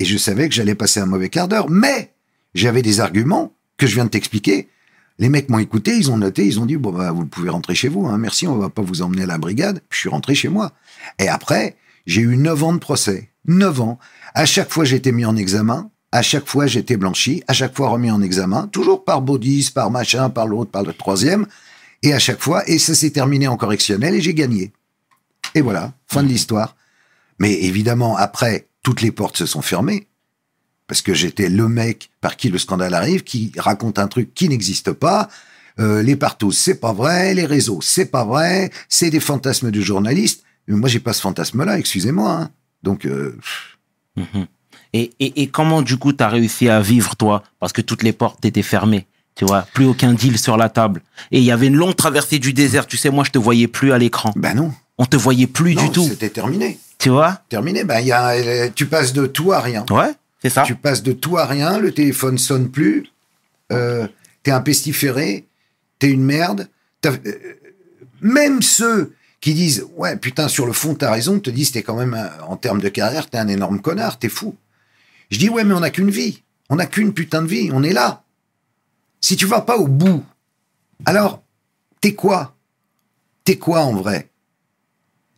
et 0.00 0.04
je 0.04 0.18
savais 0.18 0.48
que 0.48 0.54
j'allais 0.54 0.74
passer 0.74 1.00
un 1.00 1.06
mauvais 1.06 1.28
quart 1.28 1.48
d'heure. 1.48 1.70
Mais 1.70 2.12
j'avais 2.54 2.82
des 2.82 3.00
arguments 3.00 3.52
que 3.76 3.86
je 3.86 3.94
viens 3.94 4.04
de 4.04 4.10
t'expliquer. 4.10 4.68
Les 5.20 5.28
mecs 5.28 5.50
m'ont 5.50 5.58
écouté, 5.58 5.96
ils 5.98 6.10
ont 6.10 6.16
noté, 6.16 6.46
ils 6.46 6.58
ont 6.60 6.66
dit 6.66 6.78
bon 6.78 6.92
bah 6.92 7.12
vous 7.12 7.26
pouvez 7.26 7.50
rentrer 7.50 7.74
chez 7.74 7.88
vous, 7.88 8.06
hein, 8.06 8.16
merci, 8.16 8.46
on 8.46 8.56
va 8.56 8.70
pas 8.70 8.80
vous 8.80 9.02
emmener 9.02 9.24
à 9.24 9.26
la 9.26 9.36
brigade. 9.36 9.82
Je 9.90 9.98
suis 9.98 10.08
rentré 10.08 10.34
chez 10.34 10.48
moi. 10.48 10.72
Et 11.18 11.28
après, 11.28 11.76
j'ai 12.06 12.22
eu 12.22 12.38
neuf 12.38 12.64
ans 12.64 12.72
de 12.72 12.78
procès, 12.78 13.30
neuf 13.46 13.82
ans. 13.82 13.98
À 14.34 14.46
chaque 14.46 14.70
fois, 14.70 14.86
j'étais 14.86 15.12
mis 15.12 15.26
en 15.26 15.36
examen. 15.36 15.90
À 16.10 16.22
chaque 16.22 16.46
fois, 16.46 16.66
j'étais 16.66 16.96
blanchi. 16.96 17.44
À 17.48 17.52
chaque 17.52 17.76
fois, 17.76 17.90
remis 17.90 18.10
en 18.10 18.22
examen. 18.22 18.66
Toujours 18.68 19.04
par 19.04 19.20
Baudis, 19.20 19.70
par 19.72 19.90
machin, 19.90 20.30
par 20.30 20.46
l'autre, 20.46 20.70
par 20.70 20.84
le 20.84 20.94
troisième. 20.94 21.46
Et 22.02 22.14
à 22.14 22.18
chaque 22.18 22.40
fois, 22.40 22.66
et 22.66 22.78
ça 22.78 22.94
s'est 22.94 23.10
terminé 23.10 23.46
en 23.46 23.58
correctionnel 23.58 24.14
et 24.14 24.22
j'ai 24.22 24.34
gagné. 24.34 24.72
Et 25.54 25.60
voilà, 25.60 25.92
fin 26.06 26.22
de 26.22 26.28
l'histoire. 26.28 26.76
Mais 27.38 27.52
évidemment, 27.52 28.16
après, 28.16 28.68
toutes 28.82 29.02
les 29.02 29.12
portes 29.12 29.36
se 29.36 29.46
sont 29.46 29.62
fermées. 29.62 30.08
Parce 30.90 31.02
que 31.02 31.14
j'étais 31.14 31.48
le 31.48 31.68
mec 31.68 32.10
par 32.20 32.36
qui 32.36 32.48
le 32.48 32.58
scandale 32.58 32.94
arrive, 32.94 33.22
qui 33.22 33.52
raconte 33.56 34.00
un 34.00 34.08
truc 34.08 34.34
qui 34.34 34.48
n'existe 34.48 34.90
pas. 34.90 35.28
Euh, 35.78 36.02
les 36.02 36.16
partout, 36.16 36.50
c'est 36.50 36.80
pas 36.80 36.92
vrai. 36.92 37.32
Les 37.32 37.46
réseaux, 37.46 37.78
c'est 37.80 38.06
pas 38.10 38.24
vrai. 38.24 38.72
C'est 38.88 39.08
des 39.08 39.20
fantasmes 39.20 39.70
de 39.70 39.80
journalistes. 39.80 40.42
Mais 40.66 40.74
moi, 40.74 40.88
j'ai 40.88 40.98
pas 40.98 41.12
ce 41.12 41.20
fantasme-là, 41.20 41.78
excusez-moi. 41.78 42.32
hein. 42.32 42.50
Donc, 42.82 43.06
euh, 43.06 43.38
Mhm. 44.16 44.46
Et, 44.92 45.12
et, 45.20 45.42
et 45.42 45.46
comment, 45.46 45.82
du 45.82 45.96
coup, 45.96 46.12
tu 46.12 46.24
as 46.24 46.28
réussi 46.28 46.68
à 46.68 46.80
vivre, 46.80 47.14
toi? 47.14 47.44
Parce 47.60 47.72
que 47.72 47.82
toutes 47.82 48.02
les 48.02 48.12
portes 48.12 48.44
étaient 48.44 48.62
fermées. 48.62 49.06
Tu 49.36 49.44
vois, 49.44 49.62
plus 49.72 49.84
aucun 49.84 50.12
deal 50.12 50.36
sur 50.38 50.56
la 50.56 50.68
table. 50.68 51.02
Et 51.30 51.38
il 51.38 51.44
y 51.44 51.52
avait 51.52 51.68
une 51.68 51.76
longue 51.76 51.94
traversée 51.94 52.40
du 52.40 52.52
désert. 52.52 52.88
Tu 52.88 52.96
sais, 52.96 53.10
moi, 53.10 53.22
je 53.24 53.30
te 53.30 53.38
voyais 53.38 53.68
plus 53.68 53.92
à 53.92 53.98
l'écran. 53.98 54.32
ben 54.34 54.54
non. 54.54 54.72
On 54.98 55.06
te 55.06 55.16
voyait 55.16 55.46
plus 55.46 55.76
non, 55.76 55.84
du 55.84 55.90
tout. 55.90 56.04
C'était 56.08 56.30
terminé. 56.30 56.78
Tu 56.98 57.08
vois? 57.10 57.40
Terminé. 57.48 57.84
Ben, 57.84 58.00
y 58.00 58.10
a, 58.10 58.30
euh, 58.32 58.68
tu 58.74 58.86
passes 58.86 59.12
de 59.12 59.26
tout 59.26 59.52
à 59.52 59.60
rien. 59.60 59.86
Ouais, 59.90 60.10
Tu 60.42 60.74
passes 60.74 61.02
de 61.02 61.12
tout 61.12 61.36
à 61.36 61.46
rien, 61.46 61.78
le 61.78 61.92
téléphone 61.92 62.38
sonne 62.38 62.70
plus, 62.70 63.06
euh, 63.72 64.06
t'es 64.42 64.50
un 64.50 64.60
pestiféré, 64.60 65.46
t'es 65.98 66.10
une 66.10 66.24
merde. 66.24 66.68
Euh, 67.06 67.18
même 68.20 68.62
ceux 68.62 69.14
qui 69.40 69.54
disent 69.54 69.86
ouais 69.96 70.16
putain 70.16 70.48
sur 70.48 70.66
le 70.66 70.72
fond 70.72 70.94
t'as 70.94 71.10
raison, 71.10 71.40
te 71.40 71.50
disent 71.50 71.72
t'es 71.72 71.82
quand 71.82 71.96
même 71.96 72.18
en 72.46 72.56
termes 72.56 72.80
de 72.80 72.88
carrière 72.88 73.28
t'es 73.28 73.38
un 73.38 73.48
énorme 73.48 73.80
connard, 73.80 74.18
t'es 74.18 74.28
fou. 74.28 74.54
Je 75.30 75.38
dis 75.38 75.48
ouais 75.48 75.64
mais 75.64 75.74
on 75.74 75.80
n'a 75.80 75.90
qu'une 75.90 76.10
vie, 76.10 76.42
on 76.68 76.76
n'a 76.76 76.86
qu'une 76.86 77.12
putain 77.12 77.42
de 77.42 77.48
vie, 77.48 77.70
on 77.72 77.82
est 77.82 77.92
là. 77.92 78.22
Si 79.20 79.36
tu 79.36 79.46
vas 79.46 79.60
pas 79.60 79.76
au 79.76 79.86
bout, 79.86 80.24
alors 81.04 81.42
t'es 82.00 82.14
quoi? 82.14 82.56
T'es 83.44 83.58
quoi 83.58 83.80
en 83.80 83.94
vrai? 83.94 84.30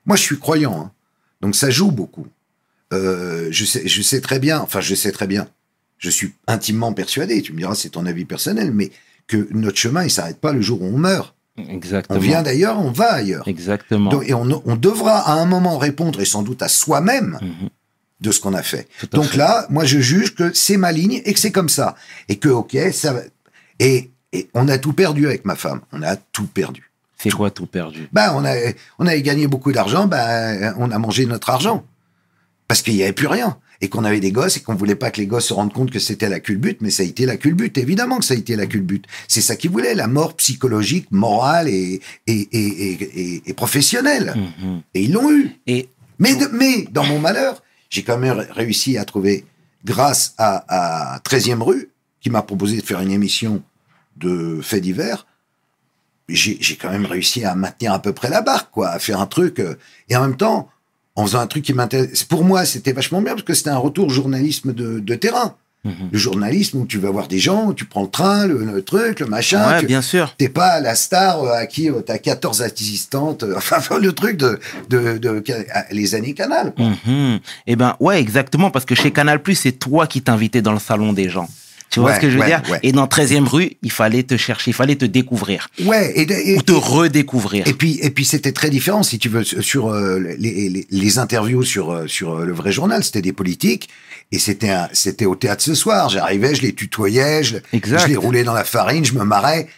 Moi, 0.06 0.16
je 0.16 0.22
suis 0.22 0.38
croyant, 0.38 0.80
hein. 0.80 0.92
donc 1.40 1.54
ça 1.54 1.70
joue 1.70 1.90
beaucoup. 1.90 2.26
Euh, 2.92 3.48
je, 3.50 3.64
sais, 3.64 3.87
je 3.88 4.02
sais 4.02 4.20
très 4.20 4.38
bien, 4.38 4.61
enfin, 4.61 4.81
je 4.81 4.94
sais 4.94 5.12
très 5.12 5.26
bien, 5.26 5.48
je 5.98 6.11
suis 6.11 6.35
intimement 6.46 6.92
persuadé, 6.92 7.40
tu 7.42 7.52
me 7.52 7.59
diras, 7.59 7.74
c'est 7.74 7.90
ton 7.90 8.07
avis 8.07 8.24
personnel, 8.24 8.70
mais 8.72 8.90
que 9.26 9.48
notre 9.52 9.78
chemin, 9.78 10.05
il 10.05 10.11
s'arrête 10.11 10.38
pas 10.40 10.52
le 10.52 10.61
jour 10.61 10.83
où 10.83 10.87
on 10.87 10.98
meurt. 10.98 11.35
Exactement. 11.68 12.18
On 12.18 12.20
vient 12.22 12.42
d'ailleurs, 12.42 12.78
on 12.81 12.90
va 12.92 13.12
ailleurs. 13.12 13.46
Exactement. 13.46 14.11
Donc, 14.11 14.28
et 14.28 14.35
on, 14.35 14.62
on 14.66 14.76
devra 14.76 15.18
à 15.18 15.35
un 15.35 15.46
moment 15.46 15.78
répondre, 15.78 16.20
et 16.20 16.24
sans 16.24 16.42
doute 16.42 16.62
à 16.62 16.68
soi-même, 16.68 17.38
Mhm. 17.40 17.68
de 18.20 18.31
ce 18.31 18.40
qu'on 18.40 18.55
a 18.55 18.62
fait. 18.62 18.88
Donc 19.12 19.24
fait. 19.26 19.37
là, 19.37 19.66
moi, 19.70 19.85
je 19.85 19.98
juge 20.00 20.35
que 20.35 20.52
c'est 20.55 20.76
ma 20.76 20.92
ligne 20.92 21.20
et 21.24 21.33
que 21.35 21.40
c'est 21.40 21.50
comme 21.52 21.68
ça. 21.68 21.94
Et 22.28 22.37
que, 22.37 22.48
ok, 22.48 22.76
ça 22.92 23.12
va. 23.12 23.20
Et, 23.81 24.11
et 24.33 24.48
on 24.55 24.68
a 24.68 24.78
tout 24.78 24.92
perdu 24.92 25.26
avec 25.26 25.44
ma 25.44 25.57
femme. 25.57 25.81
On 25.92 26.02
a 26.02 26.16
tout 26.16 26.46
perdu. 26.46 26.90
C'est 27.18 27.31
quoi 27.31 27.50
tout 27.50 27.66
perdu? 27.66 28.09
Bah, 28.12 28.33
on, 28.37 28.44
a, 28.44 28.55
on 28.98 29.07
avait 29.07 29.22
gagné 29.22 29.46
beaucoup 29.46 29.72
d'argent, 29.72 30.07
bah, 30.07 30.74
on 30.78 30.90
a 30.90 30.98
mangé 30.98 31.26
notre 31.26 31.50
argent. 31.50 31.85
Parce 32.72 32.80
qu'il 32.80 32.94
n'y 32.94 33.02
avait 33.02 33.12
plus 33.12 33.26
rien. 33.26 33.58
Et 33.82 33.90
qu'on 33.90 34.02
avait 34.02 34.18
des 34.18 34.32
gosses 34.32 34.56
et 34.56 34.61
qu'on 34.61 34.74
voulait 34.74 34.94
pas 34.94 35.11
que 35.11 35.20
les 35.20 35.26
gosses 35.26 35.48
se 35.48 35.52
rendent 35.52 35.74
compte 35.74 35.90
que 35.90 35.98
c'était 35.98 36.30
la 36.30 36.40
culbute, 36.40 36.80
mais 36.80 36.88
ça 36.88 37.02
a 37.02 37.04
été 37.04 37.26
la 37.26 37.37
culbute. 37.37 37.76
Évidemment 37.76 38.16
que 38.16 38.24
ça 38.24 38.32
a 38.32 38.37
été 38.38 38.56
la 38.56 38.64
culbute. 38.64 39.04
C'est 39.28 39.42
ça 39.42 39.56
qu'ils 39.56 39.70
voulaient, 39.70 39.94
la 39.94 40.06
mort 40.06 40.32
psychologique, 40.37 41.06
morale 41.11 41.68
et, 41.68 42.00
et, 42.26 42.48
et, 42.50 43.42
et, 43.46 43.52
professionnelle. 43.52 44.32
Mhm. 44.35 44.80
Et 44.94 45.02
ils 45.02 45.12
l'ont 45.12 45.30
eu. 45.30 45.50
Et 45.66 45.90
Mais, 46.18 46.35
mais 46.50 46.87
dans 46.90 47.04
mon 47.04 47.18
malheur, 47.18 47.62
j'ai 47.90 48.02
quand 48.04 48.16
même 48.16 48.42
réussi 48.52 48.96
à 48.96 49.04
trouver, 49.04 49.44
grâce 49.85 50.32
à, 50.38 51.16
à 51.16 51.18
13e 51.18 51.61
rue, 51.61 51.90
qui 52.22 52.30
m'a 52.30 52.40
proposé 52.40 52.80
de 52.80 52.87
faire 52.87 53.02
une 53.02 53.12
émission 53.12 53.62
de 54.16 54.61
faits 54.62 54.80
divers, 54.82 55.26
j'ai 56.30 56.56
j'ai 56.58 56.76
quand 56.76 56.90
même 56.90 57.04
réussi 57.04 57.44
à 57.44 57.54
maintenir 57.54 57.92
à 57.92 58.00
peu 58.00 58.14
près 58.14 58.30
la 58.30 58.40
barque, 58.40 58.70
quoi, 58.70 58.88
à 58.88 58.98
faire 58.98 59.20
un 59.20 59.26
truc. 59.26 59.58
euh, 59.58 59.74
et 60.08 60.16
en 60.16 60.22
même 60.22 60.38
temps, 60.38 60.70
en 61.14 61.27
faisant 61.27 61.40
un 61.40 61.46
truc 61.46 61.64
qui 61.64 61.75
m'intéresse. 61.75 62.25
Pour 62.25 62.44
moi, 62.44 62.64
c'était 62.64 62.92
vachement 62.92 63.20
bien 63.20 63.33
parce 63.35 63.44
que 63.44 63.55
c'était 63.55 63.70
un 63.70 63.79
retour 63.79 64.11
journalisme 64.11 64.72
de, 64.72 64.98
de 65.01 65.14
terrain. 65.14 65.55
Mhm. 65.85 66.11
Le 66.12 66.18
journalisme 66.18 66.79
où 66.79 66.87
tu 66.87 66.98
vas 66.98 67.11
voir 67.11 67.27
des 67.27 67.40
gens, 67.40 67.66
où 67.66 67.75
tu 67.75 67.87
prends 67.87 68.03
le 68.03 68.09
train, 68.09 68.46
le, 68.46 68.64
le 68.64 68.83
truc, 68.83 69.18
le 69.18 69.27
machin. 69.27 69.68
ouais, 69.68 69.81
tu- 69.81 69.87
bien 69.87 70.01
sûr. 70.01 70.33
T'es 70.38 70.48
pas 70.48 70.79
la 70.79 70.94
star 70.94 71.42
euh, 71.42 71.53
à 71.55 71.66
qui 71.66 71.90
euh, 71.90 72.01
t'as 72.07 72.18
14 72.18 72.62
assistantes, 72.62 73.42
euh, 73.42 73.55
enfin 73.57 73.98
le 73.98 74.12
truc 74.12 74.37
de, 74.37 74.61
de, 74.90 75.18
de, 75.18 75.42
les 75.90 76.14
années 76.14 76.35
Canal. 76.35 76.72
quoi. 76.72 76.87
Mhm. 77.07 77.40
Eh 77.66 77.75
ben 77.77 77.96
ouais, 77.98 78.20
exactement, 78.20 78.70
parce 78.70 78.85
que 78.85 78.94
chez 78.94 79.11
Canal+, 79.11 79.40
c'est 79.55 79.72
toi 79.72 80.07
qui 80.07 80.22
t'invitais 80.22 80.62
dans 80.62 80.72
le 80.72 80.79
salon 80.79 81.12
des 81.12 81.29
gens. 81.29 81.48
Tu 81.92 82.00
vois 82.00 82.09
Ouais, 82.11 82.16
ce 82.16 82.20
que 82.20 82.31
je 82.31 82.35
veux 82.37 82.40
ouais, 82.40 82.46
dire 82.48 82.62
ouais. 82.70 82.81
Et 82.83 82.90
dans 82.92 83.07
13e 83.07 83.46
rue, 83.46 83.72
il 83.83 83.92
fallait 83.92 84.22
te 84.22 84.37
chercher, 84.37 84.70
il 84.70 84.74
fallait 84.74 84.96
te 84.96 85.05
découvrir 85.05 85.68
Ouais, 85.85 86.11
et, 86.16 86.22
et, 86.52 86.57
ou 86.57 86.62
te 86.62 86.72
redécouvrir. 86.72 87.66
et 87.68 87.74
puis 87.74 87.98
et 88.02 88.11
puis 88.11 88.24
c'était 88.24 88.52
très 88.52 88.70
différent 88.70 89.02
si 89.02 89.18
tu 89.18 89.28
veux 89.28 89.44
sur 89.44 89.88
euh, 89.90 90.18
les, 90.38 90.68
les, 90.70 90.87
les 90.90 91.18
interviews 91.18 91.62
sur 91.62 91.92
euh, 91.92 92.07
sur 92.07 92.38
euh, 92.38 92.44
le 92.46 92.52
vrai 92.52 92.72
journal, 92.72 93.05
c'était 93.05 93.22
des 93.22 93.33
politiques 93.35 93.88
et 94.33 94.38
c'était 94.38 94.70
un- 94.70 94.88
c'était 94.92 95.26
au 95.26 95.35
théâtre 95.37 95.62
ce 95.62 95.74
soir. 95.74 96.09
J'arrivais, 96.09 96.55
je 96.55 96.62
les 96.62 96.72
tutoyais, 96.72 97.42
je, 97.42 97.57
je 97.72 98.07
les 98.07 98.16
roulais 98.16 98.44
dans 98.44 98.55
la 98.55 98.64
farine, 98.64 99.05
je 99.05 99.12
me 99.12 99.24
marrais. 99.24 99.68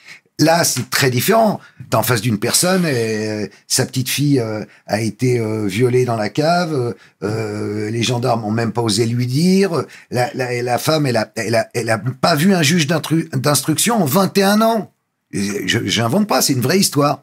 Là, 0.40 0.64
c'est 0.64 0.90
très 0.90 1.11
différent. 1.11 1.61
T'es 1.90 1.97
en 1.97 2.03
face 2.03 2.20
d'une 2.20 2.38
personne, 2.38 2.85
et, 2.87 3.29
euh, 3.29 3.47
sa 3.68 3.87
petite 3.87 4.09
fille 4.09 4.40
euh, 4.40 4.64
a 4.87 5.01
été 5.01 5.38
euh, 5.38 5.66
violée 5.66 6.05
dans 6.05 6.16
la 6.16 6.29
cave. 6.29 6.94
les 7.23 8.03
gendarmes 8.03 8.44
ont 8.44 8.51
même 8.51 8.73
pas 8.73 8.83
osé 8.83 9.07
lui 9.07 9.27
dire. 9.27 9.85
La, 10.11 10.79
femme, 10.79 11.07
elle 11.07 11.16
a, 11.16 11.99
pas 12.20 12.35
vu 12.35 12.53
un 12.53 12.62
juge 12.62 12.87
d'instru- 12.88 13.29
d'instruction 13.31 14.03
en 14.03 14.05
21 14.07 14.61
ans. 14.61 14.92
J'invente 15.33 16.27
pas, 16.27 16.42
c'est 16.42 16.53
une 16.53 16.61
vraie 16.61 16.79
histoire. 16.79 17.23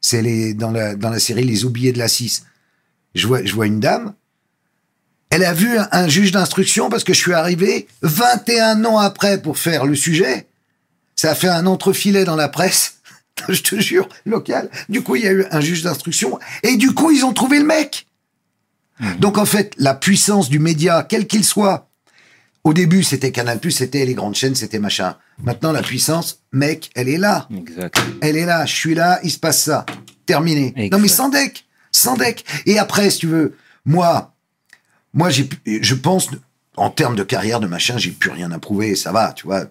C'est 0.00 0.54
dans 0.54 0.70
la 0.70 1.18
série 1.18 1.44
Les 1.44 1.64
oubliés 1.64 1.92
de 1.92 1.98
la 1.98 2.08
6. 2.08 2.44
Je 3.14 3.26
vois 3.26 3.66
une 3.66 3.80
dame. 3.80 4.14
Elle 5.28 5.44
a 5.44 5.52
vu 5.52 5.76
un, 5.76 5.88
un 5.92 6.08
juge 6.08 6.30
d'instruction 6.32 6.88
parce 6.88 7.04
que 7.04 7.12
je 7.12 7.18
suis 7.18 7.34
arrivé 7.34 7.88
21 8.02 8.84
ans 8.84 8.98
après 8.98 9.42
pour 9.42 9.58
faire 9.58 9.84
le 9.84 9.94
sujet. 9.94 10.46
Ça 11.16 11.30
a 11.30 11.34
fait 11.34 11.48
un 11.48 11.66
entrefilet 11.66 12.24
dans 12.24 12.36
la 12.36 12.48
presse. 12.48 12.98
Je 13.48 13.62
te 13.62 13.80
jure, 13.80 14.08
local. 14.24 14.70
Du 14.88 15.02
coup, 15.02 15.16
il 15.16 15.24
y 15.24 15.28
a 15.28 15.32
eu 15.32 15.44
un 15.50 15.60
juge 15.60 15.82
d'instruction. 15.82 16.38
Et 16.62 16.76
du 16.76 16.92
coup, 16.92 17.10
ils 17.10 17.24
ont 17.24 17.32
trouvé 17.32 17.58
le 17.58 17.64
mec. 17.64 18.06
Donc, 19.18 19.36
en 19.36 19.44
fait, 19.44 19.74
la 19.76 19.94
puissance 19.94 20.48
du 20.48 20.58
média, 20.58 21.06
quel 21.06 21.26
qu'il 21.26 21.44
soit, 21.44 21.90
au 22.64 22.72
début, 22.72 23.04
c'était 23.04 23.30
Canal+, 23.30 23.60
c'était 23.70 24.04
les 24.04 24.14
grandes 24.14 24.34
chaînes, 24.34 24.54
c'était 24.54 24.78
machin. 24.78 25.16
Maintenant, 25.42 25.70
la 25.70 25.82
puissance, 25.82 26.40
mec, 26.52 26.90
elle 26.94 27.08
est 27.08 27.18
là. 27.18 27.46
Exact. 27.56 28.02
Elle 28.22 28.36
est 28.36 28.46
là, 28.46 28.66
je 28.66 28.74
suis 28.74 28.94
là, 28.94 29.20
il 29.22 29.30
se 29.30 29.38
passe 29.38 29.62
ça. 29.62 29.86
Terminé. 30.24 30.72
Exact. 30.74 30.92
Non 30.92 30.98
mais 30.98 31.08
sans 31.08 31.28
deck, 31.28 31.66
sans 31.92 32.16
deck. 32.16 32.44
Et 32.66 32.78
après, 32.78 33.10
si 33.10 33.18
tu 33.18 33.26
veux, 33.28 33.56
moi, 33.84 34.34
moi 35.14 35.30
j'ai, 35.30 35.48
je 35.64 35.94
pense, 35.94 36.28
en 36.76 36.90
termes 36.90 37.14
de 37.14 37.22
carrière, 37.22 37.60
de 37.60 37.68
machin, 37.68 37.98
j'ai 37.98 38.10
plus 38.10 38.30
rien 38.30 38.50
à 38.50 38.58
prouver, 38.58 38.96
ça 38.96 39.12
va, 39.12 39.32
tu 39.32 39.46
vois. 39.46 39.66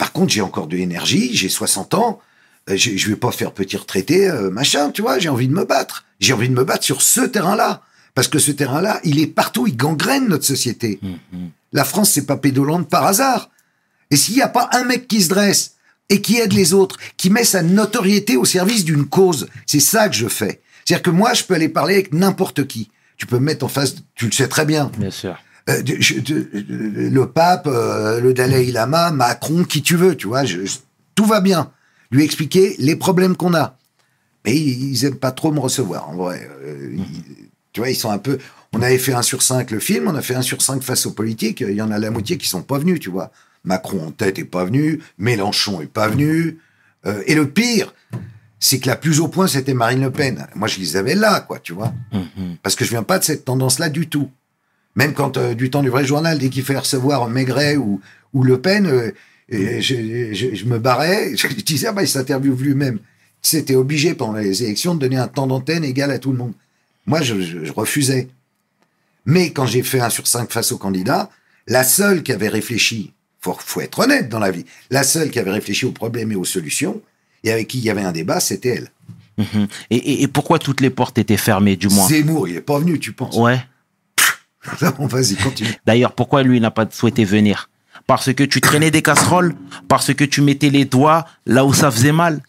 Par 0.00 0.12
contre, 0.12 0.32
j'ai 0.32 0.40
encore 0.40 0.66
de 0.66 0.78
l'énergie, 0.78 1.28
j'ai 1.36 1.50
60 1.50 1.92
ans, 1.92 2.20
euh, 2.70 2.74
j'ai- 2.74 2.96
je 2.96 3.10
vais 3.10 3.16
pas 3.16 3.30
faire 3.32 3.52
petit 3.52 3.76
retraité, 3.76 4.30
euh, 4.30 4.48
machin, 4.50 4.90
tu 4.90 5.02
vois, 5.02 5.18
j'ai 5.18 5.28
envie 5.28 5.46
de 5.46 5.52
me 5.52 5.66
battre. 5.66 6.06
J'ai 6.20 6.32
envie 6.32 6.48
de 6.48 6.54
me 6.54 6.64
battre 6.64 6.84
sur 6.84 7.02
ce 7.02 7.20
terrain-là. 7.20 7.82
Parce 8.14 8.26
que 8.26 8.38
ce 8.38 8.50
terrain-là, 8.50 8.98
il 9.04 9.18
est 9.18 9.26
partout, 9.26 9.66
il 9.66 9.76
gangrène 9.76 10.26
notre 10.26 10.46
société. 10.46 10.98
Mhm. 11.02 11.50
La 11.74 11.84
France, 11.84 12.12
c'est 12.12 12.24
pas 12.24 12.38
pédolante 12.38 12.88
par 12.88 13.04
hasard. 13.04 13.50
Et 14.10 14.16
s'il 14.16 14.36
n'y 14.36 14.40
a 14.42 14.48
pas 14.48 14.70
un 14.72 14.84
mec 14.84 15.06
qui 15.06 15.20
se 15.20 15.28
dresse 15.28 15.74
et 16.08 16.22
qui 16.22 16.38
aide 16.38 16.54
les 16.54 16.72
autres, 16.72 16.96
qui 17.18 17.28
met 17.28 17.44
sa 17.44 17.62
notoriété 17.62 18.38
au 18.38 18.46
service 18.46 18.86
d'une 18.86 19.04
cause, 19.04 19.48
c'est 19.66 19.80
ça 19.80 20.08
que 20.08 20.14
je 20.16 20.28
fais. 20.28 20.62
C'est-à-dire 20.86 21.02
que 21.02 21.10
moi, 21.10 21.34
je 21.34 21.44
peux 21.44 21.52
aller 21.54 21.68
parler 21.68 21.92
avec 21.94 22.14
n'importe 22.14 22.66
qui. 22.66 22.90
Tu 23.18 23.26
peux 23.26 23.38
me 23.38 23.44
mettre 23.44 23.66
en 23.66 23.68
face, 23.68 23.96
tu 24.14 24.24
le 24.24 24.32
sais 24.32 24.48
très 24.48 24.64
bien. 24.64 24.90
Bien 24.96 25.10
sûr. 25.10 25.36
Euh, 25.70 25.82
je- 25.98 26.14
le 27.08 27.26
pape, 27.26 27.66
euh, 27.66 28.20
le 28.20 28.34
Dalai 28.34 28.70
Lama, 28.72 29.10
Macron, 29.10 29.64
qui 29.64 29.82
tu 29.82 29.96
veux, 29.96 30.16
tu 30.16 30.26
vois, 30.26 30.44
je- 30.44 30.58
tout 31.14 31.24
va 31.24 31.40
bien. 31.40 31.70
Lui 32.10 32.24
expliquer 32.24 32.74
les 32.78 32.96
problèmes 32.96 33.36
qu'on 33.36 33.54
a. 33.54 33.76
Mais 34.44 34.56
ils, 34.56 34.90
ils 34.92 35.04
aiment 35.04 35.16
pas 35.16 35.32
trop 35.32 35.52
me 35.52 35.60
recevoir, 35.60 36.08
en 36.08 36.14
vrai. 36.16 36.48
Euh, 36.64 36.90
ils- 36.96 37.46
tu 37.72 37.80
vois, 37.80 37.90
ils 37.90 37.94
sont 37.96 38.10
un 38.10 38.18
peu. 38.18 38.38
On 38.72 38.82
avait 38.82 38.98
fait 38.98 39.12
un 39.12 39.22
sur 39.22 39.42
5 39.42 39.70
le 39.70 39.80
film, 39.80 40.08
on 40.08 40.14
a 40.14 40.22
fait 40.22 40.34
un 40.34 40.42
sur 40.42 40.62
5 40.62 40.82
face 40.82 41.06
aux 41.06 41.12
politiques. 41.12 41.60
Il 41.60 41.74
y 41.74 41.82
en 41.82 41.90
a 41.90 41.98
la 41.98 42.10
moitié 42.10 42.36
qui 42.38 42.48
sont 42.48 42.62
pas 42.62 42.78
venus, 42.78 43.00
tu 43.00 43.10
vois. 43.10 43.30
Macron 43.64 44.06
en 44.06 44.10
tête 44.10 44.38
est 44.38 44.44
pas 44.44 44.64
venu, 44.64 45.00
Mélenchon 45.18 45.80
est 45.80 45.86
pas 45.92 46.08
venu. 46.08 46.58
Euh, 47.06 47.22
et 47.26 47.34
le 47.34 47.48
pire, 47.50 47.94
c'est 48.58 48.78
que 48.78 48.86
la 48.88 48.96
plus 48.96 49.20
au 49.20 49.28
point, 49.28 49.46
c'était 49.46 49.74
Marine 49.74 50.00
Le 50.02 50.10
Pen. 50.10 50.46
Moi, 50.54 50.68
je 50.68 50.78
les 50.80 50.96
avais 50.96 51.14
là, 51.14 51.40
quoi, 51.40 51.58
tu 51.58 51.72
vois. 51.72 51.92
Mhm. 52.12 52.56
Parce 52.62 52.74
que 52.76 52.84
je 52.84 52.90
viens 52.90 53.02
pas 53.02 53.18
de 53.18 53.24
cette 53.24 53.44
tendance-là 53.44 53.88
du 53.88 54.08
tout. 54.08 54.30
Même 54.96 55.14
quand, 55.14 55.36
euh, 55.36 55.54
du 55.54 55.70
temps 55.70 55.82
du 55.82 55.88
vrai 55.88 56.04
journal, 56.04 56.38
dès 56.38 56.48
qu'il 56.48 56.62
fallait 56.64 56.80
recevoir 56.80 57.28
Maigret 57.28 57.76
ou, 57.76 58.00
ou 58.34 58.42
Le 58.42 58.60
Pen, 58.60 58.86
euh, 58.86 59.12
et 59.48 59.80
je, 59.80 60.32
je- 60.32 60.54
je 60.54 60.64
me 60.64 60.78
barrais, 60.78 61.32
je 61.36 61.46
disais, 61.48 61.88
ah 61.88 61.92
bah, 61.92 62.02
il 62.02 62.08
s'interviewe 62.08 62.56
lui-même. 62.60 62.98
C'était 63.42 63.74
obligé 63.76 64.14
pendant 64.14 64.34
les 64.38 64.62
élections 64.62 64.94
de 64.94 65.00
donner 65.00 65.16
un 65.16 65.28
temps 65.28 65.46
d'antenne 65.46 65.84
égal 65.84 66.10
à 66.10 66.18
tout 66.18 66.32
le 66.32 66.38
monde. 66.38 66.52
Moi, 67.06 67.22
je, 67.22 67.40
je- 67.40 67.72
refusais. 67.72 68.28
Mais 69.26 69.52
quand 69.52 69.66
j'ai 69.66 69.82
fait 69.82 70.00
un 70.00 70.10
sur 70.10 70.26
cinq 70.26 70.50
face 70.52 70.72
aux 70.72 70.78
candidats, 70.78 71.30
la 71.66 71.84
seule 71.84 72.22
qui 72.22 72.32
avait 72.32 72.48
réfléchi, 72.48 73.12
faut, 73.40 73.56
faut 73.58 73.80
être 73.80 73.98
honnête 74.00 74.28
dans 74.28 74.38
la 74.38 74.50
vie, 74.50 74.64
la 74.90 75.02
seule 75.02 75.30
qui 75.30 75.38
avait 75.38 75.50
réfléchi 75.50 75.86
aux 75.86 75.92
problèmes 75.92 76.32
et 76.32 76.36
aux 76.36 76.44
solutions, 76.44 77.00
et 77.44 77.50
avec 77.52 77.68
qui 77.68 77.78
il 77.78 77.84
y 77.84 77.90
avait 77.90 78.02
un 78.02 78.12
débat, 78.12 78.40
c'était 78.40 78.70
elle. 78.70 78.90
Mhm. 79.38 79.68
Et, 79.90 79.96
et- 79.96 80.22
et 80.22 80.28
pourquoi 80.28 80.58
toutes 80.58 80.80
les 80.80 80.90
portes 80.90 81.16
étaient 81.18 81.36
fermées, 81.36 81.76
du 81.76 81.88
moins? 81.88 82.08
Zemmour, 82.08 82.48
il 82.48 82.56
est 82.56 82.60
pas 82.60 82.78
venu, 82.78 82.98
tu 82.98 83.12
penses? 83.12 83.36
Ouais. 83.36 83.58
Bon, 84.98 85.06
Vas-y, 85.06 85.36
continue. 85.36 85.74
D'ailleurs, 85.86 86.12
pourquoi 86.14 86.42
lui 86.42 86.60
n'a 86.60 86.70
pas 86.70 86.86
souhaité 86.90 87.24
venir? 87.24 87.70
Parce 88.06 88.32
que 88.32 88.44
tu 88.44 88.60
traînais 88.60 88.90
des 88.90 89.02
casseroles 89.02 89.54
Parce 89.88 90.12
que 90.14 90.24
tu 90.24 90.40
mettais 90.42 90.70
les 90.70 90.84
doigts 90.84 91.26
là 91.46 91.64
où 91.64 91.72
ça 91.74 91.90
faisait 91.90 92.12
mal 92.12 92.42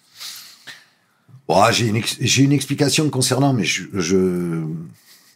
Oh, 1.47 1.65
j'ai 1.71 1.88
une, 1.88 1.97
ex- 1.97 2.17
j'ai 2.21 2.43
une 2.43 2.54
explication 2.54 3.10
concernant, 3.10 3.54
mais 3.54 3.63
je 3.65 3.84
je, 3.93 4.15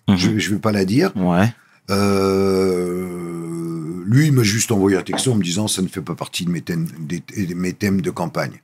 Mhm. 0.08 0.18
je, 0.18 0.38
je 0.40 0.50
vais 0.52 0.60
pas 0.60 0.72
la 0.72 0.86
dire. 0.86 1.12
Ouais. 1.16 1.52
Euh, 1.90 4.04
lui, 4.06 4.28
il 4.28 4.34
m'a 4.34 4.44
juste 4.44 4.72
envoyé 4.72 4.98
un 4.98 5.02
texto 5.02 5.32
en 5.32 5.36
me 5.36 5.44
disant 5.44 5.68
ça 5.68 5.82
ne 5.82 5.88
fait 5.88 6.02
pas 6.02 6.14
partie 6.16 6.46
de 6.46 6.52
mes 6.52 6.62
thèmes, 6.62 6.88
des- 7.00 7.24
de 7.46 7.54
mes 7.56 7.74
thèmes 7.74 8.02
de 8.02 8.12
campagne. 8.12 8.62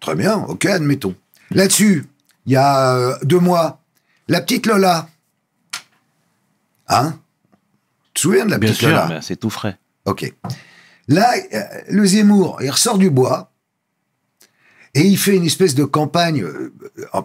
Très 0.00 0.14
bien, 0.16 0.36
ok, 0.48 0.64
admettons. 0.66 1.14
Là-dessus, 1.52 2.06
il 2.46 2.52
y 2.52 2.56
a 2.56 2.96
euh, 2.96 3.14
deux 3.22 3.38
mois, 3.38 3.80
la 4.28 4.40
petite 4.40 4.66
Lola. 4.66 5.08
Hein? 6.88 7.18
Tu 8.12 8.14
te 8.14 8.20
souviens 8.20 8.44
de 8.46 8.50
la 8.50 8.58
Bien 8.58 8.70
petite 8.70 8.80
sûr, 8.80 8.88
Lola 8.90 9.20
c'est 9.22 9.36
tout 9.36 9.50
frais. 9.50 9.76
Ok. 10.04 10.32
Là, 11.08 11.32
euh, 11.54 11.60
le 11.88 12.04
Zemmour, 12.06 12.58
il 12.62 12.70
ressort 12.70 12.98
du 12.98 13.10
bois 13.10 13.52
et 14.94 15.02
il 15.02 15.16
fait 15.18 15.36
une 15.36 15.46
espèce 15.46 15.74
de 15.74 15.84
campagne 15.84 16.42
euh, 16.42 16.72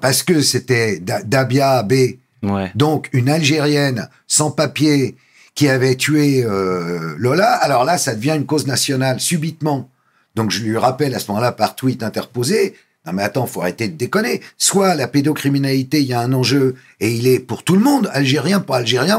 parce 0.02 0.24
que 0.24 0.42
c'était 0.42 1.00
Da- 1.00 1.24
Dabia 1.24 1.84
B, 1.84 1.94
Ouais. 2.44 2.72
donc 2.76 3.10
une 3.14 3.30
Algérienne 3.30 4.08
sans 4.28 4.52
papier 4.52 5.16
qui 5.56 5.68
avait 5.68 5.96
tué 5.96 6.44
euh, 6.44 7.16
Lola. 7.18 7.52
Alors 7.54 7.84
là, 7.86 7.98
ça 7.98 8.14
devient 8.14 8.34
une 8.36 8.46
cause 8.46 8.68
nationale 8.68 9.20
subitement. 9.20 9.90
Donc 10.36 10.52
je 10.52 10.62
lui 10.64 10.78
rappelle 10.78 11.16
à 11.16 11.20
ce 11.20 11.28
moment-là 11.30 11.52
par 11.54 11.76
tweet 11.76 12.04
interposé 12.04 12.76
Non 13.08 13.14
mais 13.14 13.24
attends, 13.24 13.48
faut 13.48 13.62
arrêter 13.62 13.88
de 13.88 13.96
déconner. 13.96 14.42
Soit 14.58 14.94
la 14.96 15.08
pédocriminalité, 15.08 16.02
il 16.02 16.08
y 16.08 16.14
a 16.14 16.20
un 16.20 16.34
enjeu 16.34 16.76
et 17.00 17.12
il 17.16 17.26
est 17.26 17.40
pour 17.40 17.64
tout 17.64 17.76
le 17.76 17.82
monde, 17.82 18.10
algérien, 18.14 18.60
pas 18.60 18.78
algérien, 18.78 19.18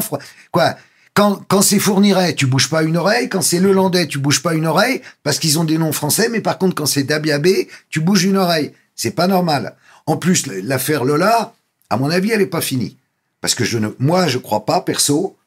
quoi. 0.52 0.76
Quand, 1.16 1.62
c'est 1.62 1.78
Fourniret, 1.78 2.34
tu 2.34 2.46
bouges 2.46 2.68
pas 2.68 2.82
une 2.82 2.98
oreille. 2.98 3.30
Quand 3.30 3.40
c'est 3.40 3.58
Lelandais, 3.58 4.06
tu 4.06 4.18
bouges 4.18 4.42
pas 4.42 4.52
une 4.52 4.66
oreille 4.66 5.00
parce 5.22 5.38
qu'ils 5.38 5.58
ont 5.58 5.64
des 5.64 5.78
noms 5.78 5.92
français. 5.92 6.28
Mais 6.28 6.42
par 6.42 6.58
contre, 6.58 6.74
quand 6.74 6.84
c'est 6.84 7.04
Dabiabé, 7.04 7.68
tu 7.88 8.00
bouges 8.00 8.24
une 8.24 8.36
oreille. 8.36 8.72
C'est 8.94 9.12
pas 9.12 9.26
normal. 9.26 9.76
En 10.04 10.18
plus, 10.18 10.46
l'affaire 10.46 11.04
Lola, 11.04 11.54
à 11.88 11.96
mon 11.96 12.10
avis, 12.10 12.32
elle 12.32 12.42
est 12.42 12.46
pas 12.46 12.60
finie. 12.60 12.98
Parce 13.40 13.54
que 13.54 13.64
je 13.64 13.78
ne, 13.78 13.88
moi, 13.98 14.26
je 14.26 14.36
crois 14.36 14.66
pas, 14.66 14.82
perso, 14.82 15.38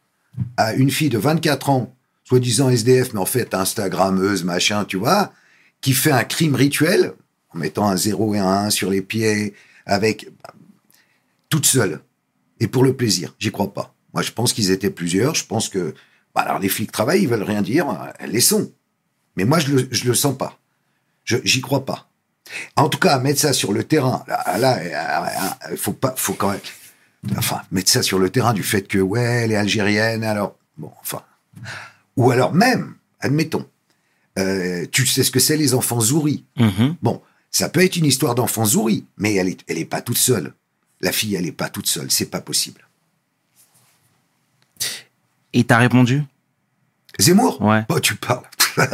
à 0.57 0.73
une 0.73 0.89
fille 0.89 1.09
de 1.09 1.19
24 1.19 1.69
ans, 1.69 1.93
soi-disant 2.23 2.69
SDF, 2.69 3.13
mais 3.13 3.19
en 3.19 3.25
fait 3.27 3.53
Instagrammeuse, 3.53 4.43
machin, 4.43 4.85
tu 4.85 4.97
vois, 4.97 5.31
qui 5.81 5.93
fait 5.93 6.11
un 6.11 6.23
crime 6.23 6.55
rituel 6.55 7.13
en 7.53 7.59
mettant 7.59 7.87
un 7.87 7.95
0 7.95 8.33
et 8.33 8.39
un 8.39 8.47
1 8.47 8.69
sur 8.71 8.89
les 8.89 9.03
pieds, 9.03 9.53
avec 9.85 10.29
toute 11.47 11.67
seule 11.67 12.01
et 12.59 12.67
pour 12.67 12.83
le 12.83 12.95
plaisir. 12.95 13.35
J'y 13.37 13.51
crois 13.51 13.71
pas. 13.71 13.93
Moi, 14.13 14.23
je 14.23 14.31
pense 14.31 14.53
qu'ils 14.53 14.71
étaient 14.71 14.89
plusieurs. 14.89 15.35
Je 15.35 15.45
pense 15.45 15.69
que, 15.69 15.93
bah, 16.35 16.41
alors 16.41 16.59
les 16.59 16.69
flics 16.69 16.91
travaillent, 16.91 17.23
ils 17.23 17.27
veulent 17.27 17.43
rien 17.43 17.61
dire, 17.61 17.87
elles 18.19 18.31
les 18.31 18.41
sont. 18.41 18.71
Mais 19.35 19.45
moi, 19.45 19.59
je 19.59 19.71
le, 19.71 19.87
je 19.91 20.05
le 20.05 20.13
sens 20.13 20.37
pas. 20.37 20.59
Je, 21.23 21.37
j'y 21.43 21.61
crois 21.61 21.85
pas. 21.85 22.09
En 22.75 22.89
tout 22.89 22.97
cas, 22.97 23.19
mettre 23.19 23.39
ça 23.39 23.53
sur 23.53 23.73
le 23.73 23.83
terrain, 23.83 24.23
là, 24.27 24.57
là, 24.57 24.79
il 25.71 25.77
faut 25.77 25.93
pas, 25.93 26.13
faut 26.17 26.33
quand 26.33 26.49
même, 26.49 26.59
enfin, 27.37 27.61
mettre 27.71 27.91
ça 27.91 28.01
sur 28.01 28.17
le 28.17 28.29
terrain 28.29 28.53
du 28.53 28.63
fait 28.63 28.87
que, 28.87 28.97
ouais, 28.97 29.43
elle 29.43 29.51
est 29.51 29.55
algérienne, 29.55 30.23
alors, 30.23 30.57
bon, 30.77 30.91
enfin, 31.01 31.21
ou 32.17 32.31
alors 32.31 32.53
même, 32.53 32.95
admettons, 33.19 33.67
euh, 34.37 34.85
tu 34.91 35.05
sais 35.05 35.23
ce 35.23 35.31
que 35.31 35.39
c'est 35.39 35.57
les 35.57 35.73
enfants 35.73 36.01
zouris. 36.01 36.43
Mhm. 36.57 36.95
Bon, 37.01 37.21
ça 37.51 37.69
peut 37.69 37.83
être 37.83 37.95
une 37.95 38.05
histoire 38.05 38.35
d'enfant 38.35 38.65
zouri, 38.65 39.05
mais 39.17 39.35
elle 39.35 39.49
est, 39.49 39.59
elle 39.67 39.77
est 39.77 39.85
pas 39.85 40.01
toute 40.01 40.17
seule. 40.17 40.53
La 41.01 41.11
fille, 41.11 41.35
elle 41.35 41.45
est 41.45 41.51
pas 41.51 41.69
toute 41.69 41.87
seule, 41.87 42.11
c'est 42.11 42.29
pas 42.29 42.41
possible. 42.41 42.81
Et 45.53 45.63
t'as 45.63 45.77
répondu? 45.77 46.23
Zemmour? 47.19 47.61
Ouais. 47.61 47.85
Oh, 47.89 47.99
tu 47.99 48.15
parles. 48.15 48.43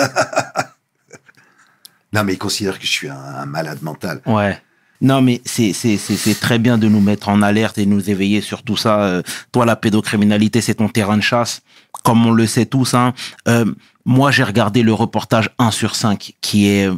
non, 2.14 2.24
mais 2.24 2.34
il 2.34 2.38
considère 2.38 2.80
que 2.80 2.86
je 2.86 2.92
suis 2.92 3.10
un, 3.10 3.16
un 3.16 3.46
malade 3.46 3.82
mental. 3.82 4.22
Ouais. 4.26 4.60
Non, 5.02 5.22
mais 5.22 5.42
c'est 5.46 5.74
c'est 5.74 5.98
c'est 5.98 6.16
c'est 6.16 6.40
très 6.40 6.58
bien 6.58 6.78
de 6.78 6.88
nous 6.88 7.02
mettre 7.02 7.30
en 7.30 7.42
alerte 7.42 7.78
et 7.78 7.86
nous 7.86 8.10
éveiller 8.10 8.42
sur 8.42 8.64
tout 8.64 8.78
ça. 8.78 9.02
Euh, 9.02 9.22
toi, 9.52 9.66
la 9.66 9.76
pédocriminalité, 9.76 10.62
c'est 10.62 10.76
ton 10.76 10.88
terrain 10.88 11.18
de 11.18 11.22
chasse, 11.22 11.62
comme 12.04 12.26
on 12.26 12.32
le 12.32 12.48
sait 12.48 12.66
tous. 12.66 12.94
Hein. 12.94 13.14
Euh, 13.48 13.66
moi, 14.06 14.32
j'ai 14.32 14.44
regardé 14.44 14.84
le 14.84 14.94
reportage 14.94 15.50
1 15.60 15.72
sur 15.72 15.96
5, 15.96 16.34
qui 16.40 16.70
est 16.70 16.90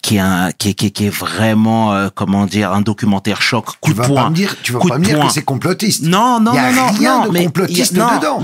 qui 0.00 0.16
est 0.16 0.20
un 0.20 0.50
qui 0.52 0.70
est 0.70 0.74
qui 0.74 0.86
est, 0.86 0.90
qui 0.90 1.06
est 1.06 1.10
vraiment 1.10 1.92
euh, 1.94 2.08
comment 2.14 2.46
dire 2.46 2.72
un 2.72 2.80
documentaire 2.80 3.42
choc 3.42 3.66
coup 3.80 3.90
Tu 3.90 3.92
de 3.92 3.96
vas 3.98 4.06
poing 4.06 4.22
pas 4.24 4.30
me 4.30 4.34
dire, 4.34 4.56
tu 4.62 4.72
vas 4.72 4.80
pas 4.80 4.98
me 4.98 5.04
dire 5.04 5.20
que 5.20 5.32
c'est 5.32 5.42
complotiste. 5.42 6.02
Non, 6.02 6.40
non, 6.40 6.52
Y 6.54 6.58
a 6.58 6.70
non, 6.72 6.76
non, 6.76 6.86
rien 6.92 7.18
non, 7.20 7.26
de 7.26 7.30
mais 7.32 7.44
complotiste 7.46 7.92
y 7.92 8.00
a- 8.00 8.04
non, 8.04 8.16
dedans. 8.18 8.40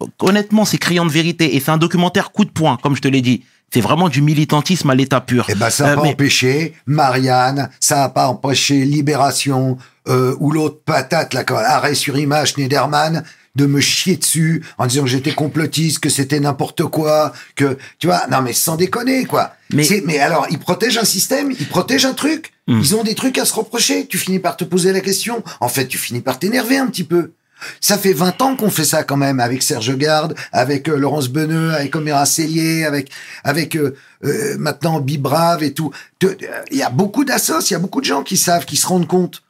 Non, 0.00 0.08
honnêtement, 0.20 0.64
c'est 0.64 0.78
criant 0.78 1.04
de 1.06 1.10
vérité 1.10 1.56
et 1.56 1.60
c'est 1.60 1.70
un 1.70 1.78
documentaire 1.78 2.30
coup 2.32 2.44
de 2.44 2.50
poing, 2.50 2.78
comme 2.82 2.94
je 2.96 3.00
te 3.02 3.08
l'ai 3.08 3.22
dit. 3.22 3.42
C'est 3.74 3.80
vraiment 3.80 4.08
du 4.08 4.22
militantisme 4.22 4.88
à 4.90 4.94
l'état 4.94 5.20
pur. 5.20 5.46
Eh 5.48 5.54
ben, 5.56 5.70
ça 5.70 5.84
n'a 5.86 5.90
Euh, 5.92 5.96
pas 5.96 6.02
mais- 6.02 6.10
empêché 6.10 6.74
Marianne, 6.86 7.68
ça 7.80 7.96
n'a 7.96 8.08
pas 8.08 8.28
empêché 8.28 8.84
Libération, 8.84 9.76
euh, 10.08 10.36
ou 10.38 10.50
l'autre 10.52 10.78
patate, 10.84 11.34
là, 11.34 11.42
arrêt 11.66 11.94
sur 11.94 12.16
image, 12.16 12.50
Schneiderman, 12.52 13.24
de 13.56 13.66
me 13.66 13.80
chier 13.80 14.16
dessus 14.16 14.62
en 14.78 14.86
disant 14.86 15.02
que 15.02 15.08
j'étais 15.08 15.32
complotiste, 15.32 15.98
que 15.98 16.08
c'était 16.08 16.38
n'importe 16.40 16.84
quoi, 16.84 17.32
que, 17.56 17.76
tu 17.98 18.06
vois, 18.06 18.26
non 18.30 18.42
mais 18.42 18.52
sans 18.52 18.76
déconner, 18.76 19.24
quoi. 19.24 19.54
Mais- 19.72 19.86
Mais, 20.04 20.18
alors, 20.20 20.46
ils 20.50 20.58
protègent 20.58 20.98
un 20.98 21.04
système, 21.04 21.50
ils 21.50 21.66
protègent 21.66 22.06
un 22.06 22.14
truc, 22.14 22.52
Hmm. 22.68 22.80
ils 22.80 22.94
ont 22.96 23.02
des 23.04 23.14
trucs 23.14 23.38
à 23.38 23.44
se 23.44 23.54
reprocher, 23.54 24.06
tu 24.06 24.18
finis 24.18 24.38
par 24.38 24.56
te 24.56 24.64
poser 24.64 24.92
la 24.92 25.00
question, 25.00 25.42
en 25.60 25.68
fait, 25.68 25.86
tu 25.88 25.98
finis 25.98 26.20
par 26.20 26.38
t'énerver 26.38 26.76
un 26.78 26.86
petit 26.88 27.04
peu. 27.04 27.32
Ça 27.80 27.96
fait 27.96 28.12
20 28.12 28.42
ans 28.42 28.54
qu'on 28.54 28.68
fait 28.70 28.84
ça 28.84 29.02
quand 29.02 29.16
même 29.16 29.40
avec 29.40 29.62
Serge 29.62 29.96
Garde, 29.96 30.34
avec 30.52 30.88
euh, 30.90 30.96
Laurence 30.98 31.28
Beneux, 31.28 31.72
avec 31.72 31.96
Oméra 31.96 32.26
Cellier, 32.26 32.84
avec 32.84 33.10
avec 33.44 33.76
euh, 33.76 33.96
euh, 34.24 34.56
maintenant 34.58 35.00
Bibrave 35.00 35.62
et 35.62 35.72
tout. 35.72 35.90
Euh, 36.24 36.34
Il 36.70 36.76
y 36.76 36.82
a 36.82 36.90
beaucoup 36.90 37.24
d'assos, 37.24 37.60
il 37.62 37.72
y 37.72 37.74
a 37.76 37.78
beaucoup 37.78 38.00
de 38.02 38.04
gens 38.06 38.22
qui 38.22 38.36
savent, 38.36 38.66
qui 38.66 38.76
se 38.76 38.86
rendent 38.86 39.06
compte. 39.08 39.42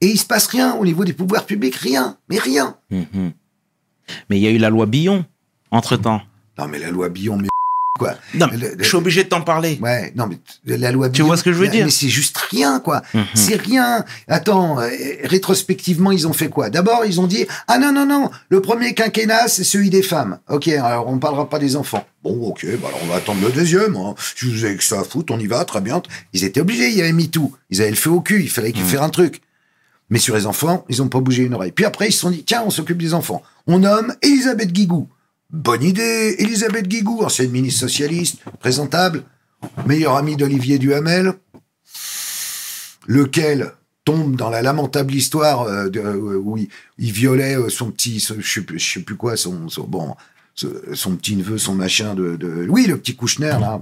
Et 0.00 0.06
il 0.08 0.18
se 0.18 0.24
passe 0.24 0.46
rien 0.46 0.74
au 0.76 0.84
niveau 0.86 1.04
des 1.04 1.12
pouvoirs 1.12 1.44
publics, 1.44 1.76
rien, 1.76 2.16
mais 2.30 2.38
rien. 2.38 2.74
Mhm. 2.90 3.32
Mais 4.30 4.38
il 4.38 4.42
y 4.42 4.46
a 4.46 4.50
eu 4.50 4.58
la 4.58 4.70
loi 4.70 4.86
Billon 4.86 5.24
entre 5.70 5.96
temps. 5.96 6.22
Non 6.58 6.68
mais 6.68 6.78
la 6.78 6.90
loi 6.90 7.08
Billon, 7.08 7.36
mais 7.38 7.48
quoi. 7.98 8.14
Non, 8.34 8.46
Le- 8.52 8.58
le- 8.58 8.76
je 8.78 8.84
suis 8.88 8.96
obligé 8.96 9.24
de 9.24 9.28
t'en 9.28 9.42
parler. 9.42 9.78
Ouais, 9.82 10.12
non 10.16 10.26
mais 10.26 10.38
la 10.76 10.92
loi 10.92 11.08
Tu 11.08 11.12
Billon, 11.14 11.26
vois 11.26 11.36
ce 11.36 11.42
que 11.44 11.52
je 11.52 11.58
veux 11.58 11.68
dire? 11.68 11.84
Mais 11.84 11.90
c'est 11.90 12.08
juste 12.08 12.36
rien, 12.50 12.80
quoi. 12.80 13.02
Mhm. 13.14 13.24
C'est 13.34 13.56
rien. 13.60 14.04
Attends, 14.28 14.80
euh, 14.80 14.88
rétrospectivement, 15.24 16.12
ils 16.12 16.26
ont 16.26 16.32
fait 16.32 16.48
quoi? 16.48 16.70
D'abord, 16.70 17.04
ils 17.06 17.20
ont 17.20 17.26
dit 17.26 17.46
ah 17.68 17.78
non 17.78 17.92
non 17.92 18.06
non, 18.06 18.30
le 18.48 18.60
premier 18.60 18.94
quinquennat 18.94 19.48
c'est 19.48 19.64
celui 19.64 19.90
des 19.90 20.02
femmes. 20.02 20.38
Ok, 20.48 20.68
alors 20.68 21.08
on 21.08 21.18
parlera 21.18 21.48
pas 21.48 21.58
des 21.58 21.76
enfants. 21.76 22.06
Bon, 22.22 22.38
ok, 22.48 22.66
bah 22.80 22.88
alors 22.88 23.00
on 23.02 23.06
va 23.06 23.16
attendre 23.16 23.40
le 23.44 23.50
deuxième. 23.50 23.96
Hein. 23.96 24.14
Si 24.36 24.46
vous 24.50 24.64
avez 24.64 24.76
que 24.76 24.84
ça 24.84 25.00
à 25.00 25.04
foutre, 25.04 25.32
on 25.34 25.38
y 25.38 25.46
va, 25.46 25.64
très 25.64 25.80
bien. 25.80 26.02
Ils 26.32 26.44
étaient 26.44 26.60
obligés, 26.60 26.88
il 26.88 26.94
y 26.96 27.00
avait 27.00 27.12
mis 27.12 27.30
tout. 27.30 27.54
Ils 27.70 27.80
avaient 27.80 27.90
le 27.90 27.96
feu 27.96 28.10
au 28.10 28.20
cul, 28.20 28.42
il 28.42 28.50
fallait 28.50 28.72
qu'ils 28.72 28.82
Mhm. 28.82 28.88
faire 28.88 29.02
un 29.02 29.08
truc. 29.10 29.40
Mais 30.12 30.18
sur 30.18 30.36
les 30.36 30.44
enfants, 30.46 30.84
ils 30.90 31.00
ont 31.00 31.08
pas 31.08 31.20
bougé 31.20 31.42
une 31.42 31.54
oreille. 31.54 31.72
Puis 31.72 31.86
après, 31.86 32.08
ils 32.08 32.12
se 32.12 32.18
sont 32.20 32.30
dit 32.30 32.44
tiens, 32.44 32.62
on 32.66 32.70
s'occupe 32.70 32.98
des 32.98 33.14
enfants. 33.14 33.42
On 33.66 33.78
nomme 33.78 34.14
Elisabeth 34.20 34.70
Guigou. 34.70 35.08
Bonne 35.50 35.82
idée, 35.82 36.36
Elisabeth 36.38 36.86
Guigou, 36.86 37.22
ancienne 37.24 37.50
ministre 37.50 37.80
socialiste, 37.80 38.36
présentable, 38.60 39.22
meilleure 39.86 40.16
amie 40.16 40.36
d'Olivier 40.36 40.78
Duhamel, 40.78 41.32
lequel 43.06 43.72
tombe 44.04 44.36
dans 44.36 44.50
la 44.50 44.62
lamentable 44.62 45.14
histoire 45.14 45.62
euh, 45.62 45.88
de, 45.88 46.00
euh, 46.00 46.36
où 46.42 46.56
il, 46.58 46.68
il 46.98 47.12
violait 47.12 47.56
euh, 47.56 47.68
son 47.68 47.90
petit, 47.90 48.18
je 48.18 48.40
sais 48.42 48.64
sais 48.78 49.00
plus 49.00 49.16
quoi, 49.16 49.36
son, 49.36 49.68
son- 49.68 49.84
bon, 49.84 50.14
ce- 50.54 50.94
son 50.94 51.16
petit 51.16 51.36
neveu, 51.36 51.56
son 51.58 51.74
machin 51.74 52.14
de, 52.14 52.36
de, 52.36 52.66
oui, 52.68 52.86
le 52.86 52.98
petit 52.98 53.14
Kouchner 53.16 53.46
là, 53.60 53.80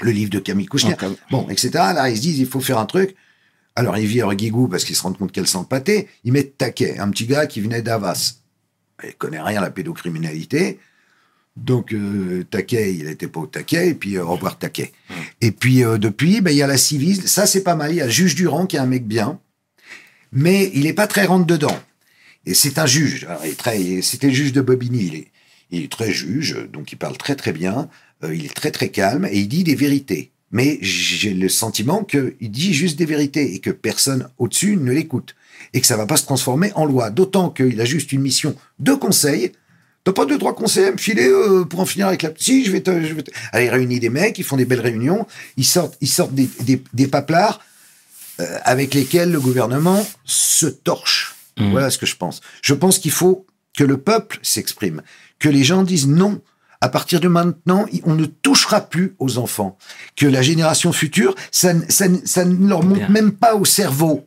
le 0.00 0.10
livre 0.10 0.30
de 0.30 0.38
Camille 0.38 0.66
Kouchner, 0.66 0.94
bon, 1.30 1.48
etc. 1.48 1.70
Là, 1.74 2.10
ils 2.10 2.16
se 2.16 2.22
disent, 2.22 2.38
il 2.38 2.46
faut 2.46 2.60
faire 2.60 2.78
un 2.78 2.86
truc. 2.86 3.14
Alors 3.74 3.96
ils 3.98 4.06
virent 4.06 4.34
Guigou 4.34 4.68
parce 4.68 4.84
qu'ils 4.84 4.96
se 4.96 5.02
rendent 5.02 5.18
compte 5.18 5.32
qu'elle 5.32 5.46
sent 5.46 5.58
le 5.60 5.66
pâté. 5.66 6.08
Ils 6.24 6.32
mettent 6.32 6.58
Taquet, 6.58 6.98
un 6.98 7.10
petit 7.10 7.26
gars 7.26 7.46
qui 7.46 7.60
venait 7.60 7.82
d'Avas. 7.82 8.34
Il 9.04 9.14
connaît 9.14 9.40
rien 9.40 9.58
à 9.58 9.62
la 9.62 9.70
pédocriminalité. 9.70 10.78
Donc 11.56 11.92
euh, 11.92 12.44
Taquet, 12.50 12.94
il 12.94 13.04
n'était 13.06 13.28
pas 13.28 13.40
au 13.40 13.46
taquet, 13.46 13.88
et 13.88 13.94
puis 13.94 14.16
euh, 14.16 14.24
au 14.24 14.32
revoir 14.32 14.58
Taquet. 14.58 14.92
Et 15.40 15.52
puis 15.52 15.84
euh, 15.84 15.98
depuis, 15.98 16.40
ben, 16.40 16.50
il 16.50 16.56
y 16.56 16.62
a 16.62 16.66
la 16.66 16.78
civile, 16.78 17.28
ça 17.28 17.46
c'est 17.46 17.62
pas 17.62 17.74
mal. 17.74 17.92
Il 17.92 17.96
y 17.96 18.00
a 18.00 18.06
le 18.06 18.10
juge 18.10 18.34
Durand 18.34 18.66
qui 18.66 18.76
est 18.76 18.80
un 18.80 18.86
mec 18.86 19.06
bien, 19.06 19.38
mais 20.32 20.70
il 20.74 20.86
est 20.86 20.94
pas 20.94 21.06
très 21.06 21.24
rentre 21.26 21.46
dedans. 21.46 21.78
Et 22.46 22.54
c'est 22.54 22.78
un 22.78 22.86
juge. 22.86 23.26
Il 23.76 24.02
C'était 24.02 24.28
le 24.28 24.32
juge 24.32 24.52
de 24.52 24.62
Bobigny. 24.62 25.04
Il 25.06 25.14
est, 25.14 25.28
il 25.70 25.84
est 25.84 25.92
très 25.92 26.10
juge, 26.10 26.56
donc 26.72 26.92
il 26.92 26.96
parle 26.96 27.16
très 27.16 27.36
très 27.36 27.52
bien. 27.52 27.88
euh, 28.24 28.34
il 28.34 28.46
est 28.46 28.54
très 28.54 28.70
très 28.70 28.88
calme 28.88 29.26
et 29.30 29.38
il 29.38 29.48
dit 29.48 29.64
des 29.64 29.74
vérités. 29.74 30.31
Mais 30.52 30.78
j'ai 30.82 31.32
le 31.32 31.48
sentiment 31.48 32.04
qu'il 32.04 32.34
dit 32.40 32.74
juste 32.74 32.98
des 32.98 33.06
vérités 33.06 33.54
et 33.54 33.58
que 33.58 33.70
personne 33.70 34.28
au-dessus 34.38 34.76
ne 34.76 34.92
l'écoute 34.92 35.34
et 35.72 35.80
que 35.80 35.86
ça 35.86 35.96
va 35.96 36.06
pas 36.06 36.18
se 36.18 36.24
transformer 36.24 36.72
en 36.74 36.84
loi. 36.84 37.10
D'autant 37.10 37.50
qu'il 37.50 37.80
a 37.80 37.84
juste 37.84 38.12
une 38.12 38.20
mission 38.20 38.54
de 38.78 38.92
conseil. 38.92 39.52
T'as 40.04 40.12
pas 40.12 40.26
deux, 40.26 40.38
trois 40.38 40.54
conseils 40.54 40.86
à 40.86 40.92
me 40.92 40.98
filer 40.98 41.28
euh, 41.28 41.64
pour 41.64 41.80
en 41.80 41.86
finir 41.86 42.08
avec 42.08 42.22
la... 42.22 42.32
Si, 42.36 42.64
je 42.64 42.72
vais 42.72 42.80
te... 42.80 42.90
Je 43.02 43.14
vais 43.14 43.22
te... 43.22 43.30
Allez, 43.52 43.70
réunit 43.70 44.00
des 44.00 44.10
mecs, 44.10 44.36
ils 44.38 44.44
font 44.44 44.56
des 44.56 44.64
belles 44.64 44.80
réunions, 44.80 45.26
ils 45.56 45.64
sortent, 45.64 45.96
ils 46.00 46.08
sortent 46.08 46.34
des, 46.34 46.48
des, 46.62 46.82
des 46.92 47.06
paplards 47.06 47.60
euh, 48.40 48.58
avec 48.64 48.94
lesquels 48.94 49.30
le 49.30 49.40
gouvernement 49.40 50.04
se 50.24 50.66
torche. 50.66 51.36
Mhm. 51.56 51.70
Voilà 51.70 51.90
ce 51.90 51.98
que 51.98 52.06
je 52.06 52.16
pense. 52.16 52.40
Je 52.62 52.74
pense 52.74 52.98
qu'il 52.98 53.12
faut 53.12 53.46
que 53.78 53.84
le 53.84 53.96
peuple 53.96 54.38
s'exprime, 54.42 55.02
que 55.38 55.48
les 55.48 55.64
gens 55.64 55.82
disent 55.82 56.08
non. 56.08 56.40
À 56.82 56.88
partir 56.88 57.20
de 57.20 57.28
maintenant, 57.28 57.86
on 58.04 58.14
ne 58.14 58.24
touchera 58.26 58.80
plus 58.80 59.14
aux 59.20 59.38
enfants. 59.38 59.78
Que 60.16 60.26
la 60.26 60.42
génération 60.42 60.92
future, 60.92 61.34
ça, 61.52 61.72
ne 61.74 62.66
leur 62.68 62.82
monte 62.82 62.98
Bien. 62.98 63.08
même 63.08 63.32
pas 63.32 63.54
au 63.54 63.64
cerveau 63.64 64.26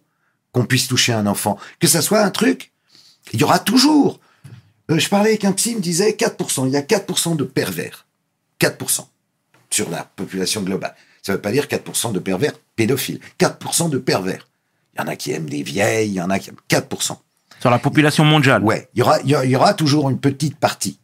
qu'on 0.53 0.65
puisse 0.65 0.87
toucher 0.87 1.11
un 1.13 1.27
enfant. 1.27 1.57
Que 1.81 1.87
ça 1.87 2.01
soit 2.01 2.21
un 2.21 2.31
truc, 2.31 2.71
il 3.33 3.41
y 3.41 3.43
aura 3.43 3.59
toujours. 3.59 4.19
Euh, 4.89 4.97
je 4.99 5.09
parlais 5.09 5.31
avec 5.31 5.43
un 5.43 5.51
psy, 5.51 5.71
il 5.71 5.77
me 5.77 5.81
disait 5.81 6.11
4%. 6.11 6.65
Il 6.67 6.71
y 6.71 6.77
a 6.77 6.81
4% 6.81 7.35
de 7.35 7.43
pervers. 7.43 8.05
4% 8.61 9.05
sur 9.69 9.89
la 9.89 10.03
population 10.15 10.61
globale. 10.61 10.95
Ça 11.23 11.33
ne 11.33 11.37
veut 11.37 11.41
pas 11.41 11.51
dire 11.51 11.65
4% 11.65 12.13
de 12.13 12.19
pervers 12.19 12.53
pédophiles. 12.77 13.19
4% 13.39 13.89
de 13.89 13.97
pervers. 13.97 14.47
Il 14.93 15.01
y 15.01 15.03
en 15.03 15.07
a 15.07 15.17
qui 15.17 15.31
aiment 15.33 15.49
des 15.49 15.63
vieilles, 15.63 16.07
il 16.09 16.13
y 16.13 16.21
en 16.21 16.29
a 16.29 16.39
qui 16.39 16.49
aiment 16.51 16.55
4%. 16.69 17.17
Sur 17.59 17.69
la 17.69 17.79
population 17.79 18.23
mondiale. 18.23 18.63
Ouais, 18.63 18.87
y 18.95 19.01
aura- 19.01 19.19
il 19.25 19.29
y 19.31 19.55
aura 19.57 19.73
toujours 19.73 20.09
une 20.09 20.19
petite 20.19 20.55
partie, 20.57 20.99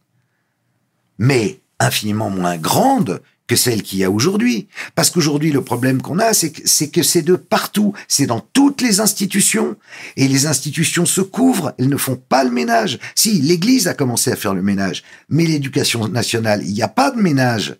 mais 1.18 1.60
infiniment 1.78 2.30
moins 2.30 2.56
grande 2.56 3.20
que 3.46 3.56
celle 3.56 3.82
qu'il 3.82 3.98
y 3.98 4.04
a 4.04 4.10
aujourd'hui. 4.10 4.68
Parce 4.94 5.10
qu'aujourd'hui, 5.10 5.50
le 5.50 5.62
problème 5.62 6.00
qu'on 6.00 6.18
a, 6.18 6.32
c'est 6.32 6.50
que 6.90 7.02
c'est 7.02 7.22
de 7.22 7.34
partout, 7.36 7.92
c'est 8.08 8.26
dans 8.26 8.40
toutes 8.40 8.80
les 8.80 9.00
institutions, 9.00 9.76
et 10.16 10.28
les 10.28 10.46
institutions 10.46 11.04
se 11.04 11.20
couvrent, 11.20 11.74
elles 11.78 11.88
ne 11.88 11.96
font 11.96 12.16
pas 12.16 12.44
le 12.44 12.50
ménage. 12.50 12.98
Si, 13.14 13.40
l'Église 13.40 13.88
a 13.88 13.94
commencé 13.94 14.32
à 14.32 14.36
faire 14.36 14.54
le 14.54 14.62
ménage, 14.62 15.02
mais 15.28 15.44
l'éducation 15.44 16.08
nationale, 16.08 16.62
il 16.64 16.72
n'y 16.72 16.82
a 16.82 16.88
pas 16.88 17.10
de 17.10 17.20
ménage. 17.20 17.76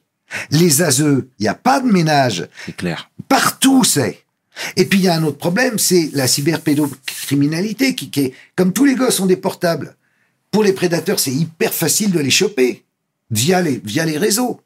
Les 0.50 0.82
ASE, 0.82 1.00
il 1.00 1.42
n'y 1.42 1.48
a 1.48 1.54
pas 1.54 1.80
de 1.80 1.90
ménage. 1.90 2.48
C'est 2.66 2.76
clair. 2.76 3.10
Partout, 3.28 3.84
c'est. 3.84 4.24
Et 4.76 4.84
puis, 4.84 4.98
il 4.98 5.04
y 5.04 5.08
a 5.08 5.14
un 5.14 5.24
autre 5.24 5.38
problème, 5.38 5.78
c'est 5.78 6.10
la 6.12 6.26
cyberpédocriminalité, 6.26 7.94
qui, 7.94 8.10
qui 8.10 8.20
est, 8.20 8.34
comme 8.56 8.72
tous 8.72 8.84
les 8.84 8.94
gosses 8.94 9.20
ont 9.20 9.26
des 9.26 9.36
portables. 9.36 9.96
Pour 10.50 10.62
les 10.62 10.72
prédateurs, 10.72 11.18
c'est 11.18 11.32
hyper 11.32 11.72
facile 11.72 12.10
de 12.10 12.20
les 12.20 12.30
choper 12.30 12.84
via 13.32 13.60
les, 13.60 13.80
via 13.84 14.04
les 14.04 14.18
réseaux. 14.18 14.60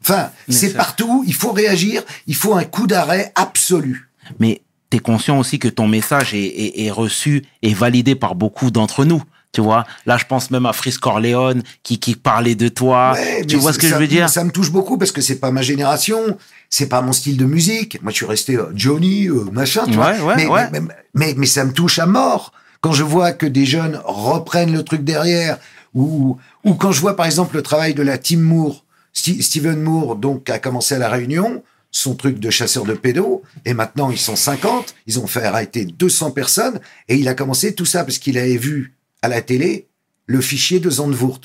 Enfin, 0.00 0.30
c'est 0.48 0.74
partout, 0.74 1.22
il 1.26 1.34
faut 1.34 1.52
réagir, 1.52 2.02
il 2.26 2.34
faut 2.34 2.54
un 2.54 2.64
coup 2.64 2.86
d'arrêt 2.88 3.32
absolu. 3.36 4.08
Mais 4.40 4.62
tu 4.90 4.96
es 4.96 5.00
conscient 5.00 5.38
aussi 5.38 5.58
que 5.60 5.68
ton 5.68 5.86
message 5.86 6.34
est, 6.34 6.38
est- 6.44 6.84
est 6.86 6.90
reçu 6.90 7.44
et 7.62 7.72
validé 7.72 8.14
par 8.16 8.34
beaucoup 8.34 8.70
d'entre 8.70 9.04
nous. 9.04 9.22
Tu 9.52 9.60
vois, 9.60 9.84
là, 10.06 10.16
je 10.16 10.24
pense 10.24 10.50
même 10.50 10.64
à 10.66 10.72
Fris 10.72 10.94
Corleone 11.00 11.62
qui, 11.82 12.00
qui 12.00 12.16
parlait 12.16 12.54
de 12.54 12.68
toi. 12.68 13.12
Ouais, 13.12 13.44
tu 13.46 13.56
vois 13.56 13.72
ce 13.72 13.78
que 13.78 13.86
ça- 13.86 13.94
je 13.94 14.00
veux 14.00 14.06
dire? 14.08 14.28
Ça 14.28 14.42
me 14.44 14.50
touche 14.50 14.72
beaucoup 14.72 14.96
parce 14.98 15.12
que 15.12 15.20
c'est 15.20 15.38
pas 15.38 15.50
ma 15.52 15.60
génération, 15.62 16.38
c'est 16.70 16.88
pas 16.88 17.02
mon 17.02 17.12
style 17.12 17.36
de 17.36 17.44
musique. 17.44 18.02
Moi, 18.02 18.10
je 18.12 18.16
suis 18.16 18.26
resté 18.26 18.56
euh, 18.56 18.72
Johnny, 18.74 19.28
euh, 19.28 19.44
machin, 19.52 19.84
tu 19.84 19.90
Ouais, 19.98 20.14
vois. 20.18 20.28
ouais, 20.28 20.34
mais, 20.36 20.46
ouais. 20.46 20.68
Mais, 20.72 20.80
mais, 21.14 21.34
mais 21.36 21.46
ça 21.46 21.64
me 21.64 21.72
touche 21.72 21.98
à 21.98 22.06
mort 22.06 22.52
quand 22.80 22.92
je 22.92 23.02
vois 23.04 23.32
que 23.32 23.46
des 23.46 23.66
jeunes 23.66 24.00
reprennent 24.04 24.72
le 24.72 24.82
truc 24.82 25.04
derrière 25.04 25.58
ou, 25.94 26.36
ou 26.64 26.74
quand 26.74 26.92
je 26.92 27.00
vois 27.00 27.16
par 27.16 27.26
exemple 27.26 27.56
le 27.56 27.62
travail 27.62 27.94
de 27.94 28.02
la 28.02 28.18
team 28.18 28.40
Moore, 28.40 28.84
Sti- 29.14 29.42
Steven 29.42 29.80
Moore, 29.82 30.16
donc, 30.16 30.48
a 30.50 30.58
commencé 30.58 30.94
à 30.94 30.98
la 30.98 31.08
Réunion, 31.08 31.62
son 31.90 32.14
truc 32.14 32.38
de 32.38 32.48
chasseur 32.50 32.84
de 32.84 32.94
pédos, 32.94 33.42
et 33.66 33.74
maintenant 33.74 34.10
ils 34.10 34.18
sont 34.18 34.36
50, 34.36 34.94
ils 35.06 35.18
ont 35.18 35.26
fait 35.26 35.42
arrêter 35.44 35.84
200 35.84 36.30
personnes, 36.30 36.80
et 37.08 37.16
il 37.16 37.28
a 37.28 37.34
commencé 37.34 37.74
tout 37.74 37.84
ça 37.84 38.04
parce 38.04 38.18
qu'il 38.18 38.38
avait 38.38 38.56
vu 38.56 38.94
à 39.20 39.28
la 39.28 39.42
télé 39.42 39.86
le 40.26 40.40
fichier 40.40 40.80
de 40.80 40.88
Zandvoort, 40.88 41.40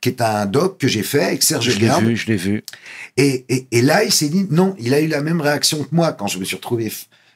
qui 0.00 0.08
est 0.08 0.20
un 0.20 0.46
doc 0.46 0.78
que 0.78 0.88
j'ai 0.88 1.04
fait 1.04 1.22
avec 1.22 1.42
Serge 1.44 1.70
Je 1.70 1.78
l'ai 1.78 1.86
vu, 2.00 2.16
je 2.16 2.26
l'ai 2.26 2.36
vu. 2.36 2.64
Et, 3.16 3.44
et, 3.48 3.66
et 3.70 3.80
là, 3.82 4.02
il 4.04 4.10
s'est 4.12 4.28
dit, 4.28 4.46
non, 4.50 4.74
il 4.80 4.92
a 4.92 5.00
eu 5.00 5.06
la 5.06 5.22
même 5.22 5.40
réaction 5.40 5.84
que 5.84 5.94
moi 5.94 6.12
quand 6.12 6.26
je 6.26 6.38
me 6.38 6.44
suis 6.44 6.56
retrouvé 6.56 6.92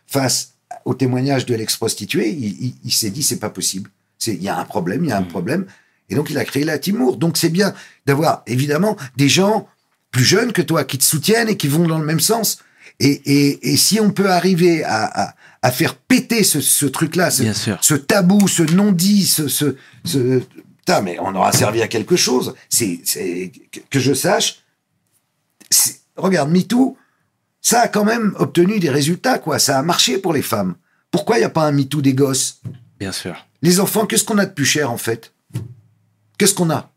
face 0.06 0.54
au 0.84 0.94
témoignage 0.94 1.46
de 1.46 1.54
l'ex-prostituée. 1.54 2.28
Il, 2.30 2.44
il- 2.64 2.74
il 2.84 2.92
s'est 2.92 3.10
dit, 3.10 3.22
c'est 3.22 3.38
pas 3.38 3.50
possible. 3.50 3.88
C'est, 4.18 4.34
il 4.34 4.42
y 4.42 4.48
a 4.48 4.58
un 4.58 4.64
problème, 4.64 5.04
il 5.04 5.10
y 5.10 5.12
a 5.12 5.16
un 5.18 5.22
problème. 5.22 5.66
Et 6.08 6.14
donc, 6.14 6.30
il 6.30 6.38
a 6.38 6.44
créé 6.44 6.64
la 6.64 6.78
Timour. 6.78 7.16
Donc, 7.16 7.36
c'est 7.36 7.48
bien 7.50 7.74
d'avoir, 8.06 8.42
évidemment, 8.46 8.96
des 9.16 9.28
gens 9.28 9.68
plus 10.10 10.24
jeunes 10.24 10.52
que 10.52 10.62
toi 10.62 10.84
qui 10.84 10.96
te 10.98 11.04
soutiennent 11.04 11.48
et 11.48 11.56
qui 11.56 11.68
vont 11.68 11.86
dans 11.86 11.98
le 11.98 12.04
même 12.06 12.20
sens. 12.20 12.58
Et, 13.00 13.10
et, 13.26 13.72
et 13.72 13.76
si 13.76 14.00
on 14.00 14.10
peut 14.10 14.30
arriver 14.30 14.82
à, 14.84 15.04
à, 15.28 15.34
à 15.62 15.70
faire 15.70 15.94
péter 15.96 16.42
ce, 16.44 16.60
ce 16.60 16.86
truc-là, 16.86 17.30
ce, 17.30 17.42
ce 17.82 17.94
tabou, 17.94 18.48
ce 18.48 18.62
non-dit, 18.62 19.26
ce, 19.26 19.48
ce, 19.48 19.76
ce, 20.04 20.38
putain, 20.78 21.02
mais 21.02 21.18
on 21.20 21.34
aura 21.34 21.52
servi 21.52 21.82
à 21.82 21.88
quelque 21.88 22.16
chose. 22.16 22.54
C'est, 22.70 23.00
c'est, 23.04 23.52
que- 23.70 23.80
que 23.90 24.00
je 24.00 24.14
sache, 24.14 24.62
c'est- 25.70 26.00
regarde, 26.16 26.50
MeToo, 26.50 26.96
ça 27.60 27.82
a 27.82 27.88
quand 27.88 28.04
même 28.04 28.34
obtenu 28.38 28.80
des 28.80 28.90
résultats, 28.90 29.38
quoi. 29.38 29.58
Ça 29.58 29.78
a 29.78 29.82
marché 29.82 30.18
pour 30.18 30.32
les 30.32 30.42
femmes. 30.42 30.74
Pourquoi 31.10 31.36
il 31.36 31.40
n'y 31.40 31.44
a 31.44 31.50
pas 31.50 31.64
un 31.66 31.72
MeToo 31.72 32.00
des 32.00 32.14
gosses? 32.14 32.60
Bien 32.98 33.12
sûr. 33.12 33.46
Les 33.62 33.78
enfants, 33.80 34.06
qu'est-ce 34.06 34.24
qu'on 34.24 34.38
a 34.38 34.46
de 34.46 34.52
plus 34.52 34.64
cher, 34.64 34.90
en 34.90 34.98
fait? 34.98 35.32
Qu'est-ce 36.38 36.54
qu'on 36.54 36.70
a? 36.70 36.90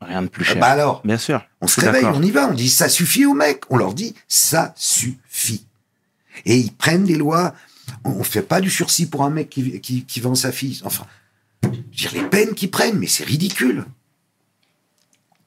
Rien 0.00 0.22
de 0.22 0.28
plus 0.28 0.44
cher. 0.44 0.58
Bah 0.58 0.68
alors, 0.68 1.02
Bien 1.04 1.18
sûr. 1.18 1.44
on 1.60 1.66
se 1.66 1.80
réveille, 1.80 2.06
on 2.06 2.22
y 2.22 2.30
va, 2.30 2.48
on 2.48 2.54
dit 2.54 2.70
ça 2.70 2.88
suffit 2.88 3.26
aux 3.26 3.34
mecs. 3.34 3.64
On 3.68 3.76
leur 3.76 3.92
dit 3.92 4.14
ça 4.28 4.72
suffit. 4.76 5.66
Et 6.46 6.56
ils 6.56 6.72
prennent 6.72 7.04
des 7.04 7.16
lois. 7.16 7.54
On 8.04 8.18
ne 8.20 8.22
fait 8.24 8.40
pas 8.42 8.60
du 8.62 8.70
sursis 8.70 9.06
pour 9.06 9.24
un 9.24 9.30
mec 9.30 9.50
qui, 9.50 9.78
qui, 9.80 10.04
qui 10.06 10.20
vend 10.20 10.34
sa 10.34 10.52
fille. 10.52 10.80
Enfin, 10.84 11.04
je 11.64 11.68
veux 11.68 11.76
dire, 11.90 12.12
les 12.14 12.22
peines 12.22 12.54
qu'ils 12.54 12.70
prennent, 12.70 12.98
mais 12.98 13.08
c'est 13.08 13.24
ridicule. 13.24 13.84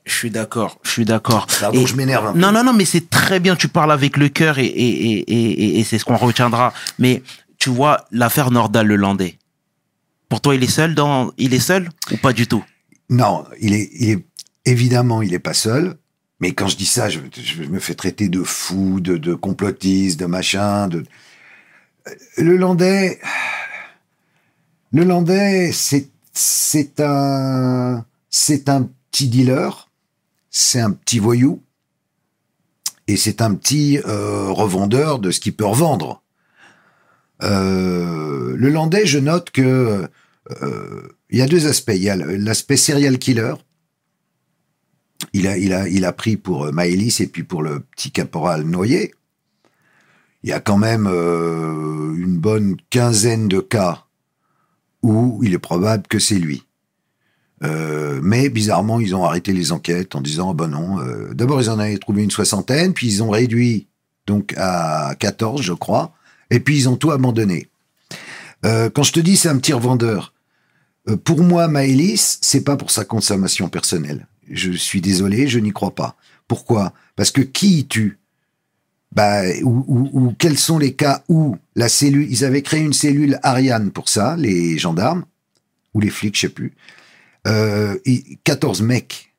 Je 0.05 0.13
suis 0.13 0.30
d'accord. 0.30 0.78
Je 0.84 0.89
suis 0.91 1.05
d'accord. 1.05 1.47
Pardon, 1.59 1.80
Et- 1.80 1.88
je 1.88 1.95
m'énerve. 1.95 2.38
Non, 2.38 2.51
non, 2.51 2.63
non, 2.63 2.74
mais 2.74 2.86
c'est 2.86 3.09
très 3.09 3.39
bien. 3.39 3.55
Tu 3.55 3.69
parles 3.69 3.91
avec 3.91 4.17
le 4.17 4.28
cœur 4.30 4.59
et, 4.59 4.65
et, 4.65 5.19
et, 5.19 5.32
et, 5.32 5.80
et 5.80 5.84
c'est 5.84 5.97
ce 5.97 6.05
qu'on 6.05 6.17
retiendra. 6.17 6.74
Mais 6.99 7.24
tu 7.57 7.69
vois, 7.69 8.05
l'affaire 8.11 8.51
Nordal 8.51 8.86
le 8.86 8.97
Landais. 8.97 9.38
Pour 10.30 10.41
toi, 10.41 10.53
il 10.55 10.63
est 10.63 10.67
seul 10.67 10.93
dans, 10.93 11.32
il 11.38 11.53
est 11.53 11.59
seul 11.59 11.89
ou 12.11 12.17
pas 12.17 12.34
du 12.34 12.45
tout? 12.47 12.63
Non, 13.10 13.45
il 13.60 13.74
est, 13.74 13.89
il 13.93 14.10
est 14.12 14.26
évidemment, 14.66 15.22
il 15.22 15.34
est 15.34 15.39
pas 15.39 15.54
seul. 15.54 15.97
Mais 16.39 16.54
quand 16.54 16.68
je 16.68 16.76
dis 16.76 16.86
ça, 16.86 17.10
je, 17.10 17.20
me 17.70 17.80
fais 17.80 17.95
traiter 17.95 18.28
de 18.28 18.43
fou, 18.43 18.99
de, 18.99 19.34
complotiste, 19.34 20.20
de 20.20 20.26
machin. 20.26 20.88
De... 20.88 21.06
Le 22.38 22.58
Landais, 22.58 23.20
le 24.91 25.04
Landais, 25.04 25.72
c'est 25.72 26.99
un 26.99 28.06
c'est 28.30 28.68
un 28.68 28.89
petit 29.12 29.30
dealer, 29.30 29.89
c'est 30.49 30.82
un 30.82 30.91
petit 30.91 31.20
voyou 31.20 31.62
et 33.08 33.16
c'est 33.16 33.41
un 33.41 33.54
petit 33.54 33.99
euh, 33.99 34.49
revendeur 34.49 35.20
de 35.20 35.32
ce 35.32 35.39
qu'il 35.39 35.56
peut 35.56 35.66
revendre. 35.66 36.24
Euh, 37.41 38.56
le 38.58 38.70
Landais, 38.70 39.06
je 39.06 39.20
note 39.20 39.51
que 39.51 40.10
euh, 40.62 41.08
il 41.34 41.40
y 41.40 41.42
a 41.42 41.48
deux 41.48 41.68
aspects. 41.68 41.94
Il 41.96 42.04
y 42.04 42.10
a 42.10 42.16
l'aspect 42.16 42.78
serial 42.78 43.18
killer. 43.18 43.56
Il 45.34 45.48
a, 45.48 45.58
il 45.58 45.74
a, 45.74 45.90
il 45.90 46.06
a 46.06 46.14
pris 46.14 46.38
pour 46.38 46.66
euh, 46.66 46.72
Maëlys 46.72 47.22
et 47.22 47.28
puis 47.28 47.44
pour 47.44 47.64
le 47.64 47.80
petit 47.80 48.12
caporal 48.12 48.64
noyé. 48.64 49.16
Il 50.44 50.52
y 50.52 50.54
a 50.54 50.60
quand 50.60 50.78
même 50.78 51.08
euh, 51.08 52.14
une 52.16 52.38
bonne 52.38 52.78
quinzaine 52.92 53.48
de 53.48 53.62
cas 53.62 54.06
où 55.02 55.40
il 55.44 55.54
est 55.54 55.60
probable 55.60 56.08
que 56.08 56.20
c'est 56.20 56.38
lui. 56.38 56.66
Euh, 57.64 58.20
mais 58.22 58.50
bizarrement, 58.50 59.00
ils 59.00 59.16
ont 59.16 59.24
arrêté 59.24 59.54
les 59.54 59.72
enquêtes 59.72 60.16
en 60.16 60.22
disant 60.22 60.52
oh 60.52 60.54
ben 60.54 60.68
non. 60.68 61.00
D'abord, 61.34 61.62
ils 61.62 61.70
en 61.70 61.80
avaient 61.80 61.98
trouvé 61.98 62.24
une 62.24 62.32
soixantaine, 62.32 62.94
puis 62.94 63.08
ils 63.08 63.24
ont 63.24 63.32
réduit 63.32 63.88
donc 64.28 64.54
à 64.56 65.16
14, 65.20 65.64
je 65.64 65.74
crois, 65.74 66.14
et 66.52 66.60
puis 66.60 66.78
ils 66.78 66.90
ont 66.90 66.96
tout 66.96 67.12
abandonné. 67.12 67.70
Quand 68.64 69.04
je 69.04 69.12
te 69.12 69.20
dis 69.20 69.36
c'est 69.36 69.50
un 69.50 69.58
petit 69.58 69.74
revendeur, 69.74 70.33
pour 71.24 71.43
moi, 71.43 71.68
Maëlys, 71.68 72.39
c'est 72.41 72.64
pas 72.64 72.78
pour 72.78 72.91
sa 72.91 73.06
consommation 73.06 73.70
personnelle. 73.70 74.28
Je 74.49 74.72
suis 74.72 75.01
désolé, 75.01 75.47
je 75.47 75.60
n'y 75.60 75.72
crois 75.72 75.95
pas. 75.95 76.16
Pourquoi? 76.47 76.93
Parce 77.16 77.32
que 77.32 77.41
qui 77.41 77.80
il 77.80 77.88
tue? 77.88 78.20
Bah, 79.12 79.43
ou, 79.64 79.86
ou, 79.88 80.10
ou 80.14 80.36
quels 80.38 80.58
sont 80.58 80.80
les 80.80 80.93
cas 80.93 81.24
où 81.30 81.56
la 81.76 81.88
cellule, 81.88 82.28
ils 82.32 82.45
avaient 82.45 82.62
créé 82.62 82.82
une 82.82 82.93
cellule 82.93 83.39
Ariane 83.43 83.91
pour 83.91 84.10
ça, 84.10 84.36
les 84.38 84.78
gendarmes? 84.78 85.26
Ou 85.93 85.99
les 85.99 86.10
flics, 86.10 86.36
je 86.36 86.41
sais 86.41 86.49
plus. 86.49 86.74
Euh, 87.47 87.97
et 88.06 88.39
14 88.43 88.82
mecs. 88.82 89.34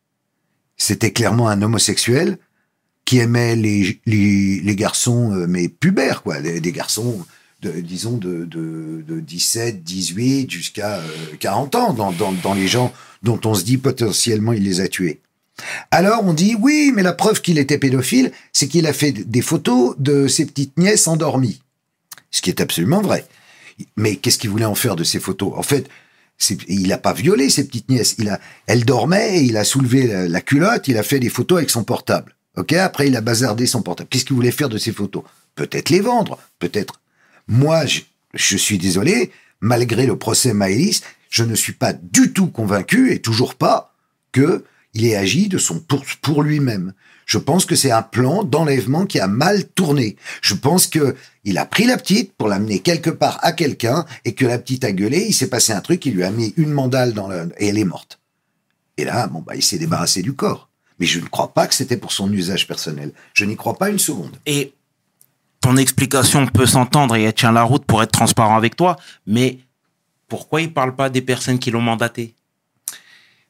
C'était 0.77 1.13
clairement 1.13 1.49
un 1.49 1.63
homosexuel 1.63 2.39
qui 3.05 3.19
aimait 3.19 3.57
les, 3.57 4.01
les, 4.07 4.61
les 4.61 4.77
garçons, 4.77 5.33
euh, 5.33 5.47
mais 5.49 5.69
pubères, 5.69 6.23
quoi, 6.23 6.41
des 6.41 6.73
garçons 6.73 7.27
disons, 7.69 8.17
de, 8.17 8.45
de, 8.45 9.05
de 9.07 9.21
17, 9.21 9.83
18 9.83 10.51
jusqu'à 10.51 10.99
euh, 10.99 11.37
40 11.41 11.75
ans, 11.75 11.93
dans, 11.93 12.13
dans, 12.13 12.33
dans 12.33 12.55
les 12.55 12.69
gens 12.69 12.93
dont 13.23 13.41
on 13.45 13.55
se 13.55 13.65
dit 13.65 13.79
potentiellement 13.79 14.53
il 14.53 14.65
les 14.65 14.81
a 14.81 14.89
tués. 14.89 15.21
Alors 15.91 16.25
on 16.25 16.33
dit 16.33 16.57
oui, 16.61 16.93
mais 16.95 17.03
la 17.03 17.13
preuve 17.13 17.41
qu'il 17.41 17.59
était 17.59 17.79
pédophile, 17.79 18.33
c'est 18.53 18.69
qu'il 18.69 18.87
a 18.87 18.93
fait 18.93 19.13
des 19.13 19.43
photos 19.43 19.95
de 19.99 20.27
ses 20.27 20.47
petites 20.47 20.77
nièces 20.79 21.07
endormies. 21.07 21.61
Ce 22.31 22.43
qui 22.43 22.51
est 22.51 22.61
absolument 22.61 23.01
vrai. 23.01 23.27
Mais 23.97 24.17
qu'est-ce 24.17 24.39
qu'il 24.39 24.51
voulait 24.51 24.65
en 24.65 24.75
faire 24.75 24.97
de 24.97 25.05
ces 25.05 25.21
photos? 25.21 25.53
En 25.57 25.63
fait, 25.63 25.89
il 26.69 26.89
n'a 26.89 26.99
pas 26.99 27.13
violé 27.13 27.51
ses 27.51 27.67
petites 27.67 27.89
nièces. 27.89 28.17
Il 28.19 28.29
a, 28.29 28.41
elle 28.67 28.85
dormait, 28.85 29.45
il 29.45 29.57
a 29.57 29.65
soulevé 29.65 30.07
la, 30.07 30.29
la 30.29 30.41
culotte, 30.41 30.89
il 30.89 30.99
a 30.99 31.03
fait 31.03 31.21
des 31.21 31.29
photos 31.29 31.59
avec 31.59 31.71
son 31.71 31.85
portable. 31.85 32.35
Ok, 32.57 32.73
après 32.75 33.09
il 33.09 33.17
a 33.17 33.21
bazardé 33.21 33.67
son 33.67 33.83
portable. 33.83 34.09
Qu'est-ce 34.09 34.25
qu'il 34.25 34.37
voulait 34.37 34.51
faire 34.51 34.69
de 34.69 34.79
ces 34.79 34.93
photos? 34.93 35.23
Peut-être 35.55 35.91
les 35.91 36.01
vendre, 36.01 36.39
peut-être. 36.59 37.01
Moi, 37.49 37.85
je, 38.35 38.57
suis 38.57 38.79
désolé, 38.79 39.31
malgré 39.61 40.07
le 40.07 40.17
procès 40.17 40.55
Maëlys, 40.55 41.03
je 41.31 41.45
ne 41.45 41.55
suis 41.55 41.73
pas 41.73 41.93
du 41.93 42.33
tout 42.33 42.49
convaincu 42.49 43.13
et 43.13 43.21
toujours 43.21 43.55
pas 43.55 43.93
que 44.33 44.65
il 44.95 45.05
ait 45.07 45.17
agi 45.17 45.49
de 45.49 45.59
son 45.59 45.81
pour, 45.81 46.05
pour 46.23 46.43
lui-même. 46.43 46.93
Je 47.27 47.39
pense 47.39 47.65
que 47.65 47.75
c'est 47.75 47.91
un 47.91 48.03
plan 48.03 48.45
d'enlèvement 48.45 49.07
qui 49.07 49.19
a 49.19 49.27
mal 49.27 49.65
tourné. 49.65 50.17
Je 50.43 50.55
pense 50.55 50.87
que 50.87 51.17
il 51.45 51.59
a 51.59 51.67
pris 51.67 51.85
la 51.85 51.97
petite 51.97 52.33
pour 52.35 52.49
l'amener 52.49 52.79
quelque 52.79 53.11
part 53.11 53.39
à 53.43 53.53
quelqu'un 53.53 54.05
et 54.25 54.35
que 54.35 54.47
la 54.47 54.59
petite 54.59 54.85
a 54.85 54.93
gueulé, 54.93 55.25
il 55.29 55.35
s'est 55.35 55.49
passé 55.49 55.73
un 55.73 55.81
truc, 55.81 56.07
il 56.07 56.15
lui 56.15 56.25
a 56.25 56.31
mis 56.31 56.55
une 56.57 56.71
mandale 56.71 57.13
dans 57.13 57.29
le, 57.29 57.51
et 57.59 57.69
elle 57.69 57.79
est 57.79 57.85
morte. 57.85 58.21
Et 58.97 59.05
là, 59.05 59.27
bon, 59.27 59.41
bah, 59.41 59.57
il 59.57 59.63
s'est 59.63 59.79
débarrassé 59.79 60.23
du 60.23 60.35
corps. 60.35 60.69
Mais 60.99 61.07
je 61.07 61.19
ne 61.19 61.27
crois 61.27 61.53
pas 61.53 61.67
que 61.67 61.75
c'était 61.75 61.97
pour 61.97 62.13
son 62.13 62.33
usage 62.33 62.69
personnel. 62.69 63.13
Je 63.33 63.45
n'y 63.45 63.57
crois 63.57 63.77
pas 63.77 63.91
une 63.91 63.99
seconde. 63.99 64.37
Et 64.47 64.73
ton 65.65 65.79
explication 65.79 66.47
peut 66.47 66.67
s'entendre 66.67 67.17
et 67.17 67.23
elle 67.23 67.33
tient 67.33 67.51
la 67.51 67.63
route 67.63 67.87
pour 67.87 68.03
être 68.03 68.13
transparent 68.13 68.55
avec 68.55 68.77
toi, 68.77 68.99
mais 69.27 69.61
pourquoi 70.29 70.61
il 70.61 70.71
parle 70.71 70.95
pas 70.95 71.09
des 71.09 71.23
personnes 71.23 71.59
qui 71.59 71.71
l'ont 71.71 71.81
mandaté? 71.81 72.35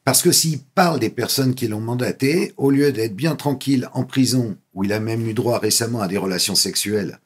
Parce 0.04 0.22
que 0.22 0.30
s'il 0.30 0.60
parle 0.60 1.00
des 1.00 1.10
personnes 1.10 1.56
qui 1.56 1.66
l'ont 1.66 1.80
mandaté, 1.80 2.54
au 2.56 2.70
lieu 2.70 2.92
d'être 2.92 3.16
bien 3.16 3.34
tranquille 3.34 3.88
en 3.94 4.04
prison, 4.04 4.56
où 4.74 4.84
il 4.84 4.92
a 4.92 5.00
même 5.00 5.26
eu 5.26 5.34
droit 5.34 5.58
récemment 5.58 6.02
à 6.02 6.06
des 6.06 6.16
relations 6.16 6.54
sexuelles, 6.54 7.18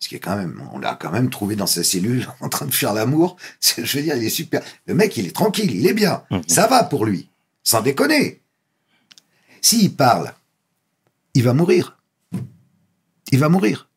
ce 0.00 0.08
qui 0.08 0.14
est 0.14 0.20
quand 0.20 0.36
même, 0.36 0.62
on 0.72 0.78
l'a 0.78 0.94
quand 0.94 1.10
même 1.10 1.28
trouvé 1.28 1.54
dans 1.54 1.66
sa 1.66 1.84
cellule 1.84 2.26
en 2.40 2.48
train 2.48 2.64
de 2.64 2.72
faire 2.72 2.94
l'amour. 2.94 3.36
Je 3.60 3.98
veux 3.98 4.02
dire, 4.02 4.16
il 4.16 4.24
est 4.24 4.30
super. 4.30 4.62
Le 4.86 4.94
mec, 4.94 5.14
il 5.18 5.26
est 5.26 5.36
tranquille, 5.36 5.70
il 5.70 5.86
est 5.86 5.92
bien. 5.92 6.22
Mhm. 6.30 6.40
Ça 6.48 6.66
va 6.66 6.82
pour 6.84 7.04
lui. 7.04 7.28
Sans 7.62 7.82
déconner. 7.82 8.40
S'il 9.60 9.94
parle 9.94 10.32
il 11.34 11.42
va 11.42 11.52
mourir. 11.52 11.98
Il 13.32 13.38
va 13.38 13.50
mourir. 13.50 13.88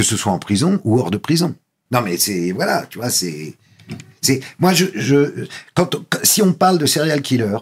Que 0.00 0.06
ce 0.06 0.16
soit 0.16 0.32
en 0.32 0.38
prison 0.38 0.80
ou 0.84 0.98
hors 0.98 1.10
de 1.10 1.18
prison. 1.18 1.54
Non, 1.90 2.00
mais 2.00 2.16
c'est, 2.16 2.52
voilà, 2.52 2.86
tu 2.86 2.96
vois, 2.96 3.10
c'est, 3.10 3.52
c'est, 4.22 4.40
moi, 4.58 4.72
je, 4.72 4.86
je, 4.94 5.46
quand, 5.74 5.94
si 6.22 6.40
on 6.40 6.54
parle 6.54 6.78
de 6.78 6.86
serial 6.86 7.20
killer, 7.20 7.58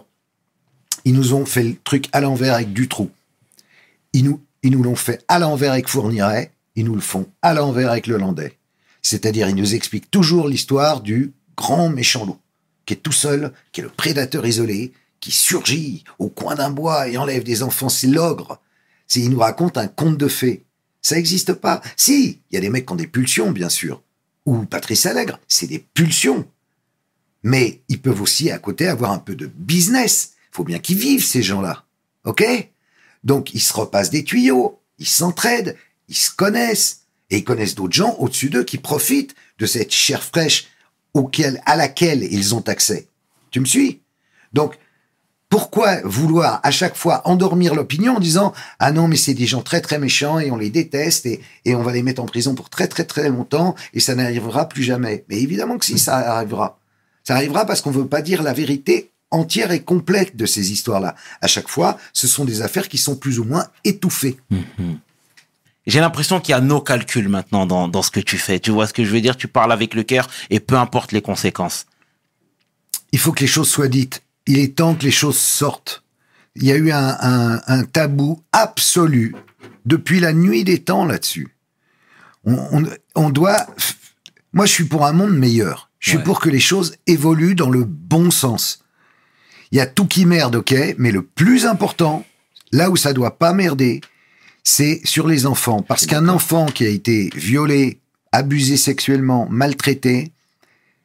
ils 1.03 1.13
nous 1.13 1.33
ont 1.33 1.45
fait 1.45 1.63
le 1.63 1.75
truc 1.83 2.07
à 2.13 2.21
l'envers 2.21 2.53
avec 2.53 2.71
Dutroux. 2.71 3.11
Ils 4.13 4.23
nous, 4.23 4.39
ils 4.63 4.71
nous 4.71 4.83
l'ont 4.83 4.95
fait 4.95 5.21
à 5.27 5.37
l'envers 5.37 5.73
avec 5.73 5.89
Fourniret. 5.89 6.53
Ils 6.77 6.85
nous 6.85 6.95
le 6.95 7.01
font 7.01 7.27
à 7.41 7.53
l'envers 7.53 7.91
avec 7.91 8.07
le 8.07 8.15
Landais. 8.15 8.57
C'est-à-dire, 9.01 9.49
ils 9.49 9.55
nous 9.55 9.75
expliquent 9.75 10.09
toujours 10.09 10.47
l'histoire 10.47 11.01
du 11.01 11.33
grand 11.57 11.89
méchant 11.89 12.25
loup, 12.25 12.37
qui 12.85 12.93
est 12.93 13.03
tout 13.03 13.11
seul, 13.11 13.51
qui 13.73 13.81
est 13.81 13.83
le 13.83 13.89
prédateur 13.89 14.45
isolé, 14.45 14.93
qui 15.19 15.31
surgit 15.31 16.05
au 16.19 16.29
coin 16.29 16.55
d'un 16.55 16.69
bois 16.69 17.09
et 17.09 17.17
enlève 17.17 17.43
des 17.43 17.63
enfants. 17.63 17.89
C'est 17.89 18.07
l'ogre. 18.07 18.61
Ils 19.13 19.29
nous 19.29 19.39
racontent 19.39 19.81
un 19.81 19.89
conte 19.89 20.15
de 20.15 20.29
fées. 20.29 20.63
Ça 21.01 21.15
n'existe 21.15 21.53
pas. 21.53 21.81
Si, 21.95 22.41
il 22.49 22.55
y 22.55 22.57
a 22.57 22.61
des 22.61 22.69
mecs 22.69 22.85
qui 22.85 22.93
ont 22.93 22.97
des 22.97 23.07
pulsions, 23.07 23.51
bien 23.51 23.69
sûr. 23.69 24.01
Ou 24.45 24.65
Patrice 24.65 25.05
Allègre, 25.05 25.39
c'est 25.47 25.67
des 25.67 25.79
pulsions. 25.79 26.47
Mais 27.43 27.81
ils 27.87 28.01
peuvent 28.01 28.21
aussi, 28.21 28.51
à 28.51 28.59
côté, 28.59 28.87
avoir 28.87 29.11
un 29.11 29.19
peu 29.19 29.35
de 29.35 29.47
business. 29.47 30.33
Faut 30.51 30.63
bien 30.63 30.79
qu'ils 30.79 30.97
vivent, 30.97 31.23
ces 31.23 31.41
gens-là. 31.41 31.85
OK? 32.25 32.43
Donc, 33.23 33.53
ils 33.53 33.61
se 33.61 33.73
repassent 33.73 34.09
des 34.09 34.23
tuyaux, 34.23 34.79
ils 34.97 35.07
s'entraident, 35.07 35.75
ils 36.07 36.17
se 36.17 36.31
connaissent. 36.31 37.01
Et 37.29 37.37
ils 37.37 37.43
connaissent 37.43 37.75
d'autres 37.75 37.93
gens 37.93 38.15
au-dessus 38.15 38.49
d'eux 38.49 38.63
qui 38.63 38.79
profitent 38.79 39.35
de 39.59 39.65
cette 39.65 39.91
chair 39.91 40.23
fraîche 40.23 40.67
à 41.65 41.75
laquelle 41.75 42.23
ils 42.23 42.55
ont 42.55 42.67
accès. 42.67 43.07
Tu 43.51 43.59
me 43.59 43.65
suis? 43.65 44.01
Donc, 44.53 44.77
pourquoi 45.49 46.01
vouloir 46.03 46.59
à 46.63 46.71
chaque 46.71 46.95
fois 46.95 47.21
endormir 47.27 47.73
l'opinion 47.73 48.17
en 48.17 48.19
disant 48.19 48.53
ah 48.77 48.91
non 48.91 49.07
mais 49.07 49.17
c'est 49.17 49.33
des 49.33 49.47
gens 49.47 49.61
très 49.61 49.81
très 49.81 49.97
méchants 49.97 50.39
et 50.39 50.51
on 50.51 50.57
les 50.57 50.69
déteste 50.69 51.25
et, 51.25 51.41
et 51.65 51.75
on 51.75 51.81
va 51.81 51.91
les 51.91 52.03
mettre 52.03 52.21
en 52.21 52.25
prison 52.25 52.53
pour 52.53 52.69
très 52.69 52.87
très 52.87 53.03
très 53.03 53.29
longtemps 53.29 53.75
et 53.93 53.99
ça 53.99 54.13
n'arrivera 54.15 54.69
plus 54.69 54.83
jamais. 54.83 55.25
Mais 55.27 55.41
évidemment 55.41 55.77
que 55.77 55.85
si 55.85 55.97
ça 55.97 56.17
arrivera, 56.17 56.79
ça 57.23 57.35
arrivera 57.35 57.65
parce 57.65 57.81
qu'on 57.81 57.91
veut 57.91 58.07
pas 58.07 58.21
dire 58.21 58.43
la 58.43 58.53
vérité 58.53 59.11
entière 59.31 59.71
et 59.71 59.81
complète 59.81 60.35
de 60.35 60.45
ces 60.45 60.71
histoires-là. 60.71 61.15
À 61.41 61.47
chaque 61.47 61.67
fois, 61.67 61.97
ce 62.13 62.27
sont 62.27 62.45
des 62.45 62.61
affaires 62.61 62.87
qui 62.87 62.97
sont 62.97 63.15
plus 63.15 63.39
ou 63.39 63.43
moins 63.43 63.67
étouffées. 63.83 64.37
J'ai 65.85 65.99
l'impression 65.99 66.39
qu'il 66.39 66.51
y 66.51 66.55
a 66.55 66.61
nos 66.61 66.81
calculs 66.81 67.29
maintenant 67.29 67.65
dans, 67.65 67.87
dans 67.87 68.01
ce 68.01 68.11
que 68.11 68.19
tu 68.19 68.37
fais. 68.37 68.59
Tu 68.59 68.71
vois 68.71 68.87
ce 68.87 68.93
que 68.93 69.03
je 69.03 69.11
veux 69.11 69.21
dire? 69.21 69.37
Tu 69.37 69.47
parles 69.47 69.71
avec 69.71 69.93
le 69.93 70.03
cœur 70.03 70.27
et 70.49 70.59
peu 70.59 70.75
importe 70.75 71.11
les 71.11 71.21
conséquences. 71.21 71.85
Il 73.11 73.19
faut 73.19 73.31
que 73.31 73.41
les 73.41 73.47
choses 73.47 73.69
soient 73.69 73.87
dites. 73.87 74.21
Il 74.49 74.57
est 74.57 74.75
temps 74.75 74.95
que 74.95 75.03
les 75.03 75.11
choses 75.11 75.37
sortent. 75.37 76.03
Il 76.55 76.63
y 76.63 76.71
a 76.71 76.75
eu 76.75 76.91
un, 76.91 77.17
un- 77.21 77.61
un 77.67 77.83
tabou 77.83 78.41
absolu 78.51 79.35
depuis 79.85 80.19
la 80.19 80.33
nuit 80.33 80.63
des 80.63 80.79
temps 80.83 81.05
là-dessus. 81.05 81.55
On, 82.45 82.55
on- 82.79 82.89
on 83.15 83.29
doit. 83.29 83.67
Moi, 84.53 84.65
je 84.65 84.71
suis 84.73 84.85
pour 84.85 85.05
un 85.05 85.13
monde 85.13 85.37
meilleur. 85.37 85.91
Je 85.99 86.09
suis 86.09 86.17
Ouais. 86.17 86.23
pour 86.23 86.39
que 86.39 86.49
les 86.49 86.59
choses 86.59 86.95
évoluent 87.05 87.53
dans 87.55 87.69
le 87.69 87.83
bon 87.83 88.31
sens. 88.31 88.83
Il 89.71 89.77
y 89.77 89.81
a 89.81 89.85
tout 89.85 90.07
qui 90.07 90.25
merde, 90.25 90.55
ok, 90.55 90.73
mais 90.97 91.11
le 91.11 91.21
plus 91.21 91.67
important, 91.67 92.25
là 92.71 92.89
où 92.89 92.95
ça 92.97 93.13
doit 93.13 93.37
pas 93.37 93.53
merder, 93.53 94.01
c'est 94.63 95.01
sur 95.03 95.27
les 95.27 95.45
enfants. 95.45 95.83
Parce 95.83 96.07
qu'un 96.07 96.27
enfant 96.27 96.65
qui 96.65 96.85
a 96.85 96.89
été 96.89 97.29
violé, 97.35 97.99
abusé 98.31 98.77
sexuellement, 98.77 99.47
maltraité, 99.51 100.31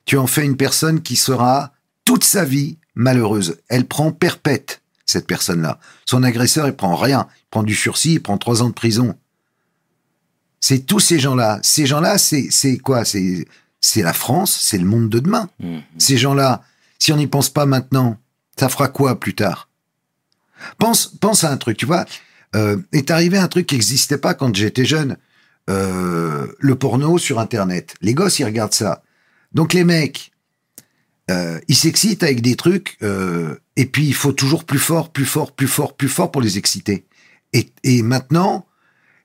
tu 0.07 0.17
en 0.17 0.27
fais 0.27 0.45
une 0.47 0.57
personne 0.57 1.03
qui 1.03 1.17
sera 1.17 1.73
toute 2.07 2.25
sa 2.25 2.45
vie 2.45 2.79
malheureuse. 2.95 3.59
Elle 3.69 3.87
prend 3.87 4.13
perpète, 4.13 4.83
cette 5.07 5.27
personne-là. 5.27 5.79
Son 6.07 6.23
agresseur, 6.23 6.67
il 6.67 6.75
prend 6.75 6.97
rien. 6.97 7.27
Il 7.31 7.51
prend 7.51 7.63
du 7.63 7.75
sursis, 7.75 8.15
il 8.15 8.23
prend 8.23 8.39
trois 8.39 8.63
ans 8.63 8.69
de 8.69 8.75
prison. 8.75 9.17
C'est 10.61 10.87
tous 10.87 11.01
ces 11.01 11.19
gens-là. 11.19 11.61
Ces 11.63 11.87
gens-là, 11.87 12.19
c'est, 12.19 12.49
c'est 12.51 12.79
quoi? 12.79 13.05
C'est, 13.05 13.47
c'est 13.81 14.03
la 14.03 14.13
France, 14.15 14.59
c'est 14.61 14.79
le 14.79 14.87
monde 14.87 15.11
de 15.11 15.19
demain. 15.19 15.51
Mhm. 15.61 15.83
Ces 15.99 16.17
gens-là, 16.17 16.63
si 16.99 17.13
on 17.13 17.17
n'y 17.17 17.27
pense 17.27 17.51
pas 17.51 17.67
maintenant, 17.67 18.17
ça 18.59 18.69
fera 18.69 18.89
quoi 18.89 19.21
plus 19.21 19.35
tard? 19.35 19.69
Pense, 20.79 21.07
pense 21.21 21.45
à 21.45 21.51
un 21.51 21.57
truc, 21.57 21.77
tu 21.77 21.87
vois. 21.87 22.07
Euh, 22.57 22.79
est 22.93 23.11
arrivé 23.11 23.37
un 23.37 23.49
truc 23.49 23.67
qui 23.67 23.75
n'existait 23.75 24.19
pas 24.19 24.35
quand 24.35 24.55
j'étais 24.55 24.85
jeune. 24.85 25.17
Euh, 25.69 26.47
le 26.59 26.75
porno 26.77 27.19
sur 27.19 27.39
Internet. 27.41 27.95
Les 28.01 28.15
gosses, 28.15 28.39
ils 28.39 28.45
regardent 28.45 28.75
ça. 28.75 29.03
Donc 29.53 29.73
les 29.73 29.85
mecs, 29.85 30.33
euh, 31.31 31.59
ils 31.69 31.77
s'excitent 31.77 32.23
avec 32.23 32.43
des 32.43 32.57
trucs, 32.57 32.97
euh, 33.03 33.57
et 33.77 33.87
puis 33.87 34.07
il 34.07 34.15
faut 34.15 34.33
toujours 34.33 34.65
plus 34.65 34.79
fort, 34.79 35.11
plus 35.11 35.25
fort, 35.25 35.53
plus 35.53 35.69
fort, 35.69 35.97
plus 35.97 36.09
fort 36.09 36.31
pour 36.31 36.43
les 36.43 36.59
exciter. 36.59 37.07
Et, 37.53 37.71
et 37.83 38.03
maintenant, 38.03 38.67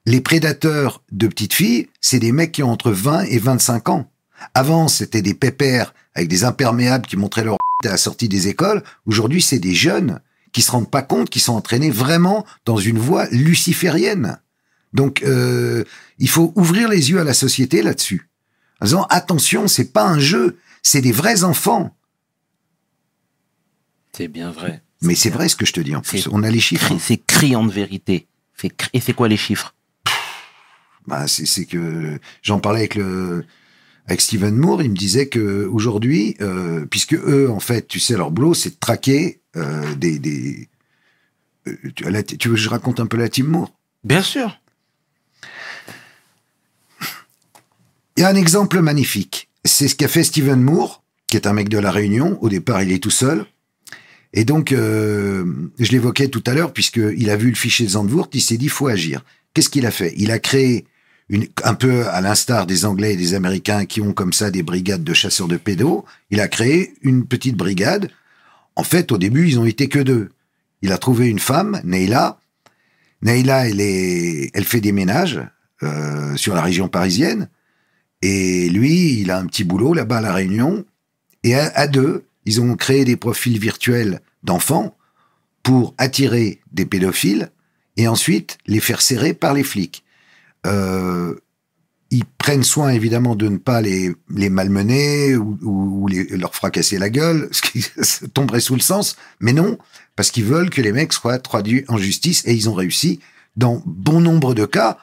les 0.06 0.22
prédateurs 0.22 1.04
de 1.12 1.28
petites 1.28 1.54
filles, 1.54 1.88
c'est 2.02 2.20
des 2.20 2.32
mecs 2.32 2.52
qui 2.52 2.64
ont 2.64 2.72
entre 2.72 2.92
20 2.92 3.24
et 3.24 3.40
25 3.40 3.90
ans. 3.90 4.12
Avant, 4.54 4.88
c'était 4.88 5.22
des 5.22 5.34
pépères 5.34 5.94
avec 6.16 6.30
des 6.30 6.46
imperméables 6.46 7.06
qui 7.06 7.18
montraient 7.18 7.44
leur 7.44 7.58
à 7.86 7.90
la 7.90 7.98
sortie 7.98 8.30
des 8.30 8.48
écoles. 8.48 8.84
Aujourd'hui, 9.06 9.42
c'est 9.42 9.60
des 9.60 9.74
jeunes 9.74 10.20
qui 10.52 10.62
se 10.62 10.72
rendent 10.72 10.90
pas 10.90 11.02
compte 11.02 11.30
qu'ils 11.30 11.42
sont 11.42 11.54
entraînés 11.54 11.92
vraiment 11.92 12.46
dans 12.66 12.78
une 12.78 12.98
voie 12.98 13.28
luciférienne. 13.32 14.40
Donc, 14.94 15.22
euh, 15.24 15.84
il 16.18 16.30
faut 16.30 16.52
ouvrir 16.56 16.90
les 16.90 17.12
yeux 17.12 17.20
à 17.20 17.24
la 17.24 17.34
société 17.34 17.84
là-dessus. 17.84 18.30
En 18.82 18.86
disant, 18.86 19.04
attention, 19.10 19.68
c'est 19.68 19.94
pas 19.94 20.06
un 20.06 20.20
jeu, 20.20 20.58
c'est 20.84 21.02
des 21.02 21.12
vrais 21.12 21.44
enfants. 21.44 21.96
C'est 24.14 24.28
bien 24.28 24.52
vrai. 24.52 24.82
Mais 25.02 25.16
c'est 25.16 25.30
vrai 25.30 25.48
ce 25.48 25.56
que 25.56 25.66
je 25.66 25.74
te 25.74 25.80
dis 25.80 25.96
en 25.96 26.02
plus. 26.02 26.28
On 26.32 26.44
a 26.44 26.50
les 26.52 26.60
chiffres. 26.60 26.94
C'est 27.00 27.18
criant 27.18 27.64
de 27.66 27.72
vérité. 27.72 28.28
Et 28.94 29.00
c'est 29.00 29.14
quoi 29.14 29.28
les 29.28 29.38
chiffres? 29.38 29.74
Bah, 31.08 31.28
c'est 31.28 31.66
que 31.66 32.20
j'en 32.42 32.60
parlais 32.60 32.80
avec 32.80 32.96
le 32.96 33.46
avec 34.08 34.22
Steven 34.22 34.56
Moore, 34.56 34.82
il 34.82 34.90
me 34.90 34.96
disait 34.96 35.30
que 35.30 35.66
aujourd'hui, 35.68 36.36
euh, 36.42 36.84
puisque 36.88 37.14
eux, 37.14 37.48
en 37.52 37.60
fait, 37.60 37.88
tu 37.88 38.00
sais, 38.00 38.18
leur 38.18 38.32
boulot, 38.32 38.56
c'est 38.56 38.72
de 38.72 38.76
traquer 38.80 39.40
euh, 39.56 39.94
des, 39.96 40.18
des 40.18 40.68
euh, 41.68 41.78
tu, 41.96 42.10
la- 42.10 42.24
tu 42.24 42.48
veux 42.50 42.56
que 42.56 42.60
je 42.60 42.70
raconte 42.70 43.00
un 43.00 43.06
peu 43.06 43.18
la 43.18 43.30
team 43.30 43.46
Moore? 43.46 43.72
Bien 44.04 44.24
sûr. 44.24 44.60
Il 48.18 48.22
y 48.22 48.24
a 48.24 48.30
un 48.30 48.36
exemple 48.36 48.82
magnifique. 48.82 49.49
C'est 49.80 49.88
ce 49.88 49.96
qu'a 49.96 50.10
fait 50.10 50.26
Steven 50.26 50.62
Moore, 50.62 51.06
qui 51.26 51.38
est 51.38 51.48
un 51.48 51.54
mec 51.54 51.70
de 51.70 51.78
la 51.78 51.90
Réunion. 51.90 52.38
Au 52.44 52.50
départ, 52.50 52.84
il 52.84 52.92
est 52.92 53.02
tout 53.02 53.10
seul. 53.10 53.46
Et 54.34 54.44
donc, 54.44 54.74
euh, 54.74 55.46
je 55.80 55.92
l'évoquais 55.94 56.28
tout 56.28 56.44
à 56.48 56.54
l'heure, 56.54 56.74
puisqu'il 56.74 57.30
a 57.30 57.38
vu 57.38 57.48
le 57.48 57.56
fichier 57.56 57.86
de 57.86 57.92
Zandvoort, 57.92 58.28
il 58.34 58.42
s'est 58.42 58.58
dit, 58.58 58.68
faut 58.68 58.88
agir. 58.88 59.24
Qu'est-ce 59.54 59.70
qu'il 59.70 59.86
a 59.86 59.92
fait? 59.92 60.14
Il 60.18 60.32
a 60.32 60.40
créé, 60.40 60.86
un 61.64 61.76
peu 61.76 62.06
à 62.10 62.20
l'instar 62.20 62.68
des 62.68 62.84
Anglais 62.84 63.14
et 63.14 63.16
des 63.16 63.36
Américains 63.36 63.86
qui 63.86 64.02
ont 64.02 64.12
comme 64.12 64.34
ça 64.34 64.52
des 64.52 64.64
brigades 64.64 65.06
de 65.06 65.14
chasseurs 65.14 65.48
de 65.48 65.56
pédos, 65.56 66.04
il 66.30 66.42
a 66.42 66.50
créé 66.50 66.96
une 67.02 67.26
petite 67.26 67.56
brigade. 67.56 68.10
En 68.76 68.84
fait, 68.84 69.14
au 69.14 69.18
début, 69.18 69.48
ils 69.48 69.60
ont 69.60 69.66
été 69.66 69.88
que 69.88 70.00
deux. 70.00 70.32
Il 70.82 70.92
a 70.92 70.98
trouvé 70.98 71.28
une 71.28 71.40
femme, 71.40 71.80
Neila. 71.86 72.42
Neila, 73.22 73.70
elle 73.70 74.66
fait 74.66 74.82
des 74.82 74.92
ménages 74.92 75.40
euh, 75.84 76.36
sur 76.36 76.54
la 76.54 76.62
région 76.62 76.90
parisienne. 76.90 77.48
Et 78.22 78.70
lui, 78.70 79.20
il 79.22 79.32
a 79.32 79.38
un 79.38 79.46
petit 79.46 79.64
boulot 79.64 79.94
là-bas 79.94 80.18
à 80.18 80.22
La 80.22 80.34
Réunion. 80.34 80.86
Et 81.44 81.56
à, 81.56 81.88
deux, 81.88 82.26
ils 82.46 82.60
ont 82.60 82.76
créé 82.76 83.06
des 83.06 83.16
profils 83.16 83.58
virtuels 83.58 84.22
d'enfants 84.44 84.98
pour 85.64 85.94
attirer 85.98 86.60
des 86.72 86.86
pédophiles 86.86 87.52
et 87.98 88.08
ensuite 88.08 88.58
les 88.66 88.80
faire 88.80 89.02
serrer 89.02 89.34
par 89.34 89.54
les 89.54 89.64
flics. 89.64 90.04
Euh, 90.66 91.36
ils 92.12 92.26
prennent 92.26 92.64
soin 92.64 92.90
évidemment 92.90 93.36
de 93.36 93.48
ne 93.48 93.58
pas 93.58 93.82
les, 93.82 94.14
les 94.36 94.50
malmener 94.50 95.36
ou, 95.36 96.08
leur 96.32 96.56
fracasser 96.56 96.98
la 96.98 97.10
gueule, 97.10 97.50
ce 97.52 97.62
qui 97.62 97.86
tomberait 98.34 98.60
sous 98.60 98.76
le 98.76 98.82
sens, 98.82 99.16
mais 99.40 99.54
non, 99.54 99.78
parce 100.16 100.32
qu'ils 100.32 100.46
veulent 100.46 100.70
que 100.70 100.82
les 100.82 100.92
mecs 100.92 101.14
soient 101.14 101.40
traduits 101.40 101.86
en 101.88 101.98
justice 101.98 102.44
et 102.46 102.54
ils 102.54 102.70
ont 102.70 102.74
réussi 102.74 103.20
dans 103.56 103.82
bon 103.86 104.22
nombre 104.22 104.54
de 104.54 104.66
cas, 104.66 104.98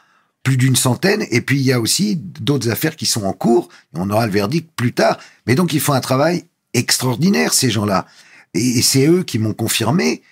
plus 0.46 0.56
d'une 0.56 0.76
centaine, 0.76 1.26
et 1.32 1.40
puis 1.40 1.58
il 1.58 1.64
y 1.64 1.72
a 1.72 1.80
aussi 1.80 2.14
d'autres 2.14 2.70
affaires 2.70 2.94
qui 2.94 3.04
sont 3.04 3.24
en 3.24 3.32
cours, 3.32 3.68
on 3.94 4.08
aura 4.10 4.26
le 4.26 4.32
verdict 4.32 4.70
plus 4.76 4.92
tard. 4.92 5.18
Mais 5.48 5.56
donc 5.56 5.72
ils 5.72 5.80
font 5.80 5.92
un 5.92 6.00
travail 6.00 6.44
extraordinaire, 6.72 7.52
ces 7.52 7.68
gens-là. 7.68 8.06
Et, 8.54 8.80
c'est 8.80 9.08
eux 9.08 9.24
qui 9.24 9.40
m'ont 9.40 9.54
confirmé 9.54 10.22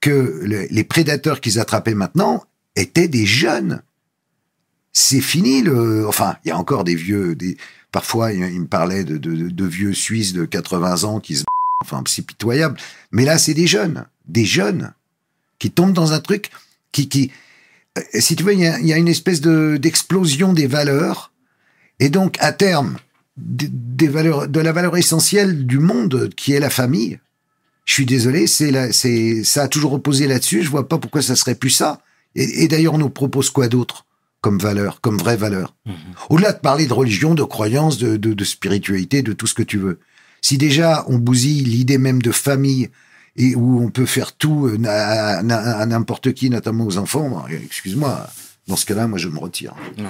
que 0.00 0.40
le- 0.42 0.68
les 0.70 0.84
prédateurs 0.84 1.42
qu'ils 1.42 1.58
attrapaient 1.58 1.92
maintenant 1.92 2.46
étaient 2.76 3.08
des 3.08 3.26
jeunes. 3.26 3.82
C'est 4.94 5.20
fini 5.20 5.60
le. 5.60 6.08
Enfin, 6.08 6.38
il 6.46 6.48
y 6.48 6.50
a 6.50 6.56
encore 6.56 6.82
des 6.84 6.94
vieux. 6.94 7.34
Des, 7.34 7.58
parfois, 7.92 8.32
il, 8.32 8.38
il 8.50 8.62
me 8.62 8.66
parlait 8.66 9.04
de, 9.04 9.18
de, 9.18 9.50
de 9.50 9.64
vieux 9.66 9.92
Suisses 9.92 10.32
de 10.32 10.46
80 10.46 11.04
ans 11.04 11.20
qui 11.20 11.36
se. 11.36 11.44
Enfin, 11.84 12.02
c'est 12.06 12.24
pitoyable. 12.24 12.78
Mais 13.12 13.26
là, 13.26 13.36
c'est 13.36 13.52
des 13.52 13.66
jeunes. 13.66 14.06
Des 14.26 14.46
jeunes 14.46 14.94
qui 15.58 15.70
tombent 15.70 15.92
dans 15.92 16.12
un 16.12 16.20
truc 16.20 16.48
qui. 16.90 17.10
qui 17.10 17.30
si 18.12 18.36
tu 18.36 18.42
veux, 18.42 18.52
il 18.52 18.60
y 18.60 18.66
a, 18.66 18.78
il 18.78 18.86
y 18.86 18.92
a 18.92 18.96
une 18.96 19.08
espèce 19.08 19.40
de 19.40 19.76
d'explosion 19.76 20.52
des 20.52 20.66
valeurs. 20.66 21.32
Et 22.00 22.10
donc, 22.10 22.36
à 22.40 22.52
terme, 22.52 22.96
des, 23.36 23.68
des 23.70 24.08
valeurs, 24.08 24.48
de 24.48 24.60
la 24.60 24.72
valeur 24.72 24.96
essentielle 24.96 25.66
du 25.66 25.78
monde 25.78 26.30
qui 26.36 26.52
est 26.52 26.60
la 26.60 26.70
famille. 26.70 27.18
Je 27.84 27.94
suis 27.94 28.06
désolé, 28.06 28.46
c'est 28.46 28.92
c'est, 28.92 29.42
ça 29.44 29.62
a 29.62 29.68
toujours 29.68 29.92
reposé 29.92 30.26
là-dessus. 30.26 30.62
Je 30.62 30.70
vois 30.70 30.88
pas 30.88 30.98
pourquoi 30.98 31.22
ça 31.22 31.36
serait 31.36 31.54
plus 31.54 31.70
ça. 31.70 32.02
Et, 32.34 32.64
et 32.64 32.68
d'ailleurs, 32.68 32.94
on 32.94 32.98
nous 32.98 33.10
propose 33.10 33.50
quoi 33.50 33.68
d'autre 33.68 34.04
comme 34.40 34.58
valeur, 34.58 35.00
comme 35.00 35.18
vraie 35.18 35.36
valeur? 35.36 35.74
Mhm. 35.86 35.94
Au-delà 36.30 36.52
de 36.52 36.60
parler 36.60 36.86
de 36.86 36.92
religion, 36.92 37.34
de 37.34 37.42
croyance, 37.42 37.98
de, 37.98 38.16
de, 38.16 38.34
de 38.34 38.44
spiritualité, 38.44 39.22
de 39.22 39.32
tout 39.32 39.46
ce 39.46 39.54
que 39.54 39.64
tu 39.64 39.78
veux. 39.78 39.98
Si 40.42 40.58
déjà 40.58 41.04
on 41.08 41.18
bousille 41.18 41.64
l'idée 41.64 41.98
même 41.98 42.22
de 42.22 42.30
famille 42.30 42.90
et 43.38 43.54
où 43.54 43.80
on 43.82 43.90
peut 43.90 44.04
faire 44.06 44.32
tout 44.36 44.66
euh, 44.66 44.78
à, 44.86 45.38
à- 45.38 45.80
à 45.80 45.86
n'importe 45.86 46.34
qui, 46.34 46.50
notamment 46.50 46.84
aux 46.84 46.98
enfants, 46.98 47.46
excuse-moi, 47.48 48.28
dans 48.66 48.76
ce 48.76 48.84
cas-là, 48.84 49.06
moi 49.06 49.18
je 49.18 49.28
me 49.28 49.38
retire. 49.38 49.74
Ouais. 49.96 50.04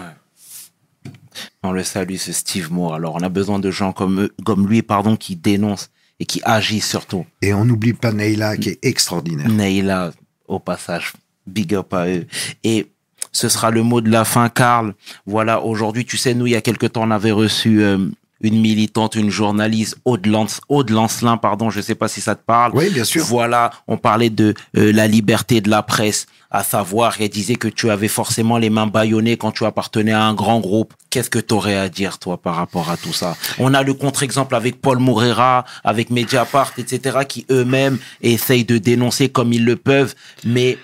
On 1.62 1.70
le 1.72 1.84
salue, 1.84 2.16
ce 2.16 2.32
Steve 2.32 2.72
Moore. 2.72 2.94
Alors, 2.94 3.14
on 3.14 3.20
a 3.20 3.28
besoin 3.28 3.58
de 3.58 3.70
gens 3.70 3.92
comme, 3.92 4.22
eux- 4.22 4.34
comme 4.44 4.66
lui, 4.68 4.82
pardon, 4.82 5.16
qui 5.16 5.36
dénoncent 5.36 5.90
et 6.18 6.24
qui 6.26 6.40
agissent 6.44 6.88
surtout. 6.88 7.24
Et 7.42 7.54
on 7.54 7.64
n'oublie 7.64 7.92
pas 7.92 8.12
Neila 8.12 8.56
qui 8.56 8.70
est 8.70 8.78
extraordinaire. 8.84 9.48
Neila, 9.48 10.10
au 10.48 10.58
passage, 10.58 11.12
big 11.46 11.74
up 11.74 11.92
à 11.94 12.08
eux. 12.08 12.26
Et 12.64 12.88
ce 13.30 13.48
sera 13.48 13.70
le 13.70 13.82
mot 13.82 14.00
de 14.00 14.10
la 14.10 14.24
fin, 14.24 14.48
Karl. 14.48 14.94
Voilà, 15.26 15.62
aujourd'hui, 15.62 16.04
tu 16.04 16.16
sais, 16.16 16.34
nous, 16.34 16.46
il 16.46 16.52
y 16.52 16.56
a 16.56 16.60
quelque 16.60 16.86
temps, 16.86 17.02
on 17.04 17.10
avait 17.12 17.30
reçu 17.32 17.82
euh, 17.82 18.08
une 18.40 18.60
militante, 18.60 19.16
une 19.16 19.30
journaliste, 19.30 19.96
Aude, 20.04 20.26
Lance, 20.26 20.60
Aude 20.68 20.90
Lancelin, 20.90 21.36
pardon, 21.36 21.70
je 21.70 21.80
sais 21.80 21.94
pas 21.94 22.08
si 22.08 22.20
ça 22.20 22.34
te 22.34 22.44
parle. 22.44 22.72
Oui, 22.74 22.88
bien 22.90 23.04
sûr. 23.04 23.24
Voilà, 23.24 23.70
on 23.88 23.96
parlait 23.96 24.30
de 24.30 24.54
euh, 24.76 24.92
la 24.92 25.06
liberté 25.06 25.60
de 25.60 25.68
la 25.68 25.82
presse, 25.82 26.26
à 26.50 26.62
savoir, 26.62 27.16
elle 27.20 27.28
disait 27.28 27.56
que 27.56 27.68
tu 27.68 27.90
avais 27.90 28.08
forcément 28.08 28.58
les 28.58 28.70
mains 28.70 28.86
bâillonnées 28.86 29.36
quand 29.36 29.52
tu 29.52 29.64
appartenais 29.64 30.12
à 30.12 30.24
un 30.24 30.34
grand 30.34 30.60
groupe. 30.60 30.94
Qu'est-ce 31.10 31.30
que 31.30 31.38
tu 31.38 31.52
aurais 31.52 31.76
à 31.76 31.88
dire, 31.88 32.18
toi, 32.18 32.40
par 32.40 32.54
rapport 32.54 32.90
à 32.90 32.96
tout 32.96 33.12
ça? 33.12 33.36
On 33.58 33.74
a 33.74 33.82
le 33.82 33.92
contre-exemple 33.92 34.54
avec 34.54 34.80
Paul 34.80 34.98
Moreira, 34.98 35.64
avec 35.84 36.10
Mediapart, 36.10 36.72
etc., 36.78 37.18
qui 37.28 37.44
eux-mêmes 37.50 37.98
essayent 38.22 38.64
de 38.64 38.78
dénoncer 38.78 39.28
comme 39.28 39.52
ils 39.52 39.64
le 39.64 39.76
peuvent, 39.76 40.14
mais 40.44 40.78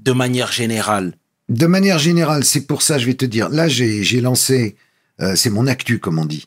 de 0.00 0.12
manière 0.12 0.52
générale. 0.52 1.14
De 1.48 1.66
manière 1.66 1.98
générale, 1.98 2.44
c'est 2.44 2.66
pour 2.66 2.82
ça, 2.82 2.98
je 2.98 3.06
vais 3.06 3.14
te 3.14 3.24
dire, 3.24 3.48
là 3.48 3.68
j'ai 3.68 4.02
j'ai 4.02 4.20
lancé, 4.20 4.76
euh, 5.20 5.36
c'est 5.36 5.50
mon 5.50 5.68
actu 5.68 6.00
comme 6.00 6.18
on 6.18 6.24
dit, 6.24 6.46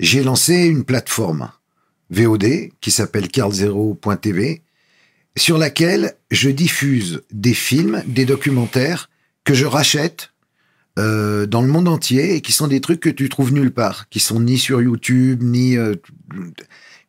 j'ai 0.00 0.22
lancé 0.22 0.54
une 0.64 0.84
plateforme 0.84 1.50
VOD 2.10 2.70
qui 2.80 2.90
s'appelle 2.90 3.26
carl0.tv 3.26 4.62
sur 5.36 5.58
laquelle 5.58 6.14
je 6.30 6.50
diffuse 6.50 7.22
des 7.30 7.54
films, 7.54 8.02
des 8.06 8.24
documentaires 8.24 9.10
que 9.44 9.54
je 9.54 9.66
rachète 9.66 10.32
euh, 10.98 11.46
dans 11.46 11.62
le 11.62 11.68
monde 11.68 11.88
entier 11.88 12.34
et 12.34 12.40
qui 12.40 12.52
sont 12.52 12.66
des 12.66 12.80
trucs 12.80 13.00
que 13.00 13.08
tu 13.08 13.28
trouves 13.28 13.52
nulle 13.52 13.72
part, 13.72 14.08
qui 14.08 14.20
sont 14.20 14.40
ni 14.40 14.58
sur 14.58 14.82
YouTube, 14.82 15.42
ni... 15.42 15.76
euh, 15.76 15.94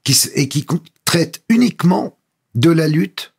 qui, 0.04 0.16
et 0.36 0.48
qui 0.48 0.66
traitent 1.06 1.44
uniquement 1.50 2.18
de 2.56 2.70
la 2.70 2.88
lutte 2.88 3.34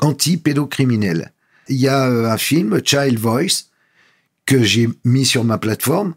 anti-pédocriminelle. 0.00 1.32
Il 1.68 1.76
y 1.76 1.88
a 1.88 2.08
euh, 2.08 2.30
un 2.30 2.38
film, 2.38 2.80
Child 2.84 3.18
Voice, 3.18 3.70
que 4.46 4.62
j'ai 4.62 4.88
mis 5.04 5.24
sur 5.24 5.44
ma 5.44 5.58
plateforme. 5.58 6.14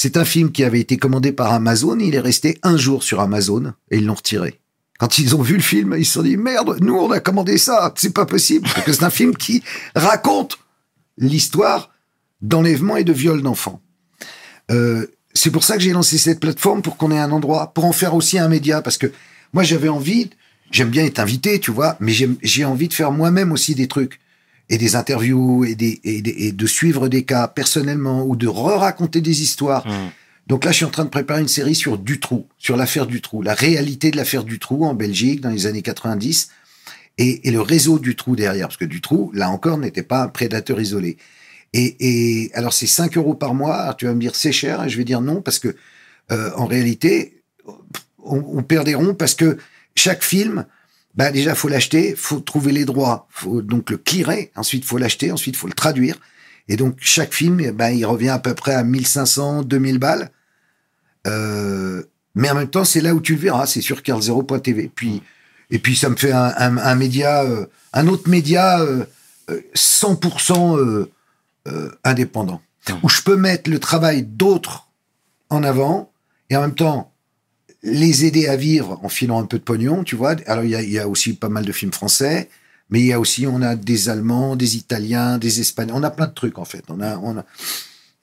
C'est 0.00 0.16
un 0.16 0.24
film 0.24 0.52
qui 0.52 0.62
avait 0.62 0.78
été 0.78 0.96
commandé 0.96 1.32
par 1.32 1.52
Amazon. 1.52 1.98
Il 1.98 2.14
est 2.14 2.20
resté 2.20 2.60
un 2.62 2.76
jour 2.76 3.02
sur 3.02 3.18
Amazon 3.18 3.72
et 3.90 3.96
ils 3.96 4.06
l'ont 4.06 4.14
retiré. 4.14 4.60
Quand 4.96 5.18
ils 5.18 5.34
ont 5.34 5.42
vu 5.42 5.56
le 5.56 5.60
film, 5.60 5.96
ils 5.98 6.06
se 6.06 6.12
sont 6.12 6.22
dit 6.22 6.36
merde, 6.36 6.78
nous 6.80 6.94
on 6.94 7.10
a 7.10 7.18
commandé 7.18 7.58
ça, 7.58 7.92
c'est 7.96 8.14
pas 8.14 8.24
possible 8.24 8.68
parce 8.72 8.86
que 8.86 8.92
c'est 8.92 9.02
un 9.02 9.10
film 9.10 9.36
qui 9.36 9.64
raconte 9.96 10.60
l'histoire 11.16 11.90
d'enlèvement 12.40 12.96
et 12.96 13.02
de 13.02 13.12
viol 13.12 13.42
d'enfants. 13.42 13.80
Euh, 14.70 15.08
c'est 15.34 15.50
pour 15.50 15.64
ça 15.64 15.74
que 15.74 15.82
j'ai 15.82 15.92
lancé 15.92 16.16
cette 16.16 16.38
plateforme 16.38 16.80
pour 16.80 16.96
qu'on 16.96 17.10
ait 17.10 17.18
un 17.18 17.32
endroit 17.32 17.72
pour 17.74 17.84
en 17.84 17.92
faire 17.92 18.14
aussi 18.14 18.38
un 18.38 18.48
média 18.48 18.82
parce 18.82 18.98
que 18.98 19.10
moi 19.52 19.64
j'avais 19.64 19.88
envie, 19.88 20.30
j'aime 20.70 20.90
bien 20.90 21.06
être 21.06 21.18
invité, 21.18 21.58
tu 21.58 21.72
vois, 21.72 21.96
mais 21.98 22.12
j'ai 22.12 22.64
envie 22.64 22.86
de 22.86 22.94
faire 22.94 23.10
moi-même 23.10 23.50
aussi 23.50 23.74
des 23.74 23.88
trucs 23.88 24.20
et 24.70 24.78
des 24.78 24.96
interviews 24.96 25.64
et, 25.64 25.74
des, 25.74 26.00
et, 26.04 26.20
des- 26.22 26.34
et 26.38 26.52
de 26.52 26.66
suivre 26.66 27.08
des 27.08 27.24
cas 27.24 27.48
personnellement 27.48 28.24
ou 28.24 28.36
de 28.36 28.46
re-raconter 28.46 29.20
des 29.20 29.42
histoires. 29.42 29.86
Hmm. 29.86 30.10
Donc 30.46 30.64
là, 30.64 30.70
je 30.72 30.76
suis 30.76 30.84
en 30.84 30.90
train 30.90 31.04
de 31.04 31.10
préparer 31.10 31.40
une 31.42 31.48
série 31.48 31.74
sur 31.74 31.98
Dutroux, 31.98 32.46
sur 32.58 32.76
l'affaire 32.76 33.06
Dutroux, 33.06 33.42
la 33.42 33.54
réalité 33.54 34.10
de 34.10 34.16
l'affaire 34.16 34.44
Dutroux 34.44 34.84
en 34.84 34.94
Belgique 34.94 35.40
dans 35.40 35.50
les 35.50 35.66
années 35.66 35.82
90 35.82 36.48
et, 37.18 37.48
et 37.48 37.50
le 37.50 37.60
réseau 37.60 37.98
Dutroux 37.98 38.36
derrière, 38.36 38.68
parce 38.68 38.76
que 38.78 38.84
Dutroux, 38.84 39.30
là 39.34 39.50
encore, 39.50 39.76
n'était 39.78 40.02
pas 40.02 40.22
un 40.22 40.28
prédateur 40.28 40.80
isolé. 40.80 41.16
Et, 41.74 41.96
et 42.44 42.50
alors, 42.54 42.72
c'est 42.72 42.86
5 42.86 43.16
euros 43.18 43.34
par 43.34 43.52
mois. 43.54 43.74
Alors, 43.76 43.96
tu 43.96 44.06
vas 44.06 44.14
me 44.14 44.20
dire, 44.20 44.34
c'est 44.34 44.52
cher, 44.52 44.84
et 44.84 44.88
je 44.88 44.96
vais 44.96 45.04
dire 45.04 45.20
non, 45.20 45.42
parce 45.42 45.58
que 45.58 45.76
euh, 46.32 46.50
en 46.56 46.64
réalité, 46.66 47.42
on, 48.24 48.42
on 48.46 48.62
perd 48.62 48.86
des 48.86 48.94
ronds 48.94 49.14
parce 49.14 49.34
que 49.34 49.58
chaque 49.96 50.22
film, 50.22 50.64
bah 51.18 51.32
déjà, 51.32 51.56
faut 51.56 51.66
l'acheter, 51.66 52.14
faut 52.14 52.38
trouver 52.38 52.70
les 52.70 52.84
droits, 52.84 53.26
faut 53.28 53.60
donc 53.60 53.90
le 53.90 53.98
clearer, 53.98 54.52
ensuite 54.54 54.84
faut 54.84 54.98
l'acheter, 54.98 55.32
ensuite 55.32 55.56
faut 55.56 55.66
le 55.66 55.72
traduire. 55.72 56.16
Et 56.68 56.76
donc, 56.76 56.96
chaque 57.00 57.34
film, 57.34 57.58
eh 57.58 57.72
ben, 57.72 57.90
il 57.90 58.06
revient 58.06 58.28
à 58.28 58.38
peu 58.38 58.54
près 58.54 58.72
à 58.72 58.84
1500, 58.84 59.64
2000 59.64 59.98
balles. 59.98 60.30
Euh, 61.26 62.04
mais 62.36 62.48
en 62.48 62.54
même 62.54 62.70
temps, 62.70 62.84
c'est 62.84 63.00
là 63.00 63.16
où 63.16 63.20
tu 63.20 63.34
le 63.34 63.40
verras, 63.40 63.66
c'est 63.66 63.80
sur 63.80 64.02
carl0.tv. 64.02 64.92
Puis, 64.94 65.20
et 65.72 65.80
puis, 65.80 65.96
ça 65.96 66.08
me 66.08 66.14
fait 66.14 66.30
un, 66.30 66.54
un, 66.56 66.78
un 66.78 66.94
média, 66.94 67.42
euh, 67.42 67.66
un 67.94 68.06
autre 68.06 68.28
média 68.28 68.80
euh, 68.80 69.04
euh, 69.50 69.60
100% 69.74 70.78
euh, 70.78 71.90
indépendant, 72.04 72.62
où 73.02 73.08
je 73.08 73.22
peux 73.22 73.36
mettre 73.36 73.68
le 73.68 73.80
travail 73.80 74.22
d'autres 74.22 74.86
en 75.50 75.64
avant 75.64 76.12
et 76.48 76.56
en 76.56 76.60
même 76.60 76.76
temps 76.76 77.07
les 77.82 78.24
aider 78.24 78.48
à 78.48 78.56
vivre 78.56 78.98
en 79.02 79.08
filant 79.08 79.40
un 79.40 79.46
peu 79.46 79.58
de 79.58 79.62
pognon, 79.64 80.04
tu 80.04 80.16
vois. 80.16 80.34
Alors, 80.46 80.64
il 80.64 80.70
y 80.70 80.74
a, 80.74 80.82
il 80.82 80.90
y 80.90 80.98
a 80.98 81.08
aussi 81.08 81.34
pas 81.34 81.48
mal 81.48 81.64
de 81.64 81.72
films 81.72 81.92
français, 81.92 82.48
mais 82.90 83.00
il 83.00 83.06
y 83.06 83.12
a 83.12 83.20
aussi, 83.20 83.46
on 83.46 83.62
a 83.62 83.76
des 83.76 84.08
Allemands, 84.08 84.56
des 84.56 84.76
Italiens, 84.76 85.38
des 85.38 85.60
Espagnols. 85.60 85.96
On 85.96 86.02
a 86.02 86.10
plein 86.10 86.26
de 86.26 86.32
trucs, 86.34 86.58
en 86.58 86.64
fait. 86.64 86.84
On 86.88 87.00
a, 87.00 87.18
on 87.18 87.38
a... 87.38 87.44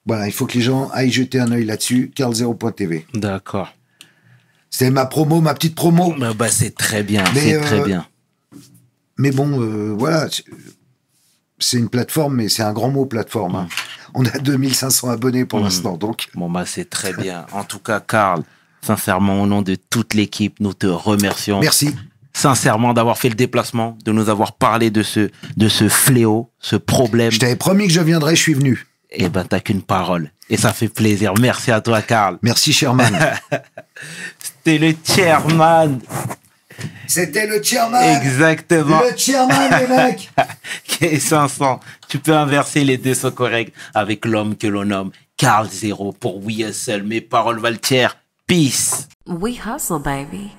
Voilà, 0.06 0.28
il 0.28 0.34
faut 0.34 0.46
que 0.46 0.54
les 0.54 0.62
gens 0.62 0.90
aillent 0.90 1.12
jeter 1.12 1.40
un 1.40 1.52
œil 1.52 1.66
là-dessus. 1.66 2.12
carl0.tv. 2.16 3.06
D'accord. 3.14 3.74
C'était 4.70 4.92
ma 4.92 5.06
promo, 5.06 5.40
ma 5.42 5.54
petite 5.54 5.74
promo. 5.76 6.14
Bah, 6.20 6.34
bah, 6.34 6.50
c'est 6.50 6.76
très 6.76 7.02
bien, 7.04 7.24
c'est 7.34 7.56
euh, 7.56 7.62
très 7.62 7.82
bien. 7.82 8.06
Mais 9.18 9.32
bon, 9.32 9.62
euh, 9.62 9.94
voilà. 9.98 10.28
c'est- 10.30 10.44
C'est 11.58 11.78
une 11.78 11.88
plateforme, 11.88 12.36
mais 12.36 12.50
c'est 12.50 12.64
un 12.64 12.74
grand 12.74 12.90
mot, 12.92 13.06
plateforme. 13.06 13.56
hein. 13.56 13.68
On 14.14 14.26
a 14.26 14.38
2500 14.40 15.10
abonnés 15.10 15.46
pour 15.46 15.60
Mm. 15.60 15.64
l'instant, 15.64 15.96
donc 15.96 16.28
Bon, 16.36 16.50
bah, 16.52 16.66
c'est 16.66 16.90
très 16.90 17.14
bien. 17.14 17.46
En 17.54 17.64
tout 17.64 17.80
cas, 17.80 18.02
Karl, 18.02 18.44
sincèrement, 18.86 19.42
au 19.42 19.48
nom 19.48 19.62
de 19.62 19.76
toute 19.76 20.14
l'équipe, 20.14 20.60
nous 20.60 20.74
te 20.74 20.88
remercions. 20.88 21.60
merci. 21.60 21.96
Sincèrement 22.34 22.94
d'avoir 22.94 23.18
fait 23.18 23.30
le 23.30 23.36
déplacement, 23.36 23.98
de 24.04 24.12
nous 24.12 24.28
avoir 24.28 24.52
parlé 24.58 24.90
de 24.92 25.04
ce, 25.04 25.30
de 25.56 25.70
ce 25.70 25.88
fléau, 25.88 26.52
ce 26.60 26.76
problème. 26.76 27.32
Je 27.32 27.40
t'avais 27.40 27.56
promis 27.56 27.88
que 27.88 27.94
je 27.94 28.02
viendrais, 28.02 28.36
je 28.36 28.42
suis 28.42 28.54
venu. 28.54 28.86
Eh 29.12 29.30
ben, 29.30 29.46
t'as 29.46 29.62
qu'une 29.62 29.82
parole. 29.82 30.32
Et 30.50 30.58
ça 30.58 30.74
fait 30.74 30.90
plaisir. 30.90 31.34
Merci 31.40 31.72
à 31.72 31.80
toi, 31.80 32.02
Karl. 32.02 32.38
Merci, 32.42 32.74
Sherman. 32.74 33.18
T'es 34.66 34.78
le 34.80 34.94
chairman. 35.02 36.00
C'était 37.08 37.48
le 37.48 37.64
chairman. 37.64 38.04
Exactement. 38.04 39.00
Le 39.00 39.18
chairman, 39.18 39.70
les 39.80 39.96
mecs. 39.96 40.30
Qui 40.84 41.20
500. 41.20 41.80
Tu 42.10 42.20
peux 42.20 42.36
inverser 42.36 42.84
les 42.84 42.98
deux 42.98 43.14
sont 43.14 43.32
corrects 43.32 43.72
avec 43.94 44.26
l'homme 44.26 44.58
que 44.58 44.68
l'on 44.68 44.84
nomme 44.84 45.12
Carl 45.38 45.70
Zero 45.70 46.12
pour 46.12 46.46
We 46.46 46.60
Hustle. 46.60 47.04
Mes 47.04 47.22
paroles 47.22 47.60
valent. 47.60 47.78
Peace. 48.48 49.08
We 49.26 49.56
hustle, 49.56 49.98
baby. 49.98 50.54